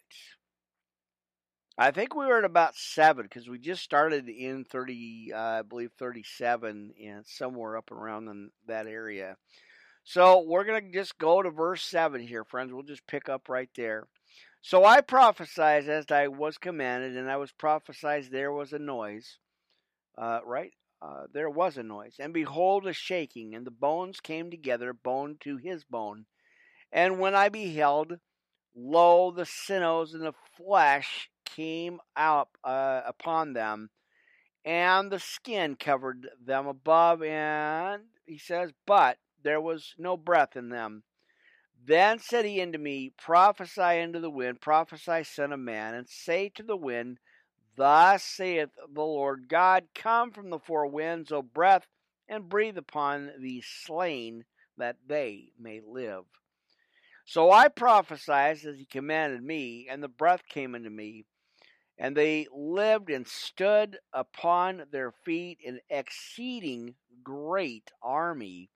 [1.78, 5.62] I think we were at about seven because we just started in 30, uh, I
[5.62, 9.36] believe 37, and somewhere up around in that area.
[10.08, 12.72] So we're going to just go to verse 7 here, friends.
[12.72, 14.06] We'll just pick up right there.
[14.62, 19.38] So I prophesied as I was commanded, and I was prophesied there was a noise.
[20.16, 20.70] Uh, right?
[21.02, 22.14] Uh, there was a noise.
[22.20, 26.26] And behold, a shaking, and the bones came together, bone to his bone.
[26.92, 28.18] And when I beheld,
[28.76, 33.90] lo, the sinews and the flesh came out uh, upon them,
[34.64, 37.24] and the skin covered them above.
[37.24, 41.04] And he says, But there was no breath in them.
[41.84, 46.48] Then said he unto me, Prophesy unto the wind, prophesy, son of man, and say
[46.56, 47.18] to the wind,
[47.76, 51.86] Thus saith the Lord God, Come from the four winds, O breath,
[52.28, 54.44] and breathe upon these slain,
[54.78, 56.24] that they may live.
[57.24, 61.24] So I prophesied as he commanded me, and the breath came into me,
[61.98, 68.70] and they lived and stood upon their feet, an exceeding great army.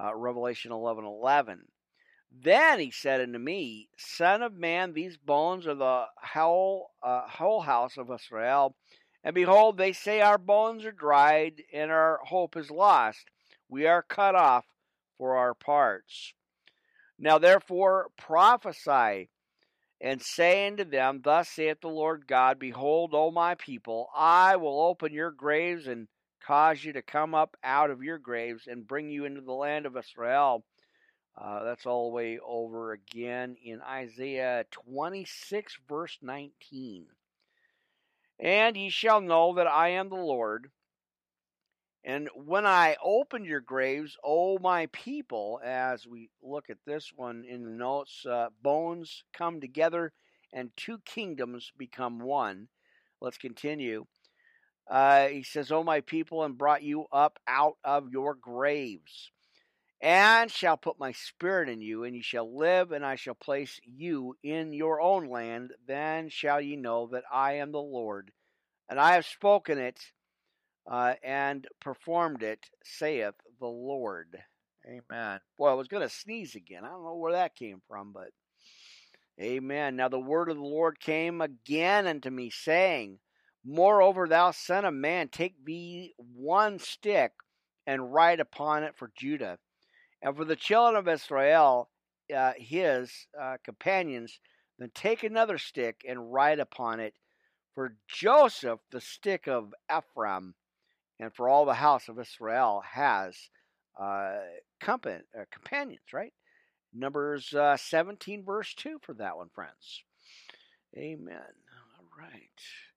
[0.00, 1.68] Uh, Revelation 11 11.
[2.30, 7.62] Then he said unto me, Son of man, these bones are the whole, uh, whole
[7.62, 8.76] house of Israel.
[9.24, 13.26] And behold, they say, Our bones are dried, and our hope is lost.
[13.68, 14.66] We are cut off
[15.16, 16.34] for our parts.
[17.18, 19.30] Now therefore prophesy
[20.00, 24.80] and say unto them, Thus saith the Lord God, Behold, O my people, I will
[24.80, 26.06] open your graves and
[26.48, 29.84] cause you to come up out of your graves and bring you into the land
[29.84, 30.64] of Israel.
[31.36, 37.04] Uh, that's all the way over again in Isaiah 26, verse 19.
[38.40, 40.70] And ye shall know that I am the Lord,
[42.02, 47.44] and when I opened your graves, O my people, as we look at this one
[47.44, 50.14] in the notes, uh, bones come together
[50.50, 52.68] and two kingdoms become one.
[53.20, 54.06] Let's continue.
[54.90, 59.30] Uh, he says, O my people, and brought you up out of your graves,
[60.00, 63.80] and shall put my spirit in you, and ye shall live, and I shall place
[63.84, 65.72] you in your own land.
[65.86, 68.32] Then shall ye know that I am the Lord,
[68.88, 70.00] and I have spoken it
[70.90, 74.38] uh, and performed it, saith the Lord.
[74.86, 75.40] Amen.
[75.58, 76.84] Boy, I was going to sneeze again.
[76.84, 78.30] I don't know where that came from, but
[79.38, 79.96] amen.
[79.96, 83.18] Now the word of the Lord came again unto me, saying,
[83.70, 87.32] Moreover, thou son of man, take thee one stick
[87.86, 89.58] and write upon it for Judah,
[90.22, 91.90] and for the children of Israel,
[92.34, 94.40] uh, his uh, companions,
[94.78, 97.12] then take another stick and write upon it
[97.74, 100.54] for Joseph, the stick of Ephraim,
[101.20, 103.50] and for all the house of Israel has
[104.00, 104.38] uh,
[104.88, 106.32] uh, companions, right?
[106.94, 110.04] Numbers uh, 17, verse 2 for that one, friends.
[110.96, 111.36] Amen.
[111.36, 112.87] All right.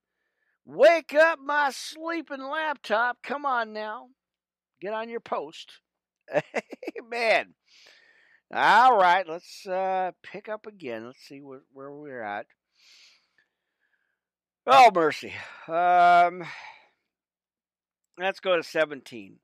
[0.66, 3.18] Wake up, my sleeping laptop.
[3.24, 4.08] Come on now.
[4.80, 5.72] Get on your post.
[7.00, 7.54] Amen.
[8.54, 11.06] All right, let's uh, pick up again.
[11.06, 12.46] Let's see where, where we're at.
[14.68, 15.34] Oh, mercy.
[15.68, 16.44] Um,
[18.22, 19.38] Let's go to 17.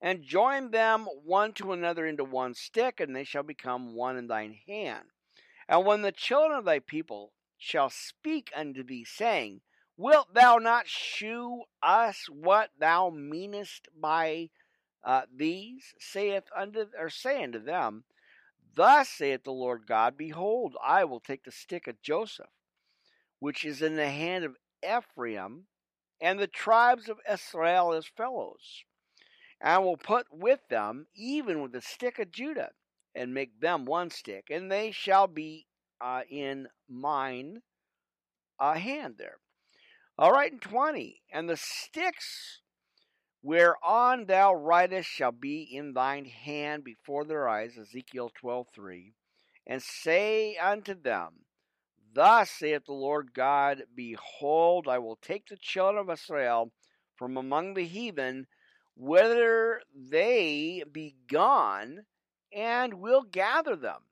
[0.00, 4.26] And join them one to another into one stick, and they shall become one in
[4.26, 5.04] thine hand.
[5.68, 9.60] And when the children of thy people shall speak unto thee, saying,
[9.96, 14.50] Wilt thou not shew us what thou meanest by
[15.04, 18.04] uh, these saith unto or say unto them,
[18.74, 22.50] Thus saith the Lord God, Behold, I will take the stick of Joseph,
[23.38, 25.68] which is in the hand of Ephraim,
[26.20, 28.82] and the tribes of Israel as fellows,
[29.60, 32.72] and will put with them even with the stick of Judah,
[33.14, 35.66] and make them one stick, and they shall be
[36.00, 37.62] uh, in mine
[38.58, 39.38] uh, hand there.
[40.16, 41.22] All right, and 20.
[41.32, 42.60] And the sticks
[43.42, 49.12] whereon thou writest shall be in thine hand before their eyes, Ezekiel 12:3,
[49.66, 51.44] and say unto them,
[52.12, 56.72] Thus saith the Lord God, Behold, I will take the children of Israel
[57.16, 58.46] from among the heathen,
[58.94, 62.06] whither they be gone,
[62.52, 64.02] and will gather them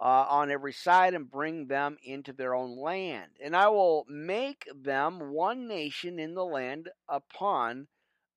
[0.00, 3.30] uh, on every side and bring them into their own land.
[3.42, 7.88] And I will make them one nation in the land upon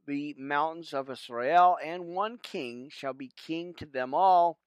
[0.06, 4.58] the mountains of Israel, and one king shall be king to them all,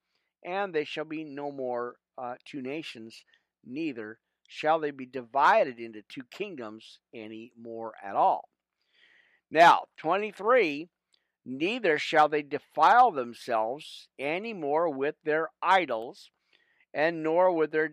[0.43, 3.23] and they shall be no more uh, two nations,
[3.65, 8.49] neither shall they be divided into two kingdoms any more at all.
[9.49, 10.89] Now, 23
[11.45, 16.29] Neither shall they defile themselves any more with their idols,
[16.93, 17.91] and nor with their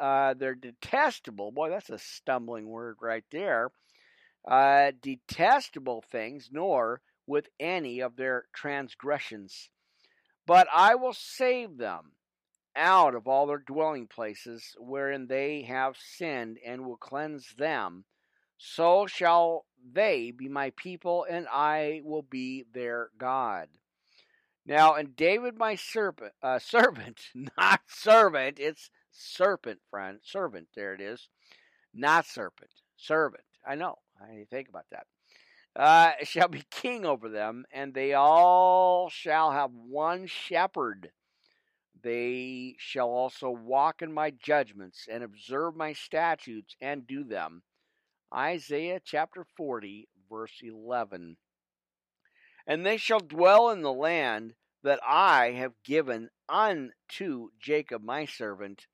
[0.00, 1.70] uh, their detestable boy.
[1.70, 3.70] That's a stumbling word right there
[4.46, 9.70] uh, detestable things, nor with any of their transgressions.
[10.46, 12.12] But I will save them
[12.74, 18.04] out of all their dwelling places wherein they have sinned, and will cleanse them.
[18.56, 23.68] So shall they be my people, and I will be their God.
[24.70, 30.68] Now, and David, my serpent, uh, servant, not servant, it's serpent, friend, servant.
[30.76, 31.28] There it is,
[31.92, 33.42] not serpent, servant.
[33.66, 33.98] I know.
[34.22, 35.06] I think about that.
[35.74, 41.10] Uh, shall be king over them, and they all shall have one shepherd.
[42.00, 47.64] They shall also walk in my judgments and observe my statutes and do them.
[48.32, 51.38] Isaiah chapter 40, verse 11.
[52.68, 58.86] And they shall dwell in the land that I have given unto Jacob my servant,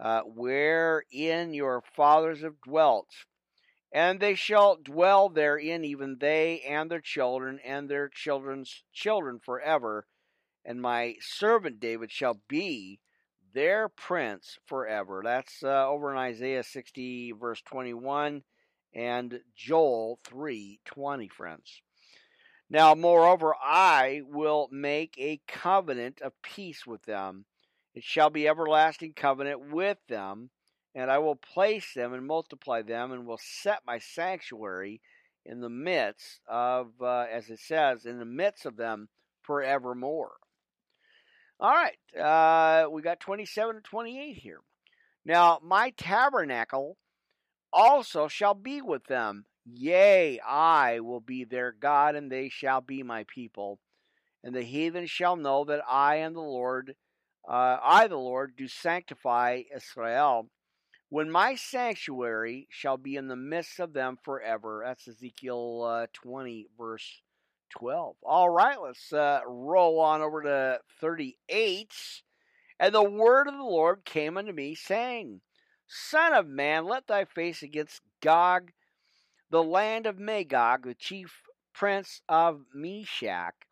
[0.00, 3.08] uh, wherein your fathers have dwelt
[3.92, 10.06] and they shall dwell therein, even they and their children and their children's children forever.
[10.64, 13.00] And my servant David shall be
[13.52, 15.22] their prince forever.
[15.24, 18.42] That's uh, over in Isaiah 60, verse 21,
[18.94, 21.82] and Joel 3 20, friends.
[22.70, 27.44] Now, moreover, I will make a covenant of peace with them.
[27.94, 30.50] It shall be everlasting covenant with them
[30.94, 35.00] and I will place them and multiply them, and will set my sanctuary
[35.44, 39.08] in the midst of, uh, as it says, in the midst of them
[39.42, 40.32] forevermore.
[41.60, 44.60] All right, uh, we got 27 to 28 here.
[45.24, 46.96] Now, my tabernacle
[47.72, 49.44] also shall be with them.
[49.74, 53.78] Yea, I will be their God, and they shall be my people.
[54.42, 56.96] And the heathen shall know that I am the Lord,
[57.48, 60.48] uh, I, the Lord, do sanctify Israel
[61.10, 64.82] when my sanctuary shall be in the midst of them forever.
[64.86, 67.20] That's Ezekiel uh, 20, verse
[67.70, 68.16] 12.
[68.22, 71.92] All right, let's uh, roll on over to 38.
[72.78, 75.40] And the word of the Lord came unto me, saying,
[75.86, 78.70] Son of man, let thy face against Gog,
[79.50, 83.66] the land of Magog, the chief prince of Meshech,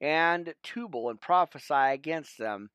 [0.00, 2.70] and Tubal, and prophesy against them,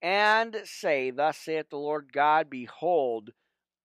[0.00, 3.32] and say, Thus saith the Lord God, Behold,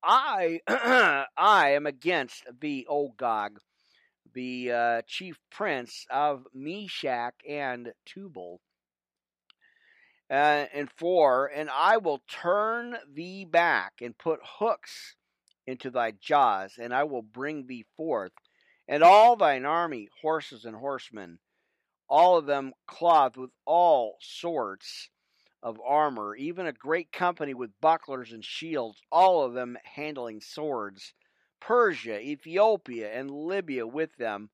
[0.04, 0.62] I
[1.38, 3.60] I am against thee, O Gog,
[4.34, 8.62] the uh, chief prince of Meshech and Tubal.
[10.30, 15.16] Uh, and four, and I will turn thee back and put hooks
[15.68, 18.32] into thy jaws, and I will bring thee forth,
[18.88, 21.40] and all thine army, horses and horsemen,
[22.10, 25.10] all of them clothed with all sorts
[25.62, 31.14] of armor, even a great company with bucklers and shields, all of them handling swords.
[31.60, 34.50] Persia, Ethiopia, and Libya with them,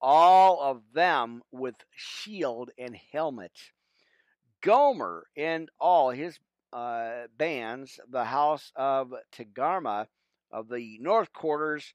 [0.00, 3.58] all of them with shield and helmet.
[4.60, 6.38] Gomer and all his
[6.72, 10.06] uh, bands, the house of Togarmah
[10.54, 11.92] of the north quarters,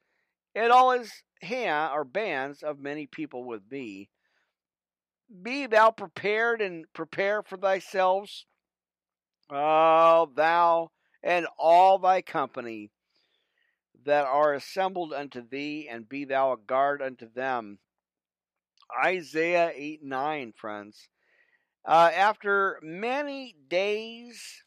[0.53, 1.11] and all his
[1.41, 4.09] hand or bands of many people with thee.
[5.41, 8.29] Be thou prepared and prepare for thyself,
[9.49, 10.91] oh, thou
[11.23, 12.91] and all thy company
[14.05, 17.79] that are assembled unto thee, and be thou a guard unto them.
[19.03, 21.09] Isaiah 8 9, friends.
[21.85, 24.63] Uh, after many days,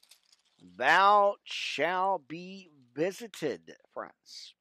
[0.77, 4.55] thou shalt be visited, France.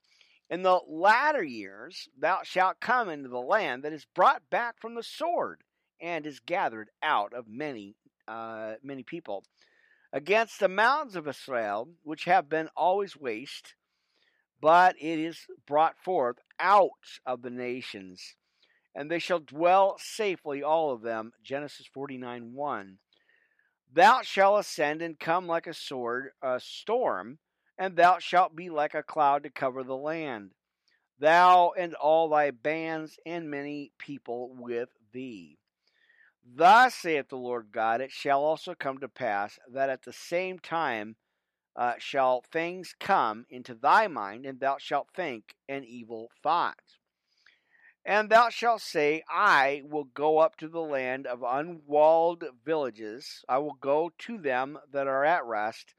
[0.50, 4.96] In the latter years, thou shalt come into the land that is brought back from
[4.96, 5.64] the sword
[6.02, 7.96] and is gathered out of many,
[8.28, 9.44] uh, many people
[10.14, 13.76] against the mountains of Israel, which have been always waste,
[14.60, 16.90] but it is brought forth out
[17.26, 18.36] of the nations,
[18.94, 21.32] and they shall dwell safely, all of them.
[21.44, 22.98] Genesis 49 1.
[23.94, 27.40] Thou shalt ascend and come like a sword, a storm,
[27.78, 30.52] and thou shalt be like a cloud to cover the land.
[31.20, 35.58] Thou and all thy bands and many people with thee.
[36.44, 40.60] Thus saith the Lord God, it shall also come to pass that at the same
[40.60, 41.16] time
[41.76, 46.98] uh, shall things come into thy mind, and thou shalt think an evil thought.
[48.04, 53.46] And thou shalt say, I will go up to the land of unwalled villages.
[53.48, 55.94] I will go to them that are at rest,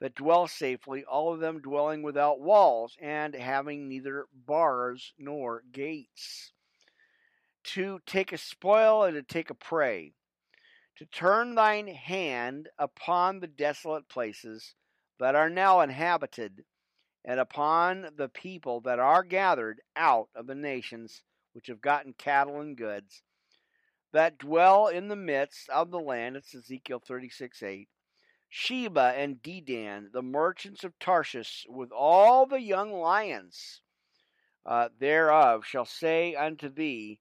[0.00, 6.52] that dwell safely, all of them dwelling without walls, and having neither bars nor gates.
[7.74, 10.12] To take a spoil and to take a prey,
[10.96, 14.74] to turn thine hand upon the desolate places
[15.18, 16.64] that are now inhabited,
[17.24, 21.22] and upon the people that are gathered out of the nations
[21.52, 23.22] which have gotten cattle and goods,
[24.12, 26.36] that dwell in the midst of the land.
[26.36, 27.88] It's Ezekiel 36 8.
[28.48, 33.82] Sheba and Dedan, the merchants of Tarshish, with all the young lions
[34.64, 37.20] uh, thereof, shall say unto thee,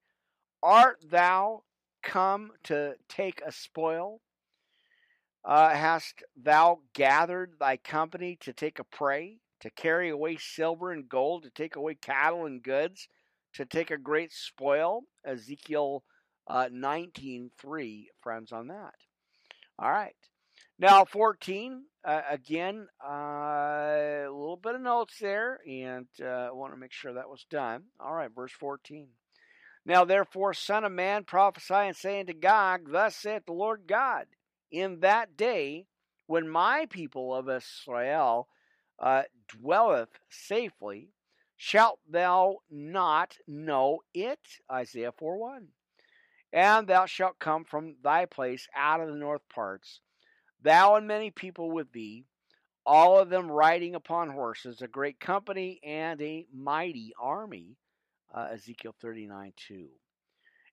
[0.63, 1.63] Art thou
[2.01, 4.21] come to take a spoil?
[5.43, 11.07] Uh, hast thou gathered thy company to take a prey, to carry away silver and
[11.07, 13.07] gold, to take away cattle and goods,
[13.53, 15.03] to take a great spoil?
[15.25, 16.03] Ezekiel
[16.47, 18.95] uh, 19.3, friends, on that.
[19.79, 20.15] All right.
[20.79, 26.73] Now, 14, uh, again, uh, a little bit of notes there, and uh, I want
[26.73, 27.85] to make sure that was done.
[27.99, 29.07] All right, verse 14.
[29.87, 34.27] Now, therefore, Son of Man, prophesy and say unto Gog, Thus saith the Lord God,
[34.71, 35.87] in that day
[36.27, 38.47] when my people of Israel
[38.99, 41.09] uh, dwelleth safely,
[41.55, 44.39] shalt thou not know it?
[44.71, 45.67] Isaiah 4 1.
[46.53, 50.01] And thou shalt come from thy place out of the north parts,
[50.67, 52.25] thou and many people with thee,
[52.85, 57.77] all of them riding upon horses, a great company and a mighty army.
[58.33, 59.87] Uh, Ezekiel 39 2.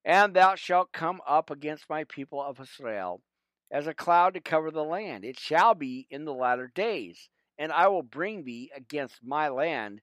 [0.04, 3.22] And thou shalt come up against my people of Israel
[3.70, 5.24] as a cloud to cover the land.
[5.24, 10.00] It shall be in the latter days, and I will bring thee against my land,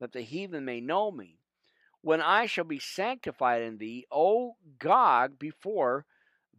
[0.00, 1.38] that the heathen may know me.
[2.00, 6.06] When I shall be sanctified in thee, O Gog, before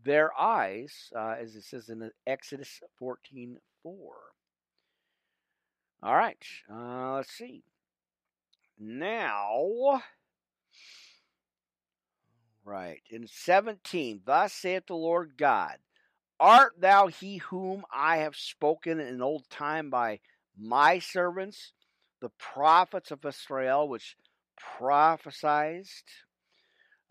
[0.06, 4.16] their eyes, uh, as it says in Exodus 14 4.
[6.04, 6.38] All right,
[6.72, 7.64] uh, let's see.
[8.78, 10.02] Now,
[12.64, 15.78] right, in 17, thus saith the Lord God,
[16.40, 20.20] Art thou he whom I have spoken in old time by
[20.58, 21.72] my servants,
[22.22, 24.18] the prophets of Israel, which
[24.58, 25.86] prophesied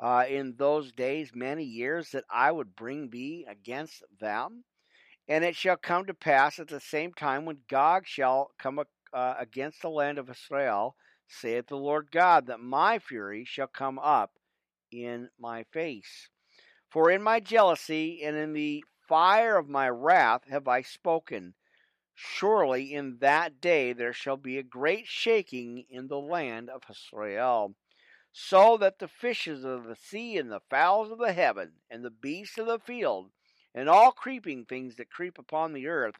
[0.05, 4.65] uh, in those days many years that I would bring thee against them?
[5.27, 8.79] And it shall come to pass at the same time when Gog shall come
[9.15, 10.95] uh, against the land of Israel,
[11.27, 14.33] saith the Lord God, that my fury shall come up
[14.93, 16.29] in my face.
[16.91, 21.55] For in my jealousy and in the fire of my wrath have I spoken.
[22.15, 27.75] Surely in that day there shall be a great shaking in the land of Israel,
[28.37, 32.11] so that the fishes of the sea and the fowls of the heaven and the
[32.11, 33.31] beasts of the field
[33.73, 36.17] and all creeping things that creep upon the earth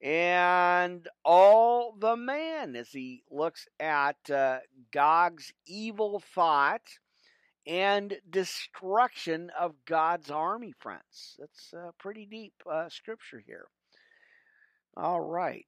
[0.00, 4.58] and all the man as he looks at uh,
[4.92, 6.98] Gog's evil thought
[7.66, 11.36] and destruction of God's army, friends.
[11.36, 13.66] That's a pretty deep uh, scripture here.
[14.96, 15.66] All right.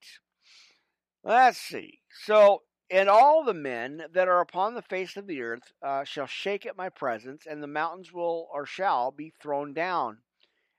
[1.24, 1.98] Let's see.
[2.24, 2.62] So,
[2.92, 6.66] and all the men that are upon the face of the earth uh, shall shake
[6.66, 10.18] at my presence, and the mountains will or shall be thrown down,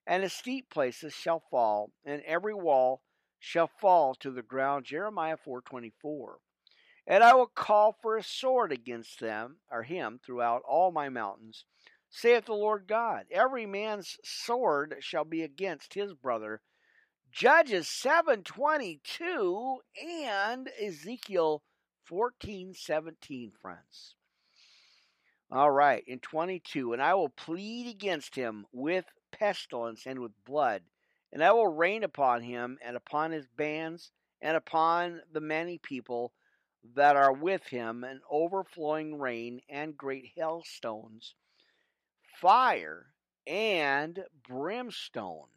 [0.05, 3.01] and the steep places shall fall, and every wall
[3.39, 4.85] shall fall to the ground.
[4.85, 6.37] Jeremiah four twenty four.
[7.07, 11.65] And I will call for a sword against them, or him, throughout all my mountains,
[12.11, 13.25] saith the Lord God.
[13.31, 16.61] Every man's sword shall be against his brother.
[17.31, 21.63] Judges 722 and Ezekiel
[22.09, 24.15] 1417, friends.
[25.51, 30.83] All right, in 22, and I will plead against him with pestilence and with blood,
[31.31, 34.11] and I will rain upon him and upon his bands
[34.41, 36.33] and upon the many people
[36.95, 41.35] that are with him an overflowing rain and great hailstones,
[42.41, 43.13] fire
[43.47, 45.47] and brimstone.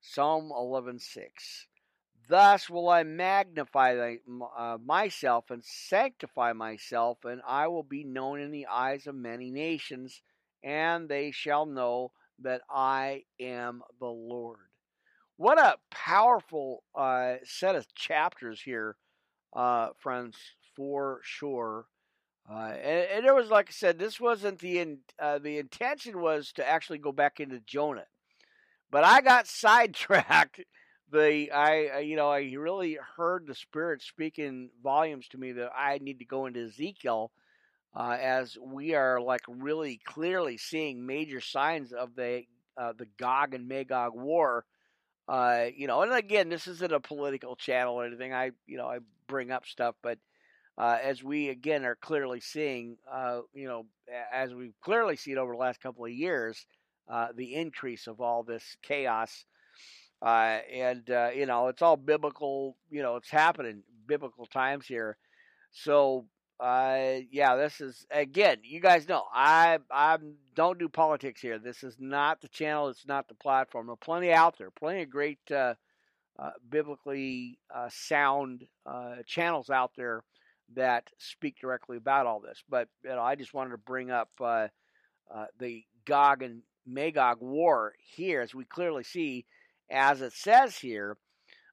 [0.00, 1.66] Psalm 11:6.
[2.28, 4.16] Thus will I magnify
[4.56, 9.50] uh, myself and sanctify myself, and I will be known in the eyes of many
[9.50, 10.22] nations,
[10.62, 14.58] and they shall know that I am the Lord.
[15.36, 18.96] What a powerful uh, set of chapters here,
[19.54, 20.36] uh, friends,
[20.76, 21.86] for sure.
[22.48, 26.20] Uh, and, and, it was like I said, this wasn't the in, uh, the intention
[26.20, 28.06] was to actually go back into Jonah,
[28.90, 30.60] but I got sidetracked
[31.12, 35.98] the I you know I really heard the Spirit speaking volumes to me that I
[35.98, 37.30] need to go into Ezekiel
[37.94, 42.44] uh, as we are like really clearly seeing major signs of the
[42.76, 44.64] uh, the Gog and Magog war.
[45.28, 48.32] Uh, you know, and again, this isn't a political channel or anything.
[48.32, 48.98] I you know I
[49.28, 50.18] bring up stuff, but
[50.78, 53.84] uh, as we again are clearly seeing, uh, you know,
[54.32, 56.66] as we've clearly seen over the last couple of years,
[57.08, 59.44] uh, the increase of all this chaos
[60.22, 62.76] uh, and uh, you know, it's all biblical.
[62.90, 65.16] You know, it's happening biblical times here.
[65.72, 66.26] So
[66.60, 68.58] uh, yeah, this is again.
[68.62, 70.18] You guys know I I
[70.54, 71.58] don't do politics here.
[71.58, 72.88] This is not the channel.
[72.88, 73.86] It's not the platform.
[73.86, 74.70] There are plenty out there.
[74.70, 75.74] Plenty of great uh,
[76.38, 78.64] uh, biblically uh, sound
[79.26, 80.22] channels out there
[80.74, 82.62] that speak directly about all this.
[82.68, 84.68] But you know, I just wanted to bring up uh,
[85.32, 89.44] uh, the Gog and Magog war here, as we clearly see
[89.92, 91.16] as it says here,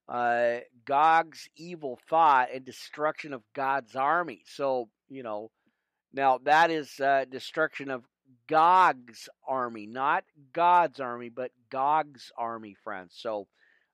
[0.08, 4.42] uh, Gog's evil thought and destruction of God's army.
[4.46, 5.52] So, you know,
[6.14, 8.04] now that is uh, destruction of
[8.48, 10.24] Gog's army, not
[10.54, 13.16] God's army, but Gog's army, friends.
[13.18, 13.48] So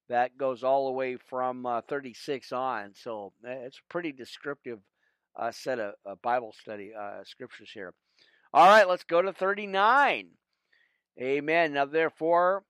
[0.10, 2.94] that goes all the way from uh, 36 on.
[2.96, 4.80] So it's a pretty descriptive
[5.36, 7.94] uh, set of uh, Bible study uh, scriptures here.
[8.54, 10.30] All right, let's go to 39.
[11.22, 11.74] Amen.
[11.74, 12.64] Now, therefore,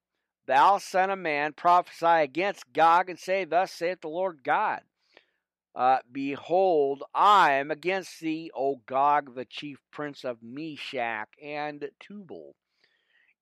[0.47, 4.81] Thou son of man, prophesy against Gog and say, Thus saith the Lord God.
[5.73, 12.55] Uh, Behold, I am against thee, O Gog, the chief prince of Meshech and Tubal.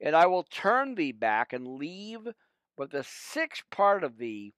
[0.02, 2.28] And I will turn thee back and leave
[2.76, 4.54] but the sixth part of thee,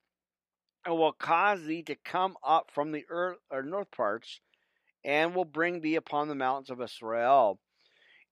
[0.85, 4.39] and will cause thee to come up from the earth or north parts,
[5.03, 7.59] and will bring thee upon the mountains of Israel.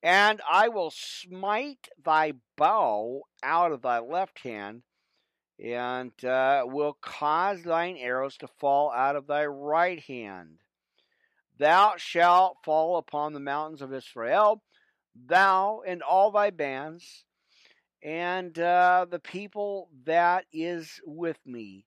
[0.03, 4.84] And I will smite thy bow out of thy left hand,
[5.57, 10.57] and uh, will cause thine arrows to fall out of thy right hand.
[11.57, 14.61] Thou shalt fall upon the mountains of Israel,
[15.15, 17.23] thou and all thy bands,
[18.03, 21.85] and uh, the people that is with me.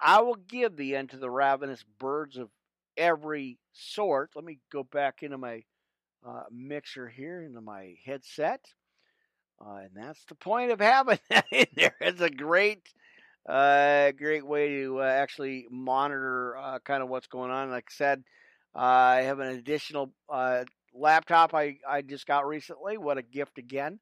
[0.00, 2.48] I will give thee unto the ravenous birds of
[2.96, 4.30] every sort.
[4.34, 5.64] Let me go back into my
[6.26, 8.64] uh, mixer here into my headset.
[9.60, 11.94] Uh, and that's the point of having that in there.
[12.00, 12.88] It's a great,
[13.48, 17.70] uh, great way to uh, actually monitor uh, kind of what's going on.
[17.70, 18.22] Like I said,
[18.74, 20.64] I have an additional uh,
[20.94, 22.98] laptop I, I just got recently.
[22.98, 23.98] What a gift again.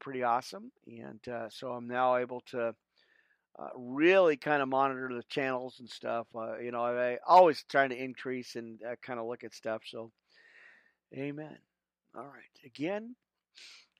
[0.00, 0.72] pretty awesome.
[0.86, 1.20] And
[1.50, 2.74] so I'm now able to
[3.58, 6.26] uh, really kind of monitor the channels and stuff.
[6.34, 9.54] Uh, you know, I, I, always trying to increase and uh, kind of look at
[9.54, 9.82] stuff.
[9.84, 10.10] So
[11.14, 11.58] Amen.
[12.14, 12.64] All right.
[12.64, 13.16] Again,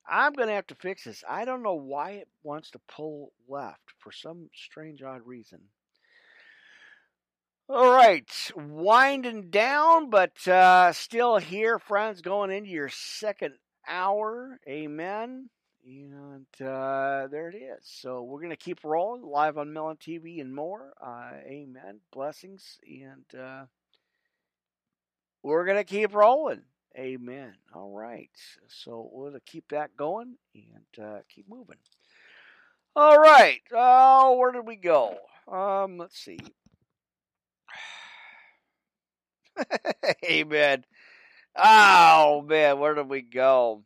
[0.09, 1.23] I'm going to have to fix this.
[1.29, 5.61] I don't know why it wants to pull left for some strange, odd reason.
[7.69, 13.55] All right, winding down, but uh, still here, friends, going into your second
[13.89, 14.59] hour.
[14.69, 15.49] Amen.
[15.85, 17.81] And uh, there it is.
[17.85, 20.93] So we're going to keep rolling live on Melon TV and more.
[21.01, 22.01] Uh, amen.
[22.13, 22.79] Blessings.
[22.87, 23.65] And uh,
[25.43, 26.63] we're going to keep rolling.
[26.97, 27.55] Amen.
[27.75, 28.31] All right.
[28.69, 31.79] So we'll keep that going and uh, keep moving.
[32.95, 33.61] All right.
[33.75, 35.17] Oh, where did we go?
[35.51, 36.39] Um, let's see.
[40.25, 40.85] Amen.
[41.57, 43.85] Oh man, where did we go?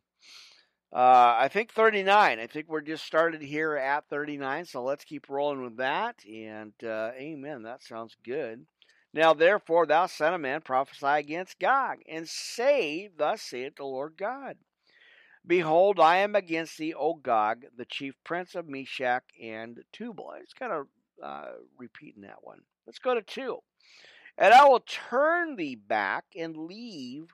[0.93, 2.39] Uh, I think 39.
[2.39, 6.15] I think we're just started here at 39, so let's keep rolling with that.
[6.25, 7.63] And uh, amen.
[7.63, 8.65] That sounds good.
[9.17, 14.13] Now, therefore, thou son of man, prophesy against Gog, and say, Thus saith the Lord
[14.15, 14.57] God
[15.43, 20.33] Behold, I am against thee, O Gog, the chief prince of Meshech and Tubal.
[20.39, 20.85] It's kind of
[21.23, 22.59] uh, repeating that one.
[22.85, 23.57] Let's go to 2.
[24.37, 27.33] And I will turn thee back and leave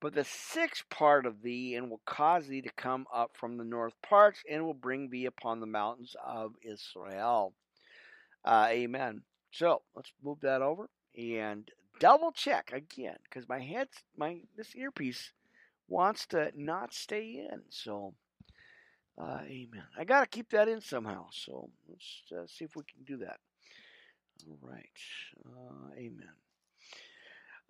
[0.00, 3.64] but the sixth part of thee, and will cause thee to come up from the
[3.64, 7.54] north parts, and will bring thee upon the mountains of Israel.
[8.44, 9.22] Uh, amen.
[9.50, 11.70] So let's move that over and
[12.00, 15.32] double check again because my head's my this earpiece
[15.88, 17.62] wants to not stay in.
[17.70, 18.14] So,
[19.20, 19.84] uh, amen.
[19.96, 21.26] I got to keep that in somehow.
[21.32, 23.38] So let's uh, see if we can do that.
[24.48, 24.86] All right.
[25.44, 26.32] Uh, amen.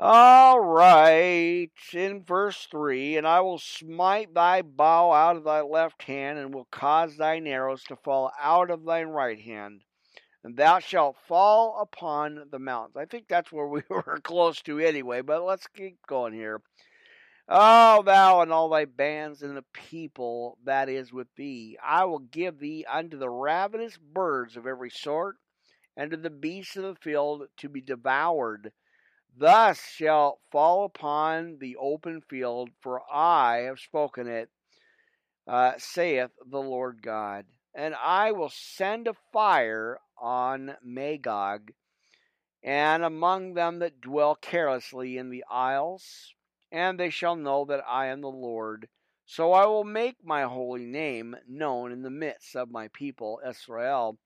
[0.01, 6.02] All right, in verse 3 And I will smite thy bow out of thy left
[6.02, 9.82] hand, and will cause thine arrows to fall out of thine right hand,
[10.49, 12.97] and thou shalt fall upon the mountains.
[12.97, 16.62] I think that's where we were close to anyway, but let's keep going here.
[17.51, 22.20] Oh, thou and all thy bands and the people that is with thee, I will
[22.20, 25.37] give thee unto the ravenous birds of every sort,
[25.99, 28.73] and to the beasts of the field to be devoured
[29.37, 34.49] Thus shall fall upon the open field, for I have spoken it,
[35.47, 37.45] uh, saith the Lord God.
[37.75, 41.73] And I will send a fire on Magog,
[42.62, 46.35] and among them that dwell carelessly in the isles,
[46.70, 48.89] and they shall know that I am the Lord.
[49.27, 54.19] So I will make my holy name known in the midst of my people Israel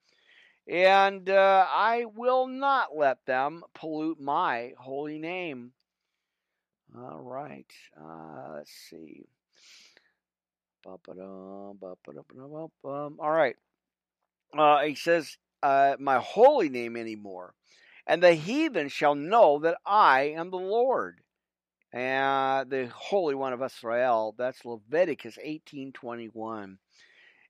[0.68, 5.72] and uh, I will not let them pollute my holy name.
[6.96, 7.66] All right,
[7.98, 9.24] uh, let's see.
[10.86, 11.00] All
[13.18, 13.56] right,
[14.56, 17.54] uh, he says, uh, My holy name anymore,
[18.06, 21.20] and the heathen shall know that I am the Lord.
[21.92, 26.78] And the Holy One of Israel, that's Leviticus 18:21.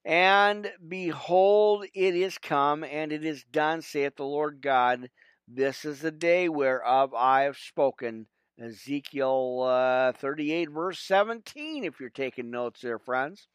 [0.04, 5.10] And behold, it is come, and it is done, saith the Lord God.
[5.46, 8.26] This is the day whereof I have spoken.
[8.58, 13.48] Ezekiel uh, 38, verse 17, if you're taking notes there, friends.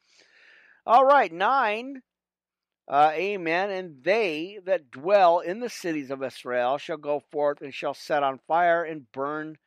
[0.85, 2.01] All right, 9.
[2.87, 3.69] Uh, amen.
[3.69, 8.23] And they that dwell in the cities of Israel shall go forth and shall set
[8.23, 9.57] on fire and burn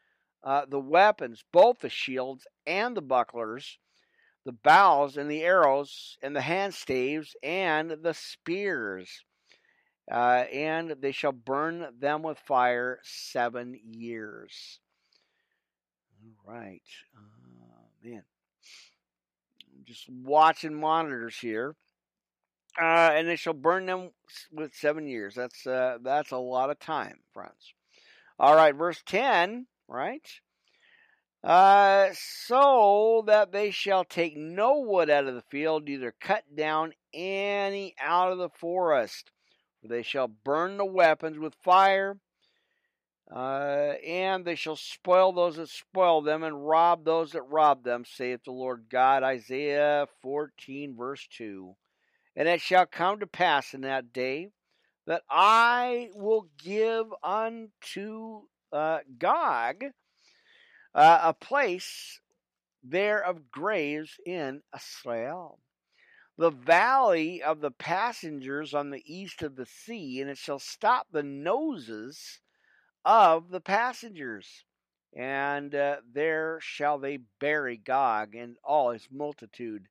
[0.43, 3.79] uh, the weapons, both the shields and the bucklers
[4.45, 9.25] the bows and the arrows and the hand staves and the spears.
[10.11, 14.81] Uh, and they shall burn them with fire seven years.
[16.23, 16.83] All right.
[17.17, 18.25] Uh, man.
[19.77, 21.77] I'm just watching monitors here.
[22.79, 24.11] Uh, and they shall burn them
[24.53, 25.35] with seven years.
[25.35, 27.75] That's uh, that's a lot of time, friends.
[28.39, 29.67] All right, verse ten.
[29.89, 30.27] Right.
[31.43, 36.93] Uh, so that they shall take no wood out of the field, neither cut down
[37.15, 39.31] any out of the forest.
[39.81, 42.19] For they shall burn the weapons with fire,
[43.35, 48.05] uh, and they shall spoil those that spoil them, and rob those that rob them,
[48.05, 49.23] saith the Lord God.
[49.23, 51.75] Isaiah 14, verse 2.
[52.37, 54.51] And it shall come to pass in that day
[55.07, 58.43] that I will give unto
[58.73, 59.85] uh, Gog
[60.95, 62.21] uh, a place
[62.83, 65.59] there of graves in Israel.
[66.39, 71.09] The valley of the passengers on the east of the sea, and it shall stop
[71.11, 72.41] the noses
[73.05, 74.65] of the passengers.
[75.15, 79.89] And uh, there shall they bury Gog and all his multitude.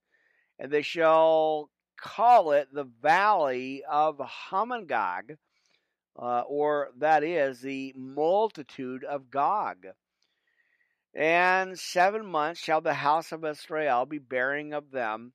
[0.57, 1.69] And they shall
[2.01, 5.37] call it the valley of Hamongog,
[6.17, 9.87] uh, or that is the multitude of Gog.
[11.13, 15.33] And seven months shall the house of Israel be bearing of them,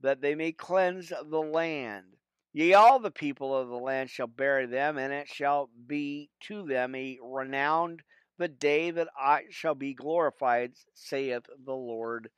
[0.00, 2.04] that they may cleanse the land.
[2.52, 6.66] Yea, all the people of the land shall bury them, and it shall be to
[6.66, 8.02] them a renowned
[8.38, 12.30] the day that I shall be glorified, saith the Lord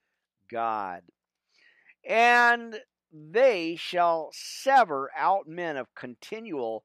[0.50, 1.02] God.
[2.08, 2.80] And
[3.12, 6.84] they shall sever out men of continual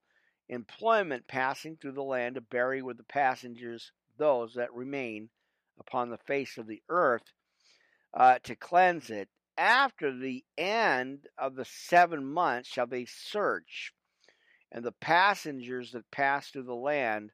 [0.49, 5.29] employment passing through the land to bury with the passengers those that remain
[5.79, 7.33] upon the face of the earth
[8.13, 9.29] uh, to cleanse it.
[9.57, 13.93] After the end of the seven months shall they search,
[14.71, 17.31] and the passengers that pass through the land,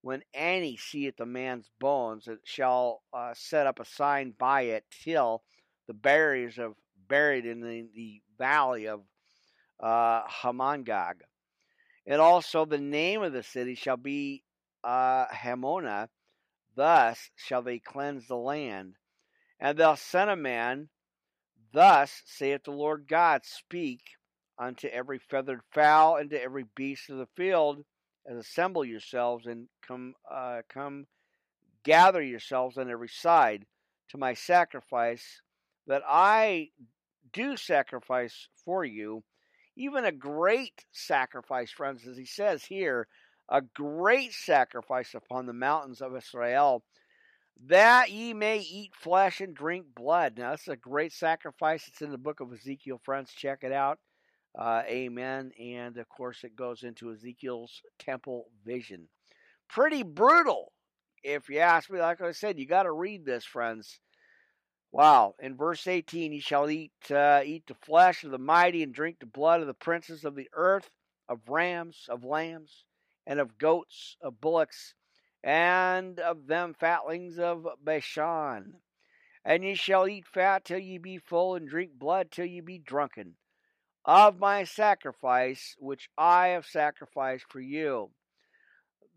[0.00, 4.84] when any seeth the man's bones, it shall uh, set up a sign by it
[4.90, 5.44] till
[5.86, 6.74] the barriers of
[7.08, 9.02] buried in the, the valley of
[9.80, 11.22] uh, Hamongog.
[12.06, 14.42] And also the name of the city shall be
[14.82, 16.08] uh, Hamonah,
[16.74, 18.96] Thus shall they cleanse the land.
[19.60, 20.88] And thou son a man,
[21.72, 24.00] thus saith the Lord God, speak
[24.58, 27.84] unto every feathered fowl and to every beast of the field,
[28.24, 31.06] and assemble yourselves and come, uh, come,
[31.84, 33.66] gather yourselves on every side
[34.08, 35.42] to my sacrifice,
[35.86, 36.68] that I
[37.32, 39.22] do sacrifice for you,
[39.76, 43.08] even a great sacrifice, friends, as he says here,
[43.48, 46.84] a great sacrifice upon the mountains of Israel,
[47.66, 50.36] that ye may eat flesh and drink blood.
[50.36, 51.86] Now, that's a great sacrifice.
[51.88, 53.32] It's in the book of Ezekiel, friends.
[53.32, 53.98] Check it out.
[54.58, 55.52] Uh, amen.
[55.60, 59.08] And of course, it goes into Ezekiel's temple vision.
[59.68, 60.72] Pretty brutal,
[61.22, 62.00] if you ask me.
[62.00, 64.00] Like I said, you got to read this, friends.
[64.92, 65.36] Wow.
[65.38, 69.20] In verse 18, ye shall eat, uh, eat the flesh of the mighty and drink
[69.20, 70.90] the blood of the princes of the earth,
[71.30, 72.84] of rams, of lambs,
[73.26, 74.92] and of goats, of bullocks,
[75.42, 78.82] and of them fatlings of Bashan.
[79.46, 82.78] And ye shall eat fat till ye be full, and drink blood till ye be
[82.78, 83.36] drunken,
[84.04, 88.10] of my sacrifice which I have sacrificed for you.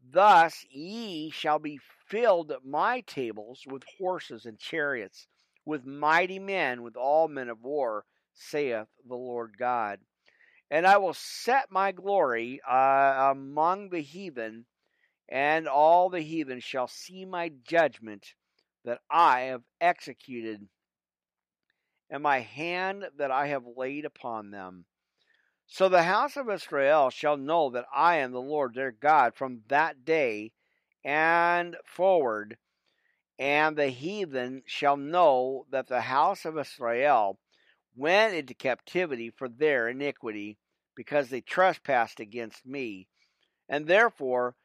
[0.10, 5.28] Thus ye shall be filled at my tables with horses and chariots
[5.66, 10.00] with mighty men, with all men of war, saith the Lord God.
[10.70, 14.66] And I will set my glory uh, among the heathen,
[15.30, 18.34] and all the heathen shall see my judgment
[18.84, 20.68] that I have executed,
[22.10, 24.86] and my hand that I have laid upon them.
[25.68, 29.64] So the house of Israel shall know that I am the Lord their God from
[29.68, 30.52] that day
[31.04, 32.58] and forward
[33.38, 37.40] and the heathen shall know that the house of Israel
[37.96, 40.58] went into captivity for their iniquity,
[40.96, 43.08] because they trespassed against me.
[43.68, 44.56] And therefore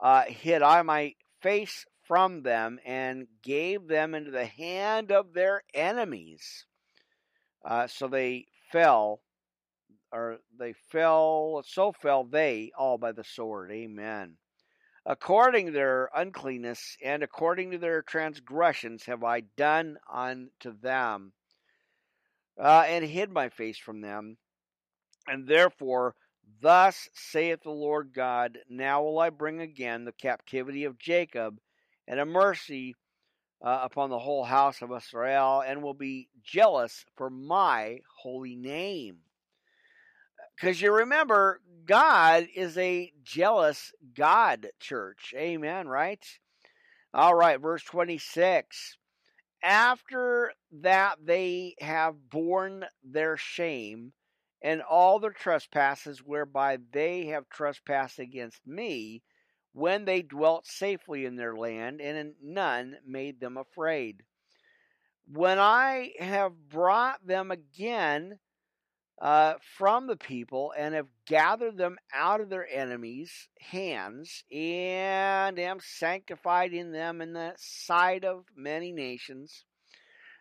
[0.00, 5.62] uh, hid I my face from them and gave them into the hand of their
[5.74, 6.66] enemies.
[7.64, 9.20] Uh, so they fell,
[10.12, 13.70] or they fell, so fell they all by the sword.
[13.72, 14.36] Amen.
[15.06, 21.34] According to their uncleanness and according to their transgressions have I done unto them,
[22.58, 24.38] uh, and hid my face from them.
[25.26, 26.14] And therefore,
[26.60, 31.60] thus saith the Lord God Now will I bring again the captivity of Jacob,
[32.06, 32.94] and a mercy
[33.62, 39.23] uh, upon the whole house of Israel, and will be jealous for my holy name.
[40.56, 45.34] Because you remember, God is a jealous God church.
[45.36, 46.24] Amen, right?
[47.12, 48.96] All right, verse 26.
[49.62, 54.12] After that they have borne their shame
[54.62, 59.22] and all their trespasses whereby they have trespassed against me,
[59.74, 64.22] when they dwelt safely in their land, and none made them afraid.
[65.26, 68.38] When I have brought them again
[69.20, 75.78] uh, from the people and have gathered them out of their enemies' hands and am
[75.80, 79.64] sanctified in them in the sight of many nations.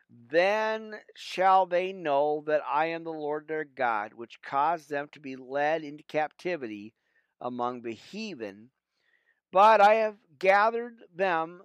[0.10, 5.20] Then shall they know that I am the Lord their God, which caused them to
[5.20, 6.94] be led into captivity
[7.42, 8.70] among the heathen.
[9.52, 11.62] But I have gathered them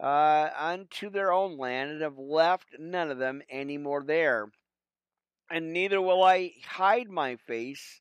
[0.00, 4.50] uh, unto their own land, and have left none of them any more there
[5.52, 8.00] and neither will I hide my face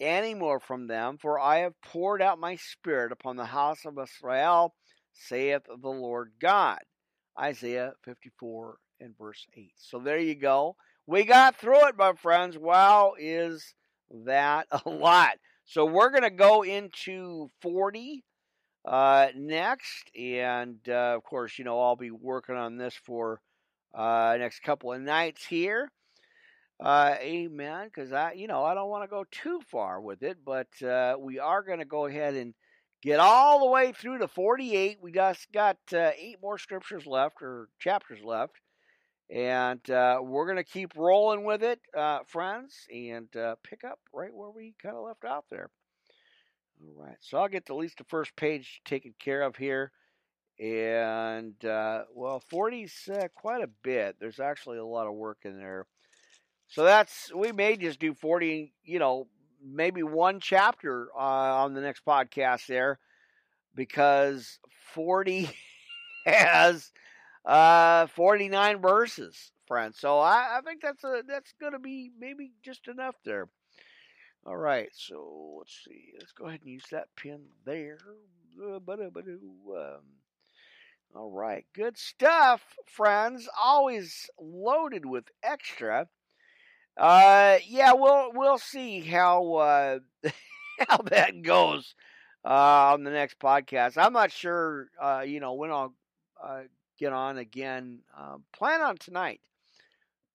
[0.00, 3.98] any more from them, for I have poured out my spirit upon the house of
[3.98, 4.74] Israel,
[5.12, 6.80] saith the Lord God.
[7.38, 9.72] Isaiah 54 and verse 8.
[9.76, 10.76] So there you go.
[11.06, 12.58] We got through it, my friends.
[12.58, 13.74] Wow, is
[14.24, 15.38] that a lot?
[15.64, 18.24] So we're going to go into 40
[18.84, 20.10] uh, next.
[20.18, 23.40] And uh, of course, you know, I'll be working on this for
[23.94, 25.90] uh, next couple of nights here.
[26.82, 27.86] Uh, amen.
[27.86, 31.16] Because I, you know, I don't want to go too far with it, but uh,
[31.18, 32.54] we are going to go ahead and
[33.02, 34.98] get all the way through to 48.
[35.02, 38.54] We just got uh, eight more scriptures left or chapters left.
[39.30, 44.00] And uh, we're going to keep rolling with it, uh, friends, and uh, pick up
[44.12, 45.70] right where we kind of left out there.
[46.82, 47.16] All right.
[47.20, 49.92] So I'll get at least the first page taken care of here.
[50.58, 54.16] And, well, 40's uh, quite a bit.
[54.18, 55.86] There's actually a lot of work in there.
[56.70, 59.28] So that's we may just do forty, you know,
[59.62, 62.98] maybe one chapter uh, on the next podcast there,
[63.74, 64.58] because
[64.94, 65.50] forty
[66.26, 66.92] has
[67.44, 69.98] uh, forty nine verses, friends.
[70.00, 73.48] So I, I think that's a that's going to be maybe just enough there.
[74.46, 76.12] All right, so let's see.
[76.18, 77.98] Let's go ahead and use that pin there.
[78.62, 80.02] Um,
[81.14, 83.48] all right, good stuff, friends.
[83.62, 86.08] Always loaded with extra.
[87.00, 89.98] Uh, yeah, we'll we'll see how uh,
[90.88, 91.94] how that goes
[92.44, 93.96] uh, on the next podcast.
[93.96, 95.94] I'm not sure, uh, you know, when I'll
[96.42, 96.62] uh,
[96.98, 98.00] get on again.
[98.18, 99.40] Um, plan on tonight,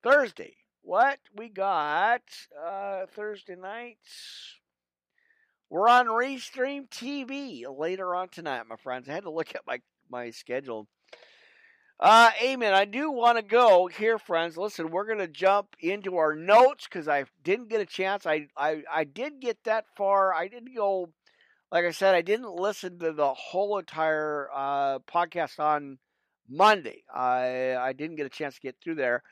[0.01, 0.55] Thursday.
[0.81, 2.23] What we got
[2.59, 4.55] uh, Thursday nights?
[5.69, 9.07] We're on Restream TV later on tonight, my friends.
[9.07, 10.87] I had to look at my my schedule.
[11.99, 12.73] Uh, amen.
[12.73, 14.57] I do want to go here, friends.
[14.57, 18.25] Listen, we're going to jump into our notes because I didn't get a chance.
[18.25, 20.33] I, I I did get that far.
[20.33, 21.09] I didn't go,
[21.71, 25.97] like I said, I didn't listen to the whole entire uh, podcast on
[26.49, 27.03] Monday.
[27.13, 29.23] I I didn't get a chance to get through there,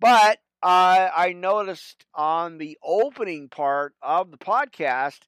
[0.00, 5.18] but uh, I noticed on the opening part of the podcast,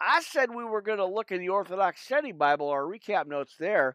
[0.00, 3.54] I said we were going to look in the Orthodox Study Bible, our recap notes
[3.56, 3.94] there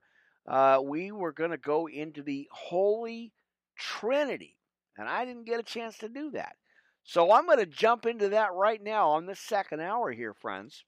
[0.50, 3.32] uh, we were going to go into the Holy
[3.78, 4.58] Trinity.
[4.98, 6.56] And I didn't get a chance to do that.
[7.04, 10.84] So I'm going to jump into that right now on the second hour here, friends.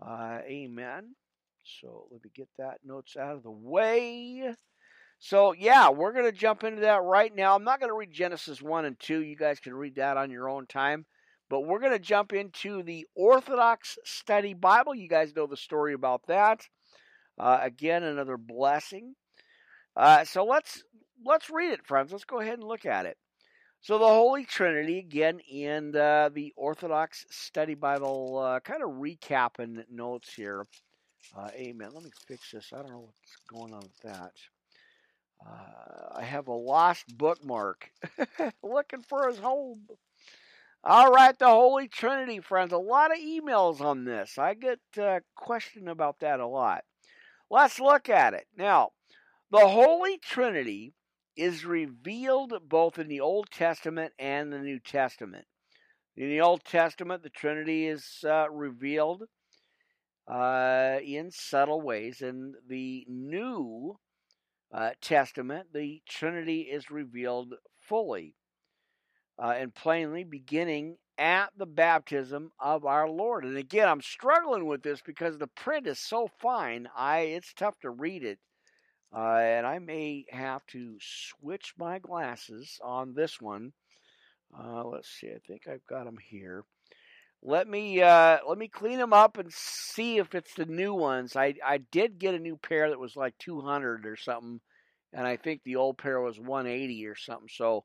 [0.00, 1.14] Uh, amen.
[1.80, 4.54] So let me get that notes out of the way.
[5.18, 7.54] So, yeah, we're going to jump into that right now.
[7.54, 9.22] I'm not going to read Genesis 1 and 2.
[9.22, 11.06] You guys can read that on your own time.
[11.48, 14.94] But we're going to jump into the Orthodox Study Bible.
[14.94, 16.66] You guys know the story about that.
[17.38, 19.14] Uh, again, another blessing.
[19.96, 20.82] Uh, so let's
[21.24, 22.12] let's read it, friends.
[22.12, 23.16] Let's go ahead and look at it.
[23.80, 29.84] So the Holy Trinity again in uh, the Orthodox Study Bible, uh, kind of recapping
[29.90, 30.64] notes here.
[31.36, 31.90] Uh, amen.
[31.92, 32.72] Let me fix this.
[32.72, 34.32] I don't know what's going on with that.
[35.46, 37.90] Uh, I have a lost bookmark.
[38.62, 39.86] Looking for his home.
[40.82, 42.72] All right, the Holy Trinity, friends.
[42.72, 44.38] A lot of emails on this.
[44.38, 46.84] I get uh, questioned about that a lot.
[47.54, 48.48] Let's look at it.
[48.58, 48.90] Now,
[49.52, 50.92] the Holy Trinity
[51.36, 55.44] is revealed both in the Old Testament and the New Testament.
[56.16, 59.22] In the Old Testament, the Trinity is uh, revealed
[60.26, 62.22] uh, in subtle ways.
[62.22, 64.00] In the New
[64.74, 68.34] uh, Testament, the Trinity is revealed fully
[69.40, 73.44] uh, and plainly, beginning at the baptism of our Lord.
[73.44, 76.88] And again, I'm struggling with this because the print is so fine.
[76.96, 78.38] I it's tough to read it.
[79.14, 83.72] Uh, and I may have to switch my glasses on this one.
[84.56, 85.28] Uh, let's see.
[85.28, 86.64] I think I've got them here.
[87.42, 91.36] Let me uh, let me clean them up and see if it's the new ones.
[91.36, 94.60] I I did get a new pair that was like 200 or something,
[95.12, 97.48] and I think the old pair was 180 or something.
[97.50, 97.84] So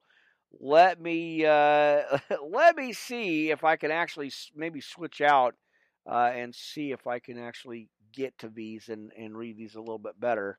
[0.60, 2.02] let me uh,
[2.50, 5.56] let me see if I can actually maybe switch out
[6.10, 9.80] uh, and see if I can actually get to these and, and read these a
[9.80, 10.58] little bit better.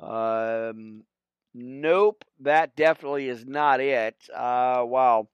[0.00, 1.04] Um,
[1.54, 4.16] nope, that definitely is not it.
[4.34, 5.28] Uh, wow.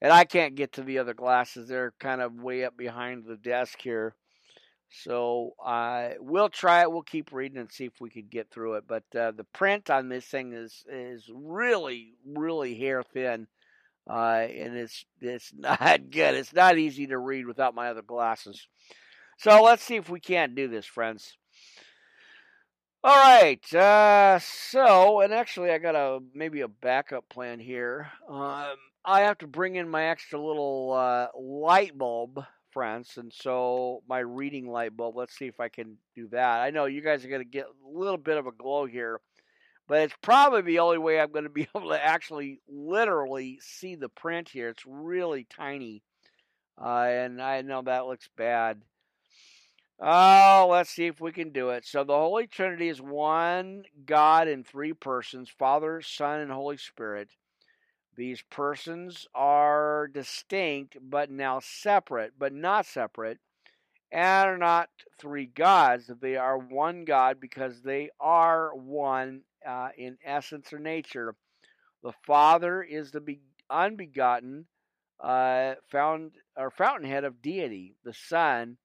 [0.00, 1.68] And I can't get to the other glasses.
[1.68, 4.16] They're kind of way up behind the desk here.
[5.02, 6.92] So uh, we'll try it.
[6.92, 8.84] We'll keep reading and see if we can get through it.
[8.86, 13.46] But uh, the print on this thing is is really really hair thin,
[14.08, 16.34] uh, and it's it's not good.
[16.34, 18.66] It's not easy to read without my other glasses.
[19.38, 21.36] So let's see if we can't do this, friends.
[23.04, 23.74] All right.
[23.74, 28.12] Uh, so, and actually, I got a maybe a backup plan here.
[28.28, 34.02] Um, I have to bring in my extra little uh, light bulb friends, and so
[34.08, 35.16] my reading light bulb.
[35.16, 36.60] Let's see if I can do that.
[36.60, 39.20] I know you guys are going to get a little bit of a glow here,
[39.88, 43.94] but it's probably the only way I'm going to be able to actually literally see
[43.94, 44.68] the print here.
[44.68, 46.02] It's really tiny,
[46.82, 48.82] uh, and I know that looks bad.
[50.04, 51.86] Oh, let's see if we can do it.
[51.86, 57.28] So the Holy Trinity is one God in three persons Father, Son, and Holy Spirit.
[58.14, 63.38] These persons are distinct, but now separate, but not separate,
[64.10, 66.10] and are not three gods.
[66.20, 71.34] They are one God because they are one uh, in essence or nature.
[72.02, 73.40] The Father is the be-
[73.70, 74.66] unbegotten,
[75.20, 77.94] uh, found or fountainhead of deity.
[78.04, 78.76] The Son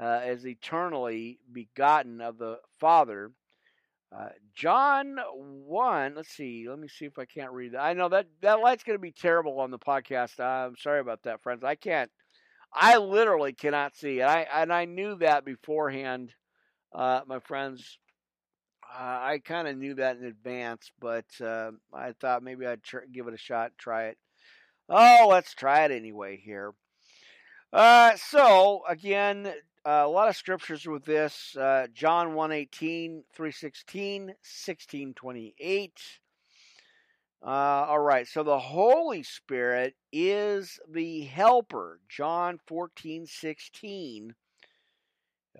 [0.00, 3.30] uh, is eternally begotten of the Father.
[4.16, 6.66] Uh, John 1, let's see.
[6.68, 7.80] Let me see if I can't read that.
[7.80, 10.38] I know that that light's going to be terrible on the podcast.
[10.38, 11.64] I'm sorry about that, friends.
[11.64, 12.10] I can't,
[12.72, 14.20] I literally cannot see.
[14.20, 16.32] And I, and I knew that beforehand,
[16.94, 17.98] uh, my friends.
[18.88, 22.98] Uh, I kind of knew that in advance, but uh, I thought maybe I'd tr-
[23.10, 24.18] give it a shot, try it.
[24.88, 26.72] Oh, let's try it anyway here.
[27.72, 29.52] Uh, so, again,
[29.84, 36.00] a lot of scriptures with this uh, John 118, 316, 1628.
[37.42, 44.34] Uh, all right, so the Holy Spirit is the helper, John 14, 16,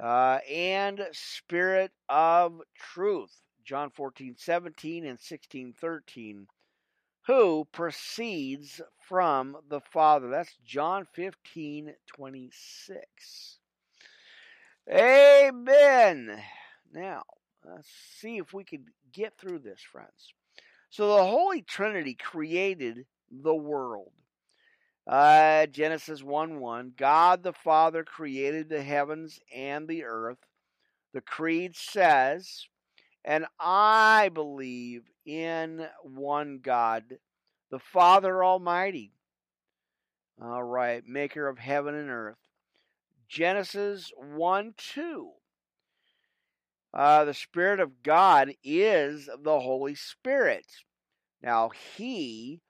[0.00, 6.46] uh, and Spirit of truth, John 14, 17, and 16, 13,
[7.26, 10.30] who proceeds from the Father.
[10.30, 13.58] That's John 15, 26.
[14.90, 16.42] Amen.
[16.92, 17.22] Now,
[17.64, 17.88] let's
[18.20, 20.32] see if we can get through this, friends.
[20.90, 24.12] So, the Holy Trinity created the world.
[25.06, 26.92] Uh, Genesis 1 1.
[26.96, 30.38] God the Father created the heavens and the earth.
[31.12, 32.66] The Creed says,
[33.24, 37.04] and I believe in one God,
[37.70, 39.12] the Father Almighty.
[40.42, 42.43] All right, maker of heaven and earth.
[43.28, 45.30] Genesis 1 2.
[46.92, 50.66] Uh, the Spirit of God is the Holy Spirit.
[51.42, 52.60] Now, He,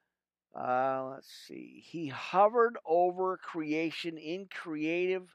[0.58, 5.34] uh, let's see, He hovered over creation in creative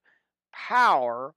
[0.51, 1.35] power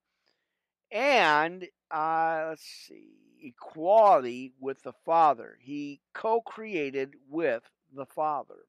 [0.91, 5.59] and, uh, let's see, equality with the Father.
[5.61, 7.63] He co created with
[7.95, 8.67] the Father.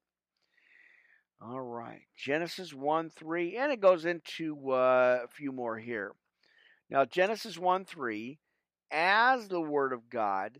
[1.46, 6.14] All right, Genesis 1 3, and it goes into uh, a few more here.
[6.88, 8.38] Now, Genesis 1 3,
[8.90, 10.58] as the Word of God,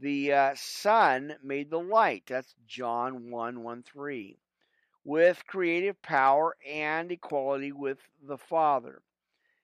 [0.00, 2.24] the uh, Son made the light.
[2.26, 4.38] That's John 1 1 3.
[5.04, 9.02] With creative power and equality with the Father.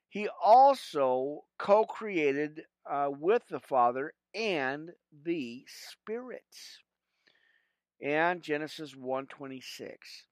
[0.08, 4.92] He also co created uh, with the Father and
[5.24, 6.78] the Spirits.
[8.00, 10.27] And Genesis 1:26.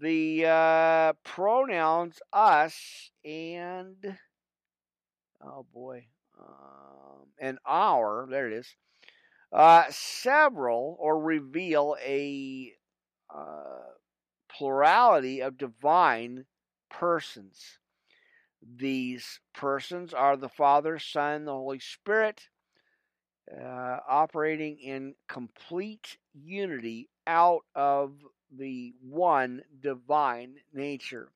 [0.00, 4.18] The uh, pronouns us and
[5.42, 6.06] oh boy,
[6.38, 8.74] um, and our, there it is,
[9.52, 12.72] uh, several or reveal a
[13.34, 13.92] uh,
[14.48, 16.44] plurality of divine
[16.90, 17.78] persons.
[18.62, 22.48] These persons are the Father, Son, the Holy Spirit,
[23.50, 28.12] uh, operating in complete unity out of
[28.56, 31.30] the one divine nature.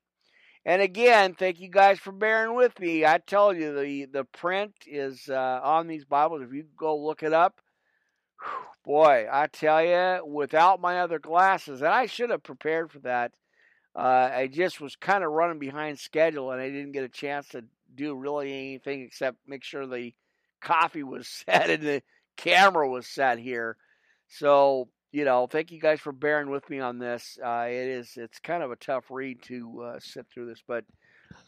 [0.66, 3.04] And again, thank you guys for bearing with me.
[3.04, 6.42] I tell you, the, the print is uh, on these Bibles.
[6.42, 7.60] If you go look it up,
[8.84, 13.32] boy, I tell you, without my other glasses, and I should have prepared for that.
[13.94, 17.48] Uh, I just was kind of running behind schedule, and I didn't get a chance
[17.48, 17.64] to
[17.94, 20.14] do really anything except make sure the
[20.60, 22.02] coffee was set and the
[22.36, 23.76] camera was set here.
[24.28, 27.38] So you know, thank you guys for bearing with me on this.
[27.40, 30.84] Uh, it is it's kind of a tough read to uh, sit through this, but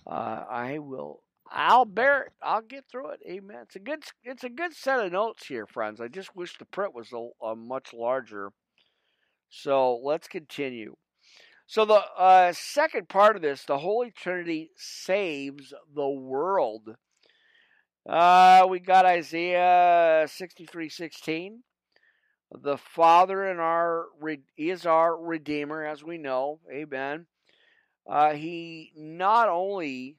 [0.07, 1.21] uh, I will.
[1.51, 2.33] I'll bear it.
[2.41, 3.21] I'll get through it.
[3.29, 3.59] Amen.
[3.63, 4.05] It's a good.
[4.23, 6.01] It's a good set of notes here, friends.
[6.01, 8.53] I just wish the print was a, a much larger.
[9.51, 10.95] So let's continue.
[11.67, 16.95] So the uh, second part of this, the Holy Trinity saves the world.
[18.09, 21.65] Uh, we got Isaiah sixty-three sixteen.
[22.53, 24.07] The Father and our
[24.57, 26.61] is our Redeemer, as we know.
[26.71, 27.27] Amen.
[28.07, 30.17] Uh, he not only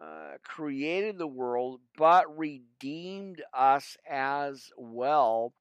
[0.00, 5.52] uh, created the world, but redeemed us as well.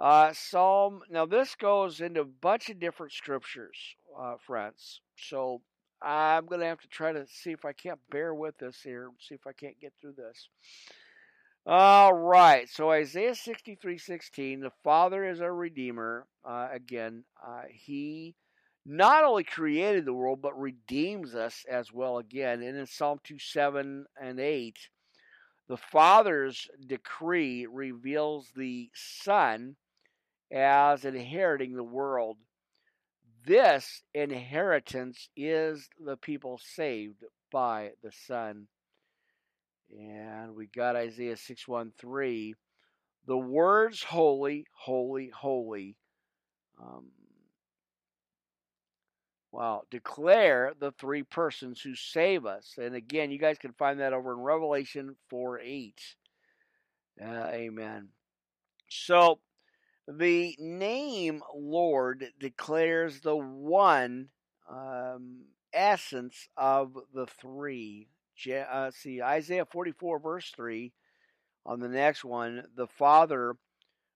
[0.00, 1.02] Uh, Psalm.
[1.10, 3.76] Now this goes into a bunch of different scriptures,
[4.18, 5.00] uh, friends.
[5.16, 5.60] So
[6.00, 9.10] I'm going to have to try to see if I can't bear with this here.
[9.20, 10.48] See if I can't get through this.
[11.64, 12.68] All right.
[12.68, 16.26] So Isaiah 63 16, the Father is our Redeemer.
[16.44, 18.34] Uh, again, uh, He
[18.84, 22.62] not only created the world, but redeems us as well again.
[22.62, 24.76] And in Psalm 2 7 and 8,
[25.68, 29.76] the Father's decree reveals the Son
[30.50, 32.38] as inheriting the world.
[33.44, 38.66] This inheritance is the people saved by the Son.
[39.92, 42.54] And we got Isaiah 613.
[43.26, 45.96] The words holy, holy, holy.
[46.80, 47.06] Um,
[49.52, 49.82] wow.
[49.90, 52.74] Declare the three persons who save us.
[52.78, 56.00] And again, you guys can find that over in Revelation 4 8.
[57.20, 58.08] Uh, amen.
[58.88, 59.38] So
[60.08, 64.28] the name Lord declares the one
[64.68, 65.42] um,
[65.72, 68.08] essence of the three
[68.70, 70.92] uh, see Isaiah 44 verse 3
[71.64, 73.56] on the next one the father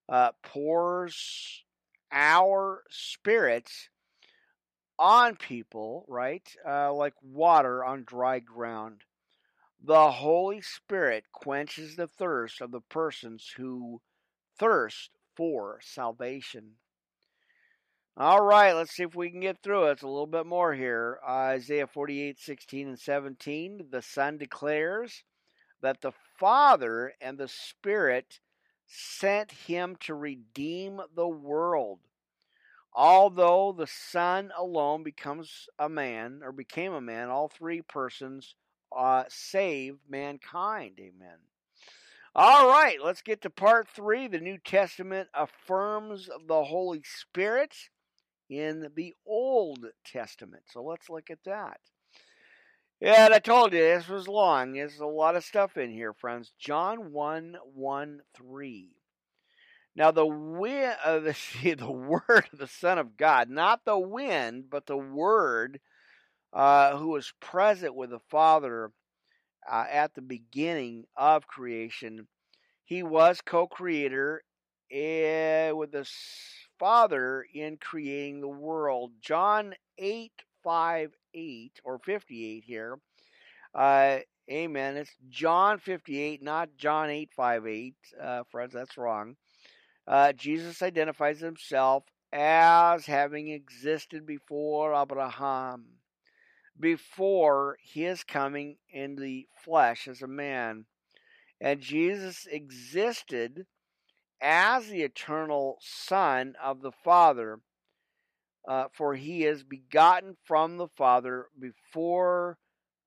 [0.08, 1.64] uh, pours
[2.12, 3.88] our spirits
[4.98, 9.02] on people right uh, like water on dry ground.
[9.82, 14.00] The holy spirit quenches the thirst of the persons who
[14.58, 16.72] thirst for salvation
[18.16, 19.92] all right, let's see if we can get through it.
[19.92, 21.18] It's a little bit more here.
[21.26, 23.86] Uh, Isaiah 48, 16 and 17.
[23.90, 25.22] The Son declares,
[25.80, 28.40] that the Father and the Spirit
[28.86, 32.00] sent him to redeem the world.
[32.92, 38.54] Although the Son alone becomes a man or became a man, all three persons
[38.96, 40.98] uh, save mankind.
[40.98, 41.38] Amen.
[42.34, 44.28] All right, let's get to part three.
[44.28, 47.74] The New Testament affirms the Holy Spirit
[48.48, 50.64] in the Old Testament.
[50.72, 51.80] So let's look at that.
[53.00, 54.72] Yeah, and I told you this was long.
[54.72, 56.52] There's a lot of stuff in here, friends.
[56.58, 58.96] John 1 1 3.
[59.96, 63.98] Now the wind, uh, the, see, the word of the Son of God, not the
[63.98, 65.80] wind, but the Word,
[66.52, 68.92] uh, who was present with the Father
[69.70, 72.28] uh, at the beginning of creation.
[72.84, 74.42] He was co-creator
[74.92, 76.08] uh, with the
[76.78, 79.12] Father in creating the world.
[79.20, 80.32] John 8
[80.62, 82.98] 5 8 or 58 here.
[83.74, 84.18] Uh,
[84.50, 84.96] amen.
[84.96, 87.94] It's John 58, not John 8 5 8.
[88.20, 89.36] Uh, friends, that's wrong.
[90.06, 95.86] Uh, Jesus identifies himself as having existed before Abraham,
[96.78, 100.84] before his coming in the flesh as a man.
[101.60, 103.66] And Jesus existed
[104.40, 107.60] as the eternal Son of the Father,
[108.68, 112.58] uh, for he is begotten from the Father before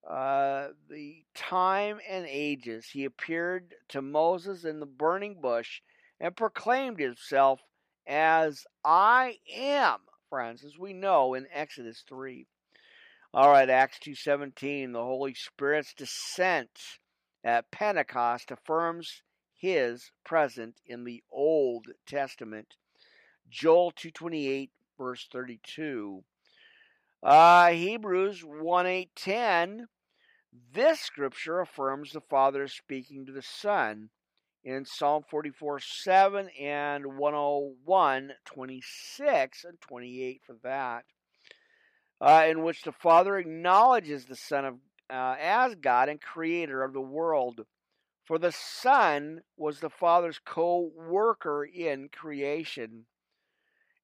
[0.09, 2.87] uh, the time and ages.
[2.91, 5.81] He appeared to Moses in the burning bush
[6.19, 7.59] and proclaimed himself
[8.07, 9.99] as I am,
[10.29, 12.47] friends, as we know in Exodus 3.
[13.33, 16.99] All right, Acts 2:17, the Holy Spirit's descent
[17.43, 19.21] at Pentecost affirms
[19.59, 22.75] his present in the Old Testament.
[23.49, 26.23] Joel 228 verse 32.
[27.21, 29.87] Uh, Hebrews 1 8 10.
[30.73, 34.09] This scripture affirms the Father speaking to the Son
[34.63, 41.03] in Psalm 44 7 and 101 26 and 28 for that,
[42.21, 44.75] uh, in which the Father acknowledges the Son of
[45.09, 47.65] uh, as God and Creator of the world.
[48.29, 53.05] For the Son was the Father's co worker in creation.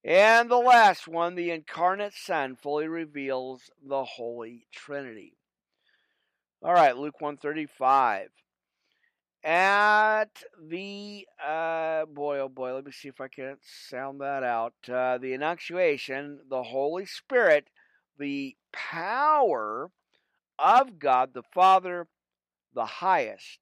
[0.04, 5.38] And the last one, the incarnate Son, fully reveals the Holy Trinity.
[6.64, 8.30] All right, Luke 135.
[9.44, 14.74] At the, uh, boy, oh boy, let me see if I can sound that out.
[14.92, 17.68] Uh, the Annunciation, the Holy Spirit,
[18.18, 19.92] the power
[20.58, 22.08] of God the Father,
[22.74, 23.60] the highest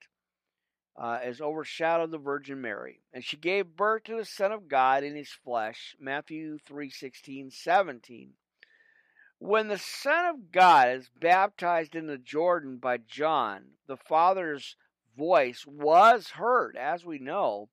[0.95, 5.03] uh, has overshadowed the Virgin Mary, and she gave birth to the Son of God
[5.03, 5.95] in his flesh.
[5.99, 8.33] Matthew 3 16, 17.
[9.39, 14.75] When the Son of God is baptized in the Jordan by John, the Father's
[15.17, 17.69] voice was heard, as we know,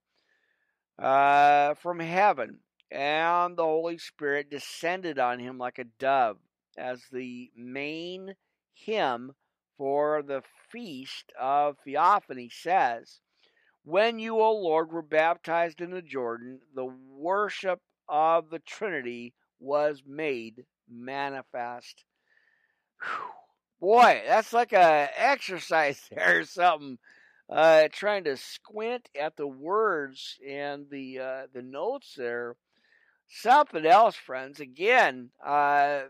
[0.98, 2.60] uh, from heaven,
[2.90, 6.38] and the Holy Spirit descended on him like a dove,
[6.76, 8.34] as the main
[8.72, 9.34] hymn
[9.80, 13.20] for the feast of Theophany says,
[13.82, 20.02] When you, O Lord, were baptized in the Jordan, the worship of the Trinity was
[20.06, 22.04] made manifest.
[23.00, 23.30] Whew.
[23.80, 26.98] Boy, that's like a exercise there or something.
[27.48, 32.54] Uh, trying to squint at the words and the uh, the notes there
[33.30, 34.60] something else, friends.
[34.60, 36.02] Again, uh,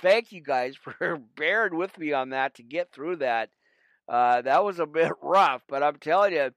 [0.00, 3.50] thank you guys for bearing with me on that to get through that.
[4.08, 6.50] Uh, that was a bit rough, but I'm telling you,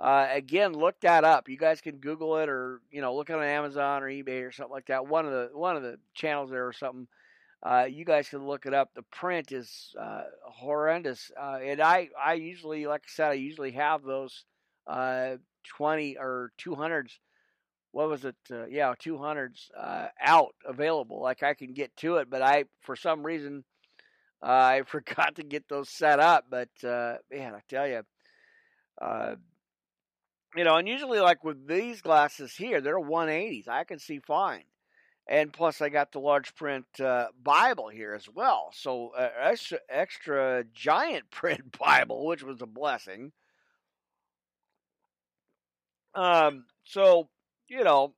[0.00, 1.48] uh, again, look that up.
[1.48, 4.72] You guys can Google it, or you know, look on Amazon or eBay or something
[4.72, 5.06] like that.
[5.06, 7.08] One of the one of the channels there or something.
[7.62, 8.90] Uh, you guys can look it up.
[8.94, 13.72] The print is uh, horrendous, uh, and I I usually, like I said, I usually
[13.72, 14.44] have those
[15.64, 17.18] twenty or two hundreds
[17.94, 18.34] what was it?
[18.50, 21.22] Uh, yeah, 200s uh, out available.
[21.22, 23.62] Like I can get to it, but I, for some reason,
[24.42, 26.46] uh, I forgot to get those set up.
[26.50, 28.02] But uh, man, I tell you,
[29.00, 29.36] uh,
[30.56, 33.68] you know, and usually like with these glasses here, they're 180s.
[33.68, 34.64] I can see fine.
[35.28, 38.70] And plus, I got the large print uh, Bible here as well.
[38.74, 43.30] So, extra, extra giant print Bible, which was a blessing.
[46.14, 47.28] Um, so
[47.68, 48.14] you know,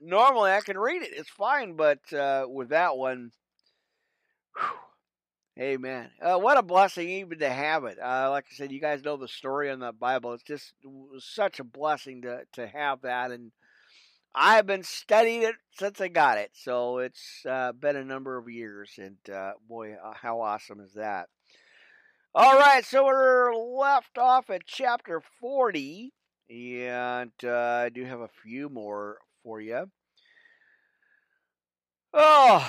[0.00, 1.10] normally I can read it.
[1.12, 3.32] It's fine, but uh, with that one,
[4.56, 6.10] whew, amen.
[6.20, 7.98] Uh, what a blessing even to have it.
[7.98, 10.32] Uh, like I said, you guys know the story on the Bible.
[10.32, 13.52] It's just it such a blessing to to have that, and
[14.34, 16.50] I've been studying it since I got it.
[16.54, 20.94] So it's uh, been a number of years, and uh, boy, uh, how awesome is
[20.94, 21.28] that?
[22.32, 26.12] All right, so we're left off at chapter 40,
[26.50, 29.88] and uh, I do have a few more for you.
[32.12, 32.68] Oh,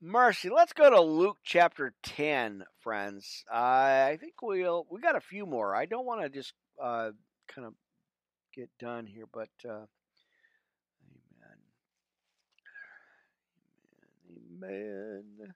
[0.00, 0.50] mercy.
[0.50, 3.44] Let's go to Luke chapter 10, friends.
[3.50, 5.74] Uh, I think we'll, we got a few more.
[5.74, 6.52] I don't want to just
[6.82, 7.10] uh,
[7.48, 7.72] kind of
[8.54, 9.86] get done here, but uh,
[14.28, 15.22] amen.
[15.40, 15.54] Amen.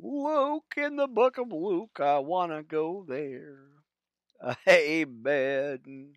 [0.00, 3.58] Luke in the book of Luke, I want to go there.
[4.68, 6.14] Amen.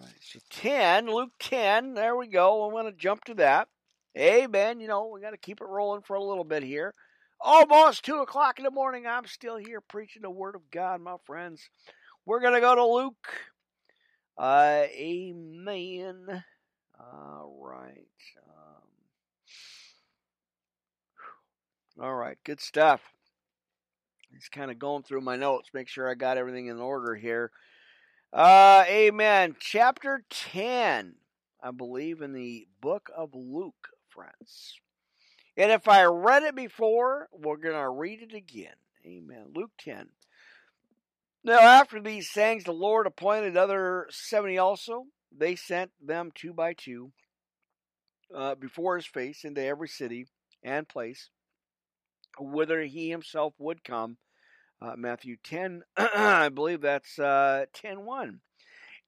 [0.00, 2.64] Right, so 10, Luke 10, there we go.
[2.64, 3.68] I'm going to jump to that.
[4.16, 4.80] Amen.
[4.80, 6.94] You know, we got to keep it rolling for a little bit here.
[7.40, 9.06] Almost 2 o'clock in the morning.
[9.06, 11.68] I'm still here preaching the Word of God, my friends.
[12.24, 13.28] We're going to go to Luke.
[14.38, 16.44] Uh, amen.
[16.98, 18.06] All right.
[22.00, 23.02] All right, good stuff.
[24.34, 27.50] Just kind of going through my notes, make sure I got everything in order here.
[28.32, 29.56] Uh, amen.
[29.58, 31.16] Chapter 10,
[31.62, 34.78] I believe, in the book of Luke, friends.
[35.56, 38.74] And if I read it before, we're going to read it again.
[39.04, 39.46] Amen.
[39.54, 40.08] Luke 10.
[41.42, 45.06] Now, after these things, the Lord appointed other 70 also.
[45.36, 47.12] They sent them two by two
[48.34, 50.26] uh, before his face into every city
[50.62, 51.30] and place
[52.38, 54.16] whither he himself would come.
[54.82, 58.40] Uh, Matthew 10, I believe that's uh, 10 1.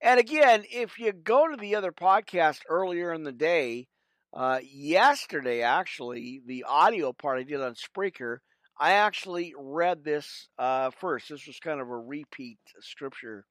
[0.03, 3.87] And again, if you go to the other podcast earlier in the day,
[4.35, 8.39] uh, yesterday actually, the audio part I did on Spreaker,
[8.79, 11.29] I actually read this uh, first.
[11.29, 13.45] This was kind of a repeat scripture.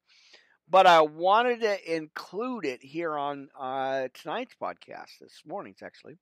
[0.68, 6.18] But I wanted to include it here on uh, tonight's podcast, this morning's actually.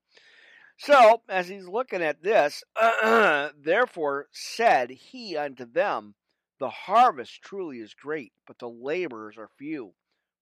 [0.82, 2.64] So, as he's looking at this,
[3.54, 6.14] therefore said he unto them,
[6.58, 9.92] The harvest truly is great, but the laborers are few.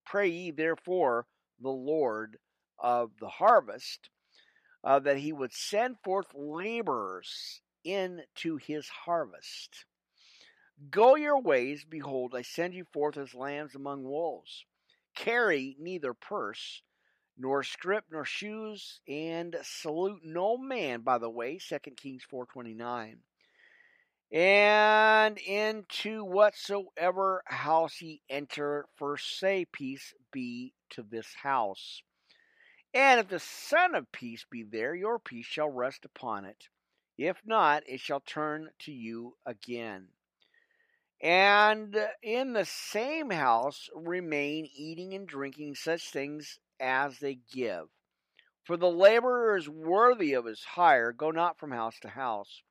[0.06, 1.26] Pray ye therefore
[1.60, 2.38] the Lord
[2.78, 4.10] of the harvest
[4.84, 9.86] uh, that he would send forth laborers into his harvest.
[10.88, 14.64] Go your ways, behold, I send you forth as lambs among wolves.
[15.16, 16.82] Carry neither purse,
[17.38, 23.18] nor scrip nor shoes, and salute no man, by the way, 2 Kings 4.29.
[24.30, 32.02] And into whatsoever house ye enter, first say, Peace be to this house.
[32.92, 36.68] And if the Son of Peace be there, your peace shall rest upon it.
[37.16, 40.08] If not, it shall turn to you again.
[41.20, 47.86] And in the same house remain eating and drinking such things as they give.
[48.64, 51.12] For the laborer is worthy of his hire.
[51.12, 52.62] Go not from house to house.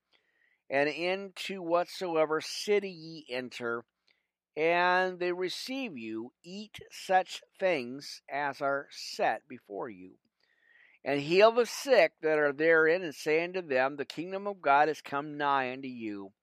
[0.70, 3.86] And into whatsoever city ye enter,
[4.56, 10.12] and they receive you, eat such things as are set before you.
[11.06, 14.90] And heal the sick that are therein, and say unto them, The kingdom of God
[14.90, 16.34] is come nigh unto you.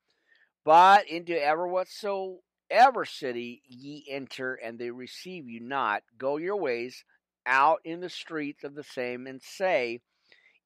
[0.65, 7.05] But into ever whatsoever city ye enter, and they receive you not, go your ways
[7.47, 10.01] out in the streets of the same and say,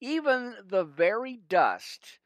[0.01, 2.19] Even the very dust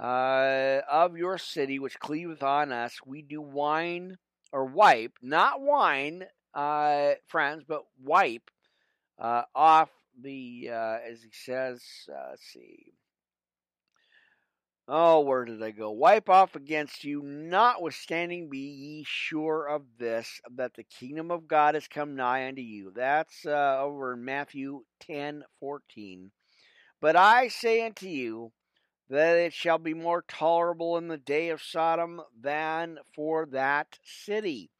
[0.00, 4.18] uh, of your city which cleaveth on us, we do wine
[4.52, 6.24] or wipe, not wine,
[6.54, 8.50] uh, friends, but wipe
[9.18, 12.92] uh, off the, uh, as he says, uh, let's see,
[14.86, 15.90] Oh, where did I go?
[15.90, 21.74] Wipe off against you, notwithstanding be ye sure of this, that the kingdom of God
[21.74, 22.92] is come nigh unto you.
[22.94, 26.32] That's uh, over in Matthew ten fourteen.
[27.00, 28.52] But I say unto you
[29.08, 34.70] that it shall be more tolerable in the day of Sodom than for that city.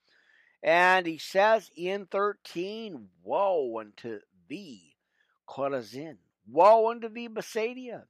[0.63, 4.97] And he says in 13, Woe unto thee,
[5.49, 6.19] Chorazin!
[6.47, 8.07] Woe unto thee, Bethsaida!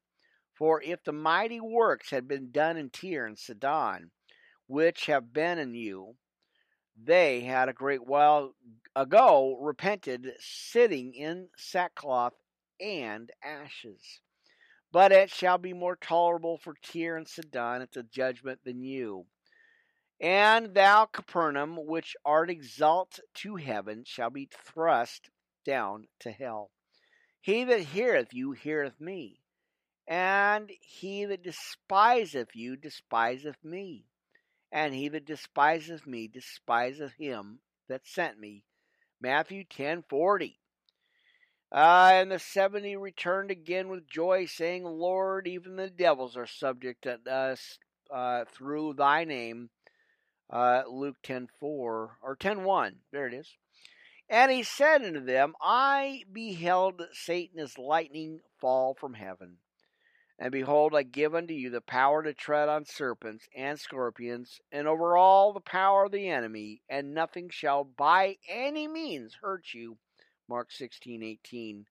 [0.54, 4.12] For if the mighty works had been done in Tyre and Sidon,
[4.66, 6.16] which have been in you,
[6.96, 8.54] they had a great while
[8.94, 12.34] ago repented, sitting in sackcloth
[12.80, 14.20] and ashes.
[14.92, 19.26] But it shall be more tolerable for Tyre and Sidon at the judgment than you.
[20.20, 25.30] And thou, Capernaum, which art exalted to heaven, shall be thrust
[25.64, 26.70] down to hell.
[27.40, 29.40] He that heareth you heareth me.
[30.06, 34.06] And he that despiseth you despiseth me.
[34.70, 38.64] And he that despiseth me despiseth him that sent me.
[39.20, 40.60] Matthew ten forty.
[41.72, 47.02] Uh, and the seventy returned again with joy, saying, Lord, even the devils are subject
[47.02, 47.78] to us
[48.10, 49.70] uh, through thy name.
[50.50, 52.96] Uh, Luke 10 4 or 10 1.
[53.10, 53.56] There it is.
[54.28, 59.58] And he said unto them, I beheld Satan as lightning fall from heaven.
[60.38, 64.88] And behold, I give unto you the power to tread on serpents and scorpions, and
[64.88, 69.96] over all the power of the enemy, and nothing shall by any means hurt you.
[70.48, 71.86] Mark sixteen eighteen.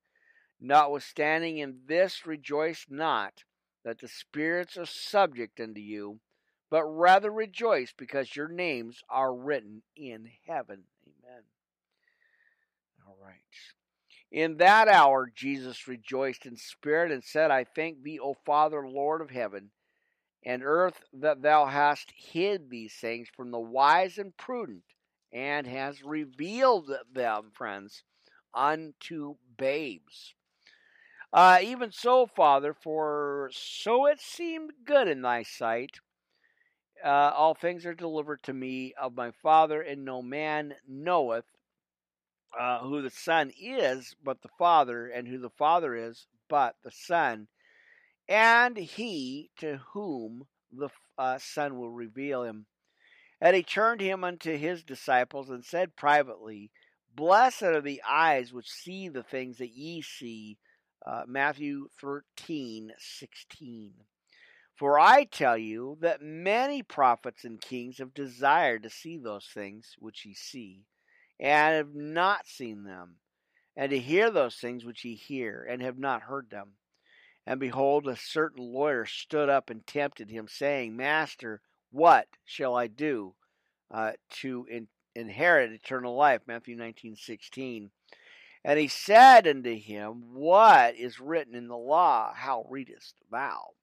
[0.60, 3.44] Notwithstanding in this rejoice not
[3.84, 6.20] that the spirits are subject unto you,
[6.70, 10.84] but rather rejoice because your names are written in heaven.
[11.06, 11.42] Amen.
[13.06, 13.40] All right.
[14.34, 19.20] In that hour, Jesus rejoiced in spirit and said, I thank thee, O Father, Lord
[19.20, 19.70] of heaven
[20.44, 24.82] and earth, that thou hast hid these things from the wise and prudent,
[25.32, 28.02] and hast revealed them, friends,
[28.52, 30.34] unto babes.
[31.32, 36.00] Uh, even so, Father, for so it seemed good in thy sight.
[37.04, 41.44] Uh, all things are delivered to me of my Father, and no man knoweth
[42.58, 46.90] uh, who the Son is, but the Father, and who the Father is, but the
[46.90, 47.48] Son,
[48.28, 52.66] and he to whom the uh, Son will reveal him.
[53.40, 56.70] And he turned him unto his disciples and said privately,
[57.14, 60.58] Blessed are the eyes which see the things that ye see.
[61.06, 63.92] Uh, Matthew thirteen sixteen.
[64.74, 69.94] For I tell you that many prophets and kings have desired to see those things
[69.98, 70.86] which ye see,
[71.40, 73.16] and have not seen them,
[73.76, 76.72] and to hear those things which ye hear, and have not heard them.
[77.46, 82.86] And behold, a certain lawyer stood up and tempted him, saying, Master, what shall I
[82.86, 83.34] do
[83.90, 86.40] uh, to in- inherit eternal life?
[86.46, 87.90] Matthew nineteen sixteen.
[88.64, 92.32] And he said unto him, What is written in the law?
[92.34, 93.74] How readest thou?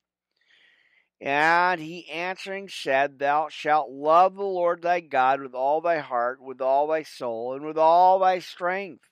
[1.22, 6.41] And he answering said, Thou shalt love the Lord thy God with all thy heart,
[6.41, 9.06] with all thy soul, and with all thy strength,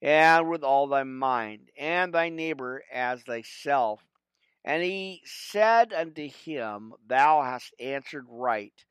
[0.00, 4.00] and with all thy mind, and thy neighbor as thyself.
[4.64, 8.84] And he said unto him, Thou hast answered right.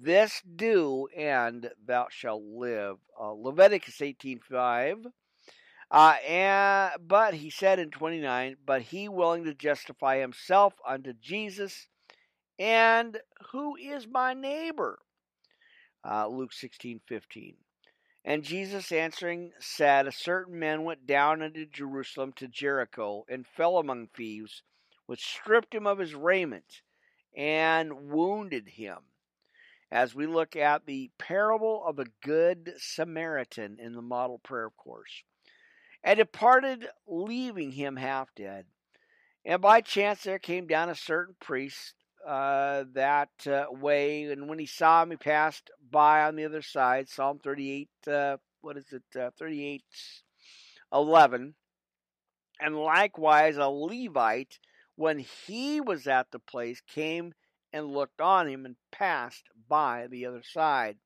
[0.00, 2.98] This do, and thou shalt live.
[3.20, 4.98] Uh, Leviticus eighteen five.
[5.90, 11.88] Uh, and but he said in 29, but he willing to justify himself unto Jesus,
[12.58, 13.18] and
[13.52, 14.98] who is my neighbor?
[16.04, 17.56] Uh, Luke 16, 15.
[18.22, 23.78] And Jesus answering said, A certain man went down into Jerusalem to Jericho, and fell
[23.78, 24.62] among thieves,
[25.06, 26.82] which stripped him of his raiment,
[27.34, 28.98] and wounded him.
[29.90, 35.22] As we look at the parable of the Good Samaritan in the model prayer course
[36.02, 38.66] and departed, leaving him half dead.
[39.44, 41.94] And by chance there came down a certain priest
[42.26, 46.62] uh, that uh, way, and when he saw him, he passed by on the other
[46.62, 47.08] side.
[47.08, 49.02] Psalm 38, uh, what is it?
[49.18, 49.82] Uh, 38,
[50.92, 51.54] 11.
[52.60, 54.58] And likewise, a Levite,
[54.96, 57.32] when he was at the place, came
[57.72, 60.96] and looked on him and passed by the other side.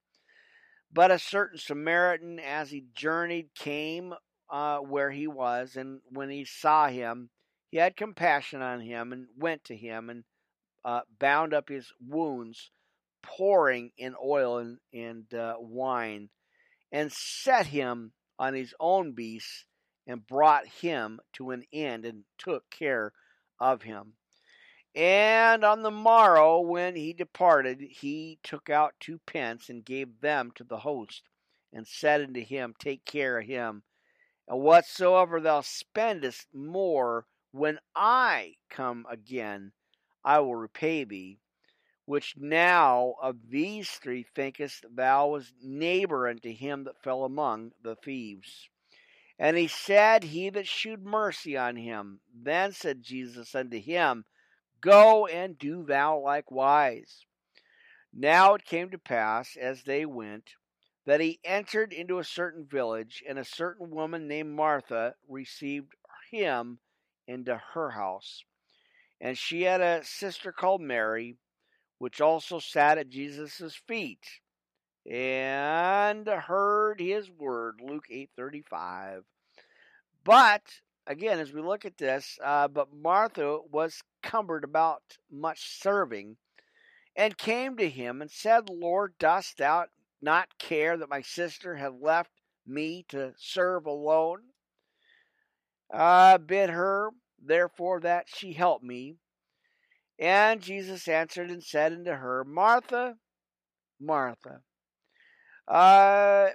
[0.93, 4.15] But a certain Samaritan, as he journeyed, came
[4.52, 7.31] uh, where he was, and when he saw him,
[7.70, 10.24] he had compassion on him and went to him and
[10.84, 12.70] uh, bound up his wounds,
[13.22, 16.28] pouring in oil and, and uh, wine,
[16.92, 19.64] and set him on his own beast
[20.06, 23.12] and brought him to an end and took care
[23.58, 24.12] of him.
[24.94, 30.50] And on the morrow, when he departed, he took out two pence and gave them
[30.56, 31.22] to the host,
[31.72, 33.84] and said unto him, Take care of him
[34.52, 39.72] and whatsoever thou spendest more, when I come again,
[40.22, 41.39] I will repay thee.
[42.05, 47.97] Which now of these three thinkest thou was neighbor unto him that fell among the
[47.97, 48.68] thieves?
[49.39, 52.20] And he said, He that shewed mercy on him.
[52.31, 54.26] Then said Jesus unto him,
[54.82, 57.24] Go and do thou likewise.
[58.12, 60.56] Now it came to pass, as they went,
[61.05, 65.94] that he entered into a certain village, and a certain woman named Martha received
[66.31, 66.78] him
[67.26, 68.44] into her house.
[69.20, 71.36] And she had a sister called Mary,
[71.98, 74.40] which also sat at Jesus' feet
[75.10, 77.81] and heard his word.
[77.81, 79.24] Luke 8:35.
[80.24, 86.36] But again, as we look at this, uh, but Martha was cumbered about much serving,
[87.16, 89.86] and came to him and said, Lord, dost thou
[90.23, 92.31] not care that my sister had left
[92.67, 94.41] me to serve alone?
[95.92, 97.10] I bid her,
[97.44, 99.17] therefore, that she help me.
[100.18, 103.17] And Jesus answered and said unto her, Martha,
[104.01, 104.60] Martha,
[105.67, 106.51] uh,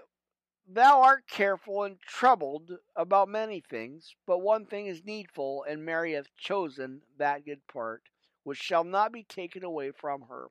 [0.68, 6.14] thou art careful and troubled about many things, but one thing is needful, and Mary
[6.14, 8.04] hath chosen that good part,
[8.44, 10.48] which shall not be taken away from her.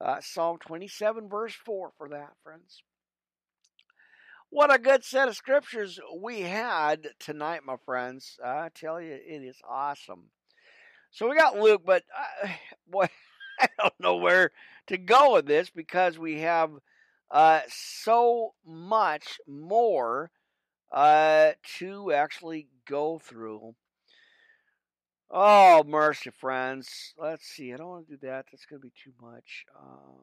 [0.00, 2.82] Uh, Psalm 27, verse 4 for that, friends.
[4.50, 8.38] What a good set of scriptures we had tonight, my friends.
[8.44, 10.30] I tell you, it is awesome.
[11.10, 12.04] So we got Luke, but
[12.44, 12.48] uh,
[12.88, 13.08] boy,
[13.60, 14.52] I don't know where
[14.88, 16.70] to go with this because we have
[17.30, 20.30] uh, so much more
[20.92, 23.74] uh, to actually go through.
[25.30, 27.14] Oh, mercy, friends.
[27.18, 27.72] Let's see.
[27.72, 28.46] I don't want to do that.
[28.50, 29.64] That's going to be too much.
[29.76, 30.22] Um,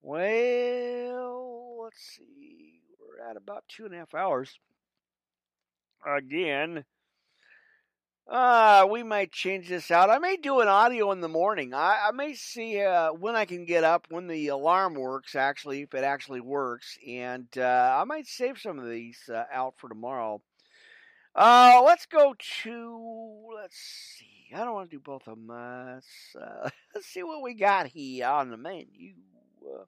[0.00, 2.82] well, let's see.
[3.00, 4.60] We're at about two and a half hours.
[6.06, 6.84] Again,
[8.28, 10.08] uh, we might change this out.
[10.08, 11.74] I may do an audio in the morning.
[11.74, 15.82] I, I may see uh, when I can get up, when the alarm works, actually,
[15.82, 16.96] if it actually works.
[17.06, 20.40] And uh, I might save some of these uh, out for tomorrow.
[21.34, 24.54] Uh, let's go to, let's see.
[24.54, 25.48] I don't want to do both of them.
[25.48, 29.14] let's, uh, let's see what we got here on the menu.
[29.62, 29.84] Uh,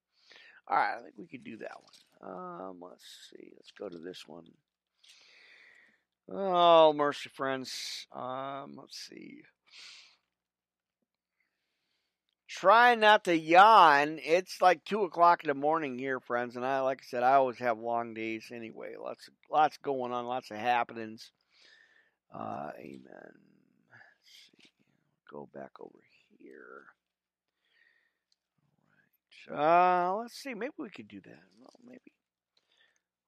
[0.69, 1.77] all right, I think we could do that
[2.21, 2.33] one.
[2.33, 3.53] Um, let's see.
[3.57, 4.47] Let's go to this one.
[6.29, 8.09] Oh, mercy, friends.
[8.13, 9.43] Um, let's see.
[12.49, 14.21] Try not to yawn.
[14.23, 17.35] It's like two o'clock in the morning here, friends, and I, like I said, I
[17.35, 18.95] always have long days anyway.
[19.01, 21.33] Lots, lots going on, lots of happenings.
[22.33, 23.33] Uh, amen.
[23.91, 24.71] Let's see.
[25.31, 25.99] Go back over
[26.39, 26.85] here.
[29.51, 30.09] All right.
[30.09, 30.55] Uh, let's see.
[30.55, 31.43] Maybe we could do that.
[31.59, 32.13] Well, maybe.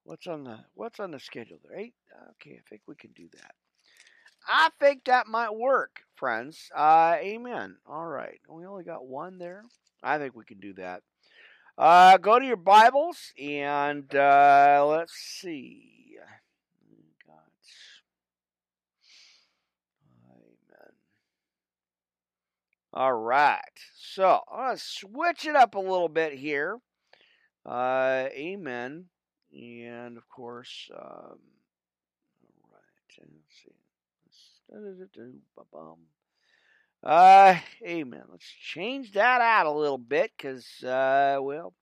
[0.03, 1.77] What's on the What's on the schedule there?
[1.77, 1.93] Eight.
[2.31, 3.53] Okay, I think we can do that.
[4.51, 6.71] I think that might work, friends.
[6.75, 7.77] Uh, amen.
[7.87, 8.39] All right.
[8.49, 9.63] We only got one there.
[10.01, 11.03] I think we can do that.
[11.77, 16.17] Uh, go to your Bibles and uh, let's see.
[17.27, 17.43] Got.
[22.91, 23.61] All right.
[23.95, 26.79] So I'm going to switch it up a little bit here.
[27.65, 29.05] Uh, amen.
[29.53, 31.39] And of course, um,
[32.63, 32.81] all right,
[33.19, 33.78] let's see.
[37.01, 37.55] Uh,
[37.87, 38.23] amen.
[38.29, 41.73] Let's change that out a little bit because, uh, well,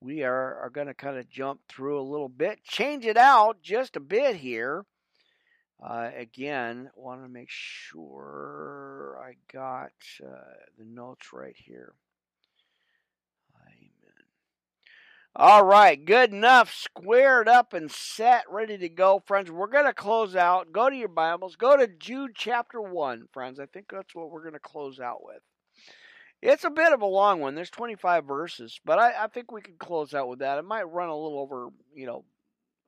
[0.00, 3.60] we are, are going to kind of jump through a little bit, change it out
[3.62, 4.84] just a bit here.
[5.82, 9.92] Uh, again, want to make sure I got
[10.24, 11.94] uh, the notes right here.
[15.40, 16.74] All right, good enough.
[16.74, 19.52] Squared up and set, ready to go, friends.
[19.52, 20.72] We're going to close out.
[20.72, 21.54] Go to your Bibles.
[21.54, 23.60] Go to Jude chapter 1, friends.
[23.60, 25.38] I think that's what we're going to close out with.
[26.42, 27.54] It's a bit of a long one.
[27.54, 30.58] There's 25 verses, but I, I think we can close out with that.
[30.58, 32.24] It might run a little over, you know,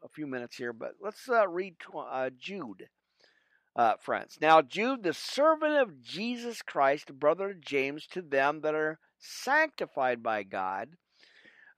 [0.02, 2.88] a few minutes here, but let's uh, read uh, Jude,
[3.76, 4.38] uh, friends.
[4.40, 10.42] Now, Jude, the servant of Jesus Christ, brother James, to them that are sanctified by
[10.42, 10.96] God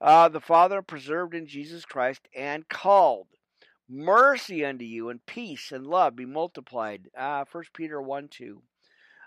[0.02, 3.28] uh, the Father preserved in Jesus Christ and called.
[3.88, 7.08] Mercy unto you and peace and love be multiplied.
[7.16, 8.62] Uh, 1 Peter 1 2.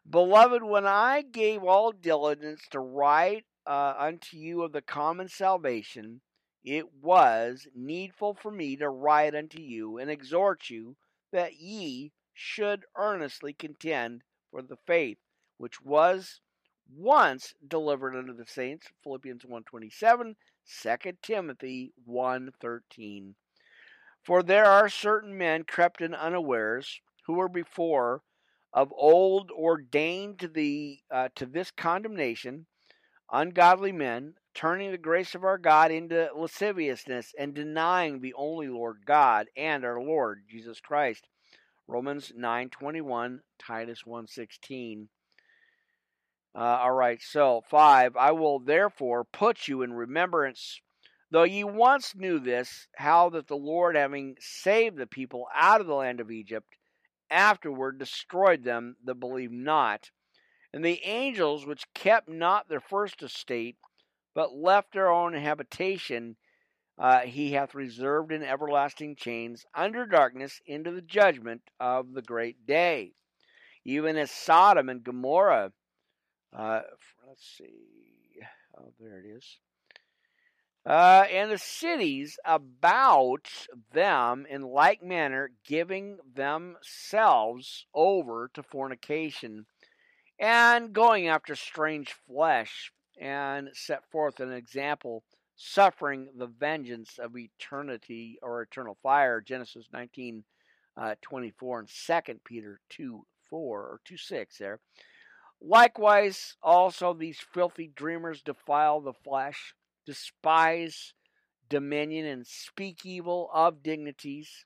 [0.10, 6.22] Beloved, when I gave all diligence to write uh, unto you of the common salvation,
[6.64, 10.98] it was needful for me to write unto you and exhort you
[11.32, 15.20] that ye should earnestly contend for the faith
[15.58, 16.42] which was
[16.94, 20.36] once delivered unto the saints philippians 127
[20.68, 23.36] 2 Timothy 1:13
[24.24, 28.24] For there are certain men crept in unawares who were before
[28.74, 32.66] of old ordained to the uh, to this condemnation
[33.32, 39.06] ungodly men turning the grace of our God into lasciviousness and denying the only Lord
[39.06, 41.28] God and our Lord Jesus Christ.
[41.88, 45.10] Romans 9:21 Titus 1:16
[46.56, 50.80] uh, all right, so five, I will therefore put you in remembrance,
[51.30, 55.88] though ye once knew this, how that the Lord, having saved the people out of
[55.88, 56.78] the land of Egypt,
[57.30, 60.12] afterward destroyed them that believed not.
[60.72, 63.76] And the angels which kept not their first estate,
[64.34, 66.38] but left their own habitation,
[66.98, 72.66] uh, he hath reserved in everlasting chains under darkness into the judgment of the great
[72.66, 73.12] day.
[73.84, 75.74] Even as Sodom and Gomorrah
[76.56, 76.82] uh,
[77.28, 78.42] let's see.
[78.78, 79.58] Oh, there it is.
[80.86, 83.50] Uh, and the cities about
[83.92, 89.66] them in like manner, giving themselves over to fornication
[90.40, 95.24] and going after strange flesh, and set forth an example,
[95.56, 99.42] suffering the vengeance of eternity or eternal fire.
[99.42, 100.44] Genesis 19
[100.98, 104.80] uh, 24 and 2 Peter 2 4 or 2 6 there.
[105.68, 109.74] Likewise, also these filthy dreamers defile the flesh,
[110.06, 111.14] despise
[111.70, 114.66] dominion, and speak evil of dignities.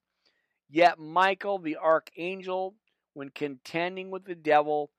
[0.70, 2.76] Yet Michael, the archangel,
[3.14, 4.92] when contending with the devil,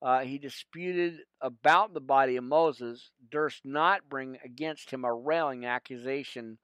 [0.00, 5.66] uh, he disputed about the body of Moses, durst not bring against him a railing
[5.66, 6.56] accusation,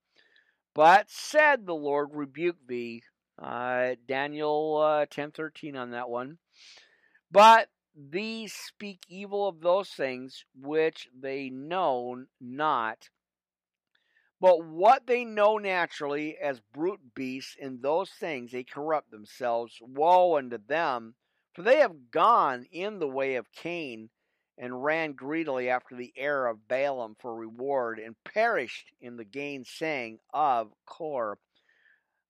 [0.74, 3.02] but said, The Lord rebuke thee.
[3.40, 6.38] Uh, Daniel uh, ten thirteen on that one.
[7.30, 7.68] But
[7.98, 13.10] these speak evil of those things which they know not.
[14.40, 19.78] But what they know naturally as brute beasts, in those things they corrupt themselves.
[19.80, 21.16] Woe unto them!
[21.54, 24.10] For they have gone in the way of Cain,
[24.56, 30.20] and ran greedily after the heir of Balaam for reward, and perished in the gainsaying
[30.32, 31.40] of Core.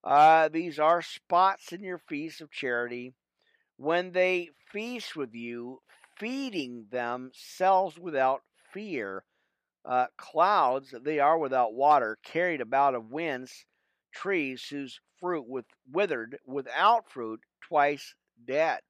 [0.03, 3.13] Uh, these are spots in your feast of charity.
[3.77, 5.83] When they feast with you,
[6.17, 9.25] feeding themselves without fear,
[9.85, 13.65] uh, clouds, they are without water, carried about of winds,
[14.13, 18.15] trees whose fruit with withered, without fruit, twice
[18.45, 18.81] dead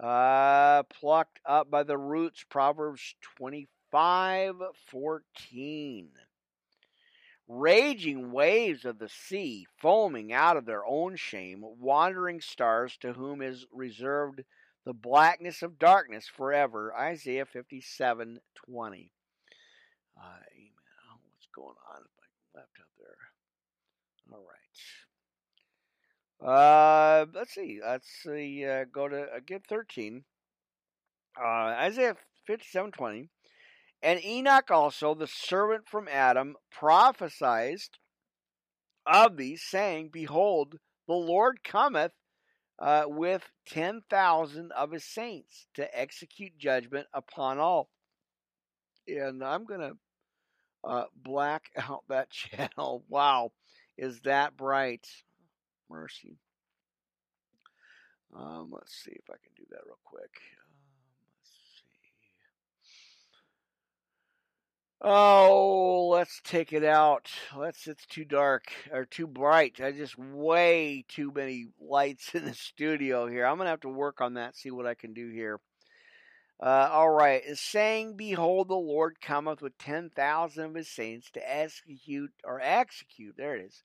[0.00, 2.44] uh, plucked up by the roots.
[2.48, 4.56] Proverbs 25
[4.90, 6.10] 14.
[7.48, 13.40] Raging waves of the sea, foaming out of their own shame, wandering stars to whom
[13.42, 14.44] is reserved
[14.88, 16.94] the blackness of darkness forever.
[16.98, 18.40] Isaiah 57
[18.72, 19.10] 20.
[20.16, 20.72] Uh, amen.
[21.30, 22.02] What's going on
[22.54, 23.18] I left out there?
[24.32, 24.46] All
[26.40, 27.20] right.
[27.20, 27.80] Uh, let's see.
[27.84, 28.64] Let's see.
[28.64, 30.24] Uh, go to again thirteen.
[31.38, 33.28] Uh, Isaiah fifty-seven twenty,
[34.02, 37.80] and Enoch also, the servant from Adam, prophesied
[39.04, 42.12] of these, saying, "Behold, the Lord cometh
[42.78, 47.90] uh, with ten thousand of his saints to execute judgment upon all."
[49.06, 49.92] And I'm gonna
[50.84, 53.04] uh, black out that channel.
[53.08, 53.52] Wow,
[53.96, 55.06] is that bright?
[55.88, 56.38] mercy.
[58.34, 60.30] Um, let's see if I can do that real quick.
[60.60, 60.74] Um,
[61.34, 61.88] let's see.
[65.00, 67.30] Oh, let's take it out.
[67.56, 67.86] Let's.
[67.86, 69.80] It's too dark or too bright.
[69.80, 73.46] I just way too many lights in the studio here.
[73.46, 74.56] I'm gonna have to work on that.
[74.56, 75.60] See what I can do here.
[76.60, 81.30] Uh, all right, is saying, "Behold, the Lord cometh with ten thousand of his saints
[81.32, 83.84] to execute or execute." There it is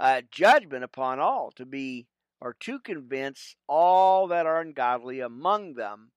[0.00, 2.08] uh, judgment upon all, to be
[2.40, 6.10] or to convince all that are ungodly among them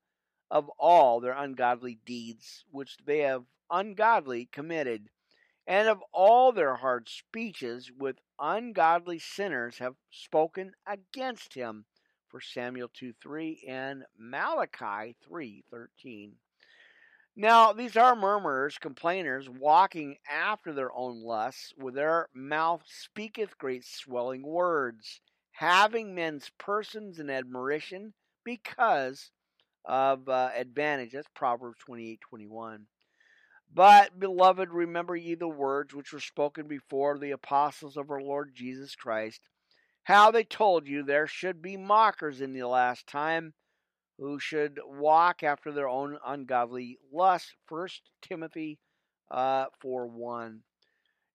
[0.49, 5.09] of all their ungodly deeds which they have ungodly committed,
[5.65, 11.85] and of all their hard speeches with ungodly sinners have spoken against him.
[12.27, 16.37] For Samuel 2 3 and Malachi three thirteen.
[17.35, 23.85] Now, these are murmurers, complainers, walking after their own lusts, with their mouth speaketh great
[23.85, 29.31] swelling words, having men's persons in admiration because
[29.85, 31.13] of uh, advantage.
[31.13, 32.87] That's Proverbs 28 21.
[33.73, 38.53] But, beloved, remember ye the words which were spoken before the apostles of our Lord
[38.53, 39.41] Jesus Christ,
[40.03, 43.53] how they told you there should be mockers in the last time
[44.17, 47.55] who should walk after their own ungodly lust.
[47.65, 48.77] First Timothy
[49.29, 50.63] uh, 4 1.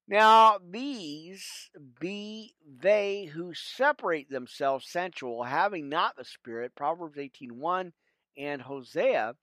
[0.09, 6.77] Now, these be they who separate themselves sensual, having not the Spirit.
[6.77, 7.93] Proverbs 18 1
[8.37, 9.35] and Hosea.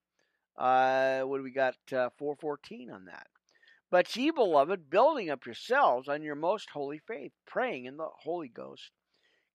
[0.58, 1.76] Uh, what do we got?
[1.92, 3.28] Uh, 414 on that.
[3.90, 8.48] But ye, beloved, building up yourselves on your most holy faith, praying in the Holy
[8.48, 8.92] Ghost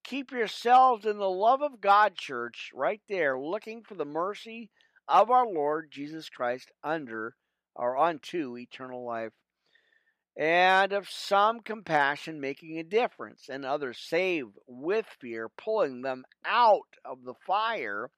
[0.03, 4.71] Keep yourselves in the love of God, church, right there, looking for the mercy
[5.07, 7.35] of our Lord Jesus Christ under
[7.75, 9.33] or unto eternal life.
[10.37, 16.95] And of some compassion making a difference, and others saved with fear, pulling them out
[17.03, 18.09] of the fire,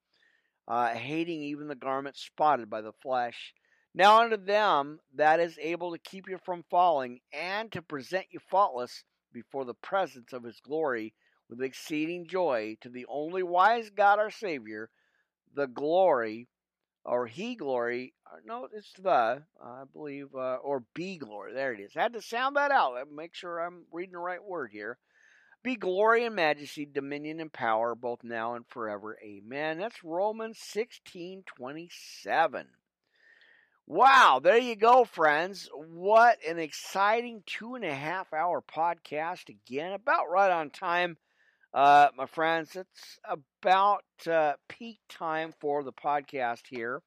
[0.68, 3.54] uh, hating even the garment spotted by the flesh.
[3.94, 8.40] Now unto them that is able to keep you from falling, and to present you
[8.50, 11.14] faultless before the presence of his glory
[11.50, 14.90] with exceeding joy to the only wise God our Savior,
[15.54, 16.48] the glory,
[17.04, 18.14] or He glory,
[18.46, 21.54] no, it's the, I believe, uh, or be glory.
[21.54, 21.92] There it is.
[21.96, 22.96] I Had to sound that out.
[23.14, 24.98] Make sure I'm reading the right word here.
[25.64, 29.18] Be glory and majesty, dominion and power, both now and forever.
[29.24, 29.78] Amen.
[29.78, 32.68] That's Romans 16 27.
[33.86, 35.70] Wow, there you go, friends.
[35.74, 39.50] What an exciting two and a half hour podcast.
[39.50, 41.18] Again, about right on time,
[41.74, 42.76] uh, my friends.
[42.76, 47.02] It's about uh, peak time for the podcast here.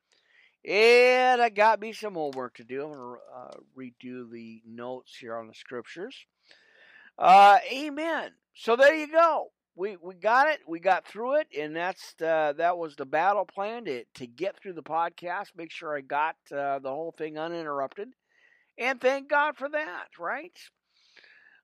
[0.64, 2.84] And I got me some homework to do.
[2.84, 6.16] I'm going to uh, redo the notes here on the scriptures.
[7.18, 8.30] Uh, amen.
[8.54, 10.60] So there you go we we got it.
[10.68, 14.56] We got through it, and that's the, that was the battle plan to to get
[14.56, 15.48] through the podcast.
[15.56, 18.08] Make sure I got uh, the whole thing uninterrupted,
[18.78, 20.06] and thank God for that.
[20.18, 20.56] Right.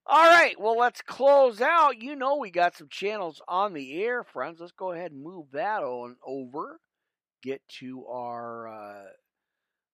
[0.06, 0.58] All right.
[0.58, 2.02] Well, let's close out.
[2.02, 4.58] You know we got some channels on the air, friends.
[4.60, 6.80] Let's go ahead and move that on over.
[7.42, 8.68] Get to our.
[8.68, 9.04] Uh,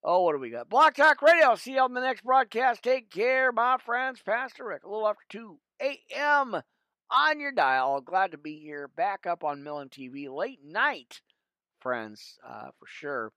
[0.09, 0.69] Oh, what do we got?
[0.69, 1.57] Blog Talk Radio.
[1.57, 2.81] See you on the next broadcast.
[2.81, 4.23] Take care, my friends.
[4.25, 6.63] Pastor Rick, a little after 2 a.m
[7.11, 8.01] on your dial.
[8.01, 11.21] Glad to be here back up on Melon TV late night,
[11.81, 13.33] friends, uh, for sure.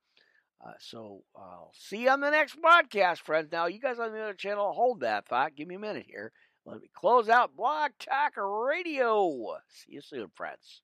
[0.66, 3.50] Uh, so I'll see you on the next broadcast, friends.
[3.52, 5.56] Now, you guys on the other channel, hold that thought.
[5.56, 6.32] Give me a minute here.
[6.66, 9.58] Let me close out Blog Talk Radio.
[9.70, 10.82] See you soon, friends.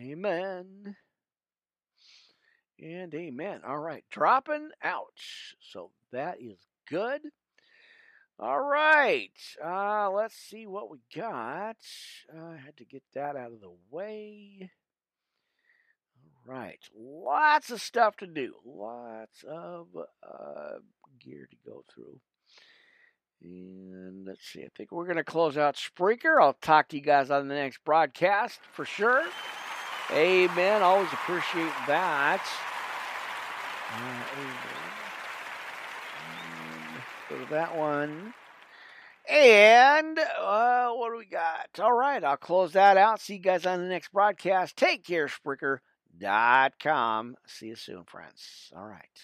[0.00, 0.96] Amen.
[2.80, 3.60] And amen.
[3.66, 5.14] All right, dropping out.
[5.60, 6.58] So that is
[6.88, 7.20] good.
[8.38, 9.30] All right.
[9.64, 11.76] Uh, let's see what we got.
[12.34, 14.70] Uh, I had to get that out of the way.
[16.16, 16.80] All right.
[16.96, 18.54] Lots of stuff to do.
[18.64, 20.78] Lots of uh,
[21.20, 22.18] gear to go through.
[23.40, 24.62] And let's see.
[24.62, 26.40] I think we're going to close out Spreaker.
[26.40, 29.22] I'll talk to you guys on the next broadcast for sure.
[30.10, 30.82] Amen.
[30.82, 32.44] Always appreciate that.
[33.92, 34.83] Uh, amen
[37.28, 38.34] to that one.
[39.28, 41.68] And uh, what do we got?
[41.80, 43.20] All right, I'll close that out.
[43.20, 44.76] See you guys on the next broadcast.
[44.76, 47.36] Take care, Spreaker.com.
[47.46, 48.72] See you soon, friends.
[48.76, 49.22] All right.